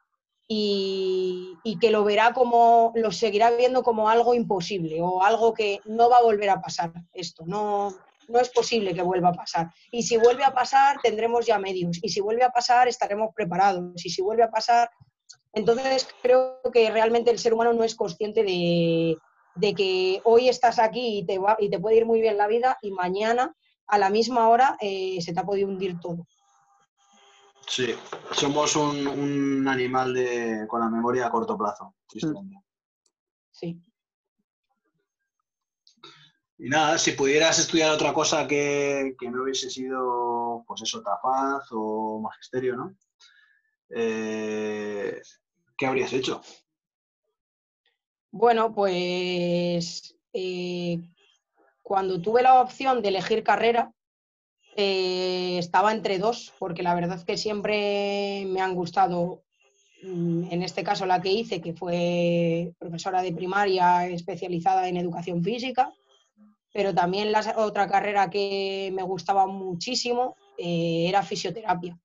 y, 0.46 1.56
que 1.80 1.90
lo 1.90 2.04
verá 2.04 2.32
como, 2.32 2.92
lo 2.94 3.10
seguirá 3.10 3.50
viendo 3.50 3.82
como 3.82 4.08
algo 4.08 4.34
imposible 4.34 5.00
o 5.00 5.22
algo 5.22 5.54
que 5.54 5.80
no 5.84 6.08
va 6.08 6.18
a 6.18 6.22
volver 6.22 6.50
a 6.50 6.60
pasar 6.60 6.92
esto, 7.12 7.44
no, 7.46 7.94
no 8.28 8.38
es 8.40 8.48
posible 8.50 8.94
que 8.94 9.02
vuelva 9.02 9.30
a 9.30 9.34
pasar. 9.34 9.70
Y 9.90 10.02
si 10.02 10.16
vuelve 10.16 10.44
a 10.44 10.54
pasar, 10.54 11.00
tendremos 11.02 11.46
ya 11.46 11.58
medios. 11.58 11.98
Y 12.02 12.08
si 12.08 12.20
vuelve 12.20 12.44
a 12.44 12.50
pasar, 12.50 12.88
estaremos 12.88 13.30
preparados. 13.34 14.04
Y 14.04 14.10
si 14.10 14.22
vuelve 14.22 14.42
a 14.42 14.50
pasar, 14.50 14.90
entonces 15.52 16.08
creo 16.22 16.60
que 16.72 16.90
realmente 16.90 17.30
el 17.30 17.38
ser 17.38 17.54
humano 17.54 17.72
no 17.72 17.84
es 17.84 17.94
consciente 17.94 18.42
de, 18.42 19.16
de 19.54 19.74
que 19.74 20.20
hoy 20.24 20.48
estás 20.48 20.78
aquí 20.78 21.18
y 21.18 21.26
te, 21.26 21.38
va, 21.38 21.56
y 21.58 21.70
te 21.70 21.78
puede 21.78 21.96
ir 21.96 22.06
muy 22.06 22.20
bien 22.20 22.36
la 22.36 22.46
vida 22.46 22.78
y 22.82 22.90
mañana 22.92 23.54
a 23.86 23.98
la 23.98 24.10
misma 24.10 24.48
hora 24.48 24.76
eh, 24.80 25.18
se 25.20 25.32
te 25.32 25.40
ha 25.40 25.44
podido 25.44 25.68
hundir 25.68 25.98
todo. 26.00 26.26
Sí, 27.66 27.94
somos 28.32 28.74
un, 28.76 29.66
animal 29.68 30.12
de, 30.14 30.66
con 30.68 30.80
la 30.80 30.88
memoria 30.88 31.26
a 31.26 31.30
corto 31.30 31.56
plazo, 31.56 31.94
Sí. 33.52 33.80
Y 36.58 36.68
nada, 36.68 36.98
si 36.98 37.12
pudieras 37.12 37.58
estudiar 37.58 37.90
otra 37.90 38.12
cosa 38.12 38.46
que, 38.46 39.16
no 39.20 39.42
hubiese 39.42 39.70
sido, 39.70 40.64
pues 40.66 40.82
eso, 40.82 41.02
tapaz 41.02 41.68
o 41.70 42.20
magisterio, 42.20 42.76
¿no? 42.76 42.96
Eh, 43.88 45.20
¿Qué 45.76 45.86
habrías 45.86 46.12
hecho? 46.12 46.42
Bueno, 48.32 48.72
pues 48.72 50.16
eh, 50.32 51.00
cuando 51.82 52.20
tuve 52.20 52.42
la 52.42 52.60
opción 52.60 53.02
de 53.02 53.08
elegir 53.08 53.42
carrera, 53.42 53.92
eh, 54.76 55.58
estaba 55.58 55.92
entre 55.92 56.18
dos, 56.18 56.52
porque 56.58 56.84
la 56.84 56.94
verdad 56.94 57.18
es 57.18 57.24
que 57.24 57.36
siempre 57.36 58.44
me 58.46 58.60
han 58.60 58.74
gustado, 58.74 59.42
mm, 60.04 60.44
en 60.52 60.62
este 60.62 60.84
caso 60.84 61.06
la 61.06 61.20
que 61.20 61.32
hice, 61.32 61.60
que 61.60 61.74
fue 61.74 62.72
profesora 62.78 63.20
de 63.20 63.32
primaria 63.32 64.06
especializada 64.06 64.88
en 64.88 64.96
educación 64.96 65.42
física, 65.42 65.92
pero 66.72 66.94
también 66.94 67.32
la 67.32 67.54
otra 67.56 67.88
carrera 67.88 68.30
que 68.30 68.90
me 68.94 69.02
gustaba 69.02 69.48
muchísimo 69.48 70.36
eh, 70.56 71.06
era 71.08 71.24
fisioterapia. 71.24 71.98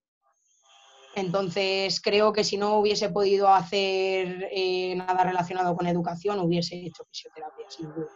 Entonces, 1.15 2.01
creo 2.01 2.33
que 2.33 2.43
si 2.43 2.57
no 2.57 2.77
hubiese 2.77 3.09
podido 3.09 3.47
hacer 3.47 4.49
eh, 4.51 4.95
nada 4.97 5.23
relacionado 5.23 5.73
con 5.75 5.87
educación, 5.87 6.39
hubiese 6.41 6.75
hecho 6.75 7.05
fisioterapia, 7.05 7.65
sin 7.69 7.93
duda. 7.93 8.07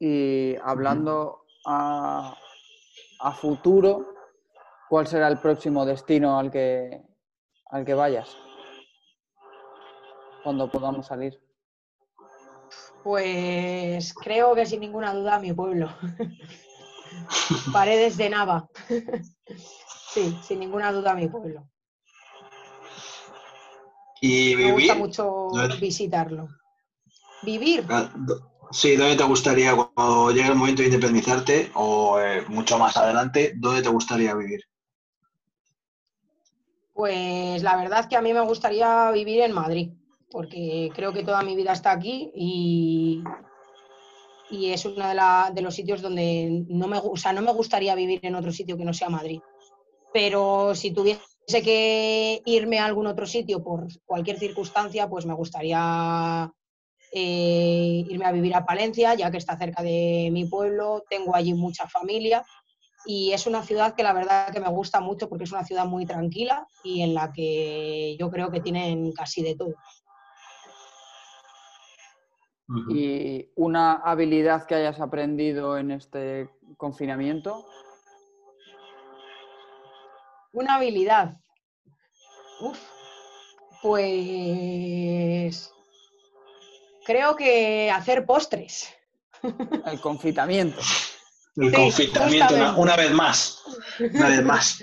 Y 0.00 0.56
hablando 0.62 1.42
a, 1.66 2.34
futuro, 3.38 4.14
¿cuál 4.88 5.06
será 5.06 5.28
el 5.28 5.38
próximo 5.38 5.84
destino 5.84 6.38
al 6.38 6.50
que, 6.50 7.02
al 7.66 7.84
que 7.84 7.94
vayas? 7.94 8.34
Cuando 10.42 10.70
podamos 10.70 11.06
salir. 11.06 11.38
Pues 13.02 14.14
creo 14.14 14.54
que 14.54 14.64
sin 14.64 14.80
ninguna 14.80 15.12
duda 15.12 15.38
mi 15.38 15.52
pueblo. 15.52 15.90
Paredes 17.72 18.16
de 18.16 18.30
Nava. 18.30 18.68
Sí, 20.18 20.38
sin 20.42 20.60
ninguna 20.60 20.92
duda 20.92 21.14
mi 21.14 21.28
pueblo. 21.28 21.68
¿Y 24.20 24.56
Me 24.56 24.72
gusta 24.72 24.94
vivir? 24.94 24.96
mucho 24.96 25.50
visitarlo. 25.80 26.48
Vivir, 27.44 27.84
Ah, 27.88 28.10
Sí, 28.70 28.96
¿dónde 28.96 29.16
te 29.16 29.24
gustaría 29.24 29.74
cuando 29.74 30.30
llegue 30.30 30.48
el 30.48 30.54
momento 30.54 30.82
de 30.82 30.88
independizarte 30.88 31.70
o 31.74 32.20
eh, 32.20 32.42
mucho 32.48 32.78
más 32.78 32.96
adelante, 32.98 33.54
dónde 33.56 33.80
te 33.82 33.88
gustaría 33.88 34.34
vivir? 34.34 34.60
pues 36.92 37.62
la 37.62 37.76
verdad 37.76 38.00
es 38.00 38.06
que 38.08 38.16
a 38.16 38.20
mí 38.20 38.32
me 38.34 38.40
gustaría 38.40 39.10
vivir 39.12 39.40
en 39.40 39.52
Madrid, 39.52 39.92
porque 40.30 40.90
creo 40.94 41.12
que 41.12 41.22
toda 41.22 41.42
mi 41.42 41.54
vida 41.56 41.72
está 41.72 41.92
aquí 41.92 42.30
y, 42.34 43.22
y 44.50 44.70
es 44.70 44.84
uno 44.84 45.06
de, 45.08 45.14
la- 45.14 45.50
de 45.54 45.62
los 45.62 45.74
sitios 45.74 46.02
donde 46.02 46.64
no 46.68 46.88
me, 46.88 46.98
o 46.98 47.16
sea, 47.16 47.32
no 47.32 47.40
me 47.40 47.52
gustaría 47.52 47.94
vivir 47.94 48.18
en 48.22 48.34
otro 48.34 48.50
sitio 48.52 48.76
que 48.76 48.84
no 48.84 48.92
sea 48.92 49.08
Madrid. 49.08 49.40
Pero 50.12 50.74
si 50.74 50.92
tuviese 50.92 51.62
que 51.62 52.42
irme 52.44 52.78
a 52.78 52.86
algún 52.86 53.06
otro 53.06 53.26
sitio 53.26 53.62
por 53.62 53.86
cualquier 54.04 54.38
circunstancia, 54.38 55.08
pues 55.08 55.26
me 55.26 55.34
gustaría 55.34 56.50
eh, 57.12 58.04
irme 58.08 58.24
a 58.24 58.32
vivir 58.32 58.54
a 58.54 58.64
Palencia, 58.64 59.14
ya 59.14 59.30
que 59.30 59.38
está 59.38 59.56
cerca 59.56 59.82
de 59.82 60.30
mi 60.32 60.44
pueblo, 60.46 61.04
tengo 61.08 61.34
allí 61.34 61.54
mucha 61.54 61.88
familia 61.88 62.44
y 63.06 63.32
es 63.32 63.46
una 63.46 63.62
ciudad 63.62 63.94
que 63.94 64.02
la 64.02 64.12
verdad 64.12 64.52
que 64.52 64.60
me 64.60 64.68
gusta 64.68 65.00
mucho 65.00 65.28
porque 65.28 65.44
es 65.44 65.52
una 65.52 65.64
ciudad 65.64 65.86
muy 65.86 66.04
tranquila 66.04 66.66
y 66.84 67.02
en 67.02 67.14
la 67.14 67.32
que 67.32 68.16
yo 68.18 68.30
creo 68.30 68.50
que 68.50 68.60
tienen 68.60 69.12
casi 69.12 69.42
de 69.42 69.54
todo. 69.54 69.74
¿Y 72.90 73.48
una 73.56 73.94
habilidad 73.94 74.66
que 74.66 74.74
hayas 74.74 75.00
aprendido 75.00 75.78
en 75.78 75.90
este 75.90 76.50
confinamiento? 76.76 77.64
Una 80.52 80.76
habilidad. 80.76 81.36
Uf, 82.60 82.78
pues 83.82 85.72
creo 87.04 87.36
que 87.36 87.90
hacer 87.90 88.26
postres. 88.26 88.94
El 89.86 90.00
confitamiento. 90.00 90.80
El 91.56 91.70
Sí, 91.70 91.74
confitamiento, 91.74 92.54
una, 92.76 92.96
vez 92.96 93.12
más. 93.12 93.62
Una 94.14 94.28
vez 94.28 94.44
más. 94.44 94.82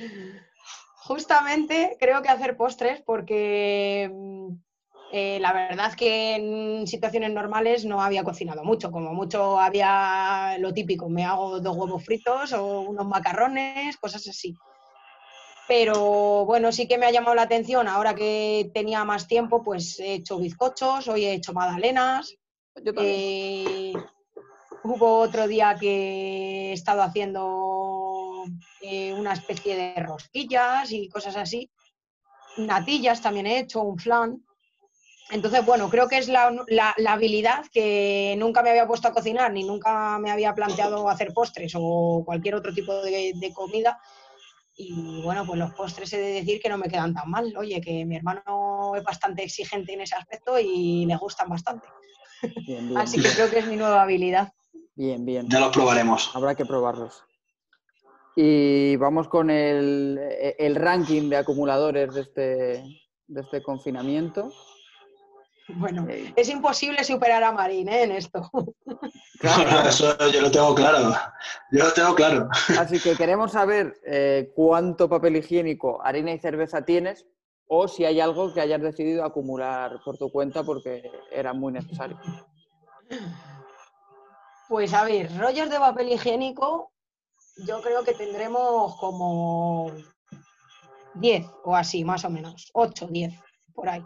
Justamente 0.97 1.97
creo 1.99 2.22
que 2.22 2.30
hacer 2.30 2.57
postres 2.57 3.01
porque 3.01 4.09
mm, 4.11 4.47
eh, 5.13 5.39
la 5.39 5.53
verdad 5.53 5.89
es 5.89 5.95
que 5.95 6.36
en 6.36 6.88
situaciones 6.88 7.32
normales 7.32 7.86
no 7.86 8.01
había 8.01 8.24
cocinado 8.24 8.63
mucho, 8.63 8.91
como 8.91 9.13
mucho 9.13 9.59
había 9.59 10.57
lo 10.59 10.74
típico, 10.74 11.07
me 11.09 11.24
hago 11.24 11.59
dos 11.59 11.78
huevos 11.78 12.03
fritos 12.03 12.53
o 12.53 12.82
unos 12.82 13.05
macarrones, 13.07 13.97
cosas 13.97 14.28
así. 14.28 14.55
Pero 15.68 16.45
bueno, 16.45 16.72
sí 16.72 16.88
que 16.88 16.97
me 16.97 17.05
ha 17.07 17.11
llamado 17.11 17.36
la 17.36 17.41
atención, 17.43 17.88
ahora 17.88 18.13
que 18.13 18.70
tenía 18.74 19.03
más 19.03 19.28
tiempo, 19.28 19.63
pues 19.63 19.99
he 19.99 20.13
hecho 20.13 20.38
bizcochos, 20.38 21.07
hoy 21.07 21.26
he 21.26 21.34
hecho 21.34 21.53
magdalenas, 21.53 22.36
Yo 22.84 22.93
eh, 22.99 23.93
hubo 24.84 25.18
otro 25.20 25.47
día 25.47 25.76
que 25.80 26.70
he 26.70 26.74
estado 26.74 27.01
haciendo 27.01 28.45
eh, 28.82 29.11
una 29.13 29.34
especie 29.34 29.76
de 29.76 29.95
rosquillas 30.03 30.91
y 30.91 31.09
cosas 31.09 31.36
así. 31.36 31.72
Natillas 32.57 33.22
también 33.22 33.47
he 33.47 33.59
hecho, 33.59 33.82
un 33.82 33.97
flan. 33.97 34.45
Entonces, 35.32 35.66
bueno, 35.66 35.89
creo 35.89 36.07
que 36.07 36.20
es 36.20 36.28
la, 36.28 36.51
la- 36.68 36.93
la 36.97 37.13
habilidad 37.13 37.66
que 37.74 38.36
nunca 38.38 38.61
me 38.61 38.70
había 38.70 38.86
puesto 38.88 39.07
a 39.07 39.11
cocinar, 39.13 39.51
ni 39.51 39.63
nunca 39.63 40.20
me 40.20 40.30
había 40.30 40.53
planteado 40.53 41.09
hacer 41.09 41.34
postres 41.34 41.74
o 41.76 42.22
cualquier 42.24 42.53
otro 42.53 42.72
tipo 42.72 42.93
de, 43.01 43.34
de 43.36 43.51
comida. 43.53 43.99
Y 44.78 45.21
bueno, 45.23 45.45
pues 45.45 45.57
los 45.57 45.73
postres 45.73 46.11
he 46.13 46.17
de 46.17 46.34
decir 46.34 46.59
que 46.61 46.69
no 46.69 46.78
me 46.78 46.89
quedan 46.89 47.13
tan 47.13 47.30
mal. 47.30 47.55
Oye, 47.57 47.80
que 47.80 48.05
mi 48.05 48.17
hermano 48.17 48.93
es 48.95 49.03
bastante 49.03 49.43
exigente 49.43 49.93
en 49.93 50.01
ese 50.01 50.15
aspecto 50.15 50.59
y 50.59 51.05
le 51.05 51.15
gustan 51.15 51.47
bastante. 51.49 51.88
Bien, 52.67 52.88
bien. 52.89 52.97
Así 52.97 53.21
que 53.21 53.30
creo 53.30 53.49
que 53.49 53.59
es 53.59 53.67
mi 53.67 53.78
nueva 53.78 54.01
habilidad. 54.01 54.51
Bien, 54.95 55.26
bien. 55.26 55.47
Ya 55.49 55.59
los 55.59 55.73
probaremos. 55.73 56.36
Habrá 56.36 56.55
que 56.55 56.65
probarlos. 56.65 57.23
Y 58.36 58.97
vamos 58.97 59.30
con 59.30 59.49
el, 59.49 60.19
el 60.59 60.76
ranking 60.76 61.30
de 61.30 61.38
acumuladores 61.38 62.13
de 62.13 62.21
este, 62.21 62.84
de 63.28 63.41
este 63.41 63.63
confinamiento. 63.63 64.51
Bueno, 65.69 66.05
Eh, 66.09 66.34
es 66.36 66.49
imposible 66.49 67.03
superar 67.03 67.43
a 67.43 67.51
Marín 67.53 67.88
¿eh? 67.89 68.03
en 68.03 68.11
esto. 68.11 68.49
claro. 69.39 69.89
Eso 69.89 70.17
yo 70.31 70.41
lo 70.41 70.51
tengo 70.51 70.75
claro. 70.75 71.13
Yo 71.71 71.83
lo 71.83 71.93
tengo 71.93 72.15
claro. 72.15 72.49
Así 72.79 72.99
que 72.99 73.15
queremos 73.15 73.51
saber 73.51 73.95
eh, 74.05 74.51
cuánto 74.55 75.09
papel 75.09 75.38
higiénico, 75.38 76.01
harina 76.03 76.31
y 76.31 76.39
cerveza 76.39 76.83
tienes 76.83 77.25
o 77.67 77.88
si 77.88 78.05
hay 78.05 78.19
algo 78.19 78.53
que 78.53 78.61
hayas 78.61 78.81
decidido 78.81 79.25
acumular 79.25 79.99
por 80.03 80.17
tu 80.17 80.31
cuenta 80.31 80.63
porque 80.63 81.09
era 81.31 81.53
muy 81.53 81.73
necesario. 81.73 82.17
Pues 84.67 84.93
a 84.93 85.03
ver, 85.03 85.36
rollos 85.38 85.69
de 85.69 85.79
papel 85.79 86.09
higiénico, 86.09 86.91
yo 87.65 87.81
creo 87.81 88.03
que 88.03 88.13
tendremos 88.13 88.95
como 88.97 89.91
10 91.15 91.45
o 91.63 91.75
así, 91.75 92.03
más 92.03 92.25
o 92.25 92.29
menos. 92.29 92.69
8, 92.73 93.07
10, 93.09 93.33
por 93.73 93.89
ahí. 93.89 94.03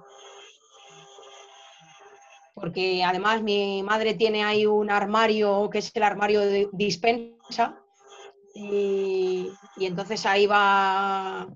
Porque 2.60 3.04
además 3.04 3.42
mi 3.42 3.84
madre 3.84 4.14
tiene 4.14 4.44
ahí 4.44 4.66
un 4.66 4.90
armario 4.90 5.70
que 5.70 5.80
es 5.80 5.92
el 5.94 6.04
armario 6.04 6.42
de 6.42 6.70
dispensa 6.74 7.80
y, 8.54 9.50
y 9.78 9.86
entonces 9.86 10.26
ahí 10.26 10.46
va 10.46 11.48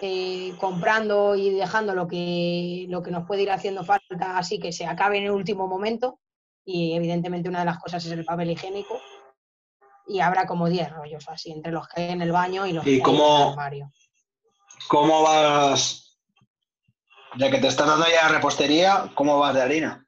eh, 0.00 0.54
comprando 0.58 1.36
y 1.36 1.50
dejando 1.50 1.94
lo 1.94 2.08
que, 2.08 2.86
lo 2.88 3.02
que 3.02 3.10
nos 3.10 3.26
puede 3.26 3.42
ir 3.42 3.50
haciendo 3.50 3.84
falta 3.84 4.36
así 4.36 4.58
que 4.58 4.72
se 4.72 4.84
acabe 4.84 5.18
en 5.18 5.24
el 5.24 5.30
último 5.30 5.68
momento 5.68 6.18
y 6.64 6.94
evidentemente 6.94 7.48
una 7.48 7.60
de 7.60 7.66
las 7.66 7.78
cosas 7.78 8.04
es 8.04 8.12
el 8.12 8.24
papel 8.24 8.50
higiénico 8.50 9.00
y 10.06 10.20
habrá 10.20 10.46
como 10.46 10.68
10 10.68 10.90
rollos 10.90 11.28
así, 11.28 11.52
entre 11.52 11.72
los 11.72 11.86
que 11.88 12.02
hay 12.02 12.10
en 12.10 12.22
el 12.22 12.32
baño 12.32 12.66
y 12.66 12.72
los 12.72 12.86
¿Y 12.86 13.00
que 13.00 13.10
hay 13.10 13.16
en 13.16 13.22
el 13.22 13.48
armario. 13.48 13.92
¿Cómo 14.88 15.22
vas? 15.22 16.18
Ya 17.36 17.50
que 17.50 17.58
te 17.58 17.68
estás 17.68 17.86
dando 17.86 18.06
ya 18.08 18.28
repostería, 18.28 19.10
¿cómo 19.14 19.38
vas 19.38 19.54
de 19.54 19.62
harina? 19.62 20.06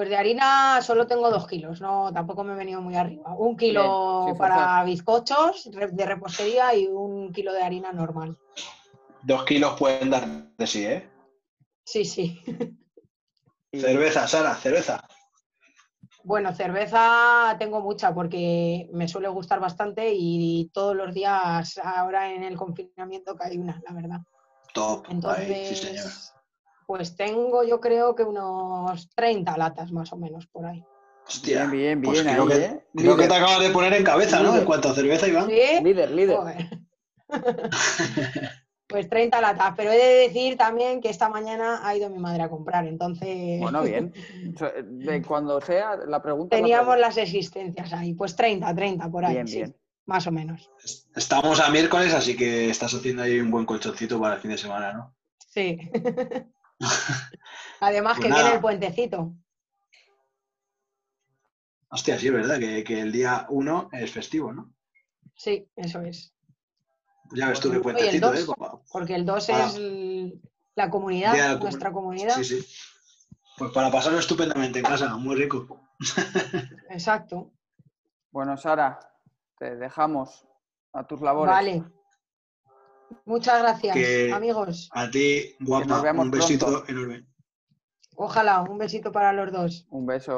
Pues 0.00 0.08
de 0.08 0.16
harina 0.16 0.80
solo 0.80 1.06
tengo 1.06 1.30
dos 1.30 1.46
kilos, 1.46 1.82
no, 1.82 2.10
tampoco 2.10 2.42
me 2.42 2.54
he 2.54 2.56
venido 2.56 2.80
muy 2.80 2.96
arriba. 2.96 3.34
Un 3.36 3.54
kilo 3.54 4.34
para 4.38 4.54
forzar. 4.54 4.86
bizcochos 4.86 5.70
de 5.70 6.06
repostería 6.06 6.74
y 6.74 6.86
un 6.86 7.30
kilo 7.34 7.52
de 7.52 7.62
harina 7.62 7.92
normal. 7.92 8.38
Dos 9.20 9.44
kilos 9.44 9.78
pueden 9.78 10.08
dar 10.08 10.26
de 10.56 10.66
sí, 10.66 10.86
¿eh? 10.86 11.06
Sí, 11.84 12.06
sí. 12.06 12.40
Cerveza, 13.74 14.26
Sara, 14.26 14.54
cerveza. 14.54 15.06
Bueno, 16.24 16.54
cerveza 16.54 17.54
tengo 17.58 17.82
mucha 17.82 18.14
porque 18.14 18.88
me 18.94 19.06
suele 19.06 19.28
gustar 19.28 19.60
bastante 19.60 20.14
y 20.14 20.70
todos 20.72 20.96
los 20.96 21.12
días 21.12 21.78
ahora 21.84 22.32
en 22.32 22.42
el 22.42 22.56
confinamiento 22.56 23.36
cae 23.36 23.58
una, 23.58 23.78
la 23.86 23.94
verdad. 23.94 24.20
Top. 24.72 25.04
Entonces, 25.10 25.50
Ahí, 25.50 25.66
sí, 25.66 25.74
señor. 25.76 26.06
Pues 26.90 27.14
tengo 27.14 27.62
yo 27.62 27.78
creo 27.78 28.16
que 28.16 28.24
unos 28.24 29.08
30 29.10 29.56
latas 29.56 29.92
más 29.92 30.12
o 30.12 30.16
menos 30.16 30.48
por 30.48 30.66
ahí. 30.66 30.84
Hostia. 31.24 31.66
Bien, 31.66 32.00
bien, 32.00 32.02
pues 32.02 32.24
bien 32.24 32.34
creo, 32.34 32.42
ahí, 32.42 32.48
que, 32.48 32.64
¿eh? 32.64 32.84
creo 32.96 33.16
que 33.16 33.28
te 33.28 33.34
acabas 33.36 33.60
de 33.60 33.70
poner 33.70 33.92
en 33.92 34.02
cabeza, 34.02 34.42
¿no? 34.42 34.56
En 34.56 34.64
cuanto 34.64 34.88
a 34.88 34.94
cerveza, 34.96 35.28
Iván. 35.28 35.48
¿Sí? 35.48 35.84
Líder, 35.84 36.10
líder. 36.10 36.36
Joder. 36.36 36.78
Pues 38.88 39.08
30 39.08 39.40
latas, 39.40 39.74
pero 39.76 39.92
he 39.92 39.96
de 39.96 40.26
decir 40.26 40.56
también 40.56 41.00
que 41.00 41.10
esta 41.10 41.28
mañana 41.28 41.78
ha 41.86 41.94
ido 41.94 42.10
mi 42.10 42.18
madre 42.18 42.42
a 42.42 42.48
comprar, 42.50 42.84
entonces 42.88 43.60
Bueno, 43.60 43.82
bien. 43.84 44.12
De 44.84 45.22
cuando 45.22 45.60
sea, 45.60 45.94
la 46.08 46.20
pregunta. 46.20 46.56
la 46.56 46.60
teníamos 46.60 46.94
pregunta. 46.96 47.06
las 47.06 47.16
existencias 47.18 47.92
ahí, 47.92 48.14
pues 48.14 48.34
30, 48.34 48.74
30 48.74 49.08
por 49.08 49.24
ahí, 49.24 49.34
Bien, 49.34 49.46
sí, 49.46 49.56
bien. 49.58 49.76
más 50.06 50.26
o 50.26 50.32
menos. 50.32 50.68
Estamos 51.14 51.60
a 51.60 51.70
miércoles, 51.70 52.12
así 52.12 52.36
que 52.36 52.68
estás 52.68 52.92
haciendo 52.92 53.22
ahí 53.22 53.38
un 53.38 53.52
buen 53.52 53.64
colchoncito 53.64 54.20
para 54.20 54.34
el 54.34 54.40
fin 54.40 54.50
de 54.50 54.58
semana, 54.58 54.92
¿no? 54.92 55.14
Sí. 55.38 55.78
Además 57.80 58.14
Pues 58.16 58.24
que 58.24 58.28
nada. 58.30 58.42
viene 58.42 58.54
el 58.56 58.60
puentecito. 58.60 59.32
Hostia, 61.90 62.18
sí, 62.18 62.28
es 62.28 62.32
verdad, 62.32 62.58
que, 62.58 62.84
que 62.84 63.00
el 63.00 63.10
día 63.12 63.46
1 63.50 63.88
es 63.92 64.10
festivo, 64.12 64.52
¿no? 64.52 64.72
Sí, 65.34 65.68
eso 65.76 66.00
es. 66.02 66.32
Ya 67.32 67.48
ves 67.48 67.60
tú 67.60 67.70
qué 67.70 67.80
puentecito, 67.80 68.32
¿eh? 68.34 68.44
Porque 68.92 69.14
el 69.14 69.24
2 69.24 69.50
Ah. 69.50 69.66
es 69.66 69.78
la 70.76 70.90
comunidad, 70.90 71.36
la 71.36 71.56
nuestra 71.56 71.92
comunidad. 71.92 72.34
Sí, 72.36 72.44
sí. 72.44 72.66
Pues 73.58 73.72
para 73.72 73.90
pasarlo 73.90 74.18
estupendamente 74.18 74.78
en 74.78 74.84
casa, 74.84 75.16
muy 75.16 75.36
rico. 75.36 75.80
Exacto. 76.88 77.52
Bueno, 78.30 78.56
Sara, 78.56 78.98
te 79.58 79.76
dejamos 79.76 80.46
a 80.92 81.06
tus 81.06 81.20
labores. 81.20 81.52
Vale. 81.54 81.84
Muchas 83.24 83.60
gracias, 83.62 83.94
Que- 83.96 84.32
amigos. 84.32 84.88
A 84.92 85.10
ti, 85.10 85.56
guapa, 85.60 86.12
un 86.12 86.30
besito 86.30 86.66
pronto. 86.66 86.84
enorme. 86.90 87.26
Ojalá, 88.16 88.62
un 88.62 88.76
besito 88.78 89.12
para 89.12 89.32
los 89.32 89.50
dos. 89.52 89.86
Un 89.90 90.06
beso. 90.06 90.32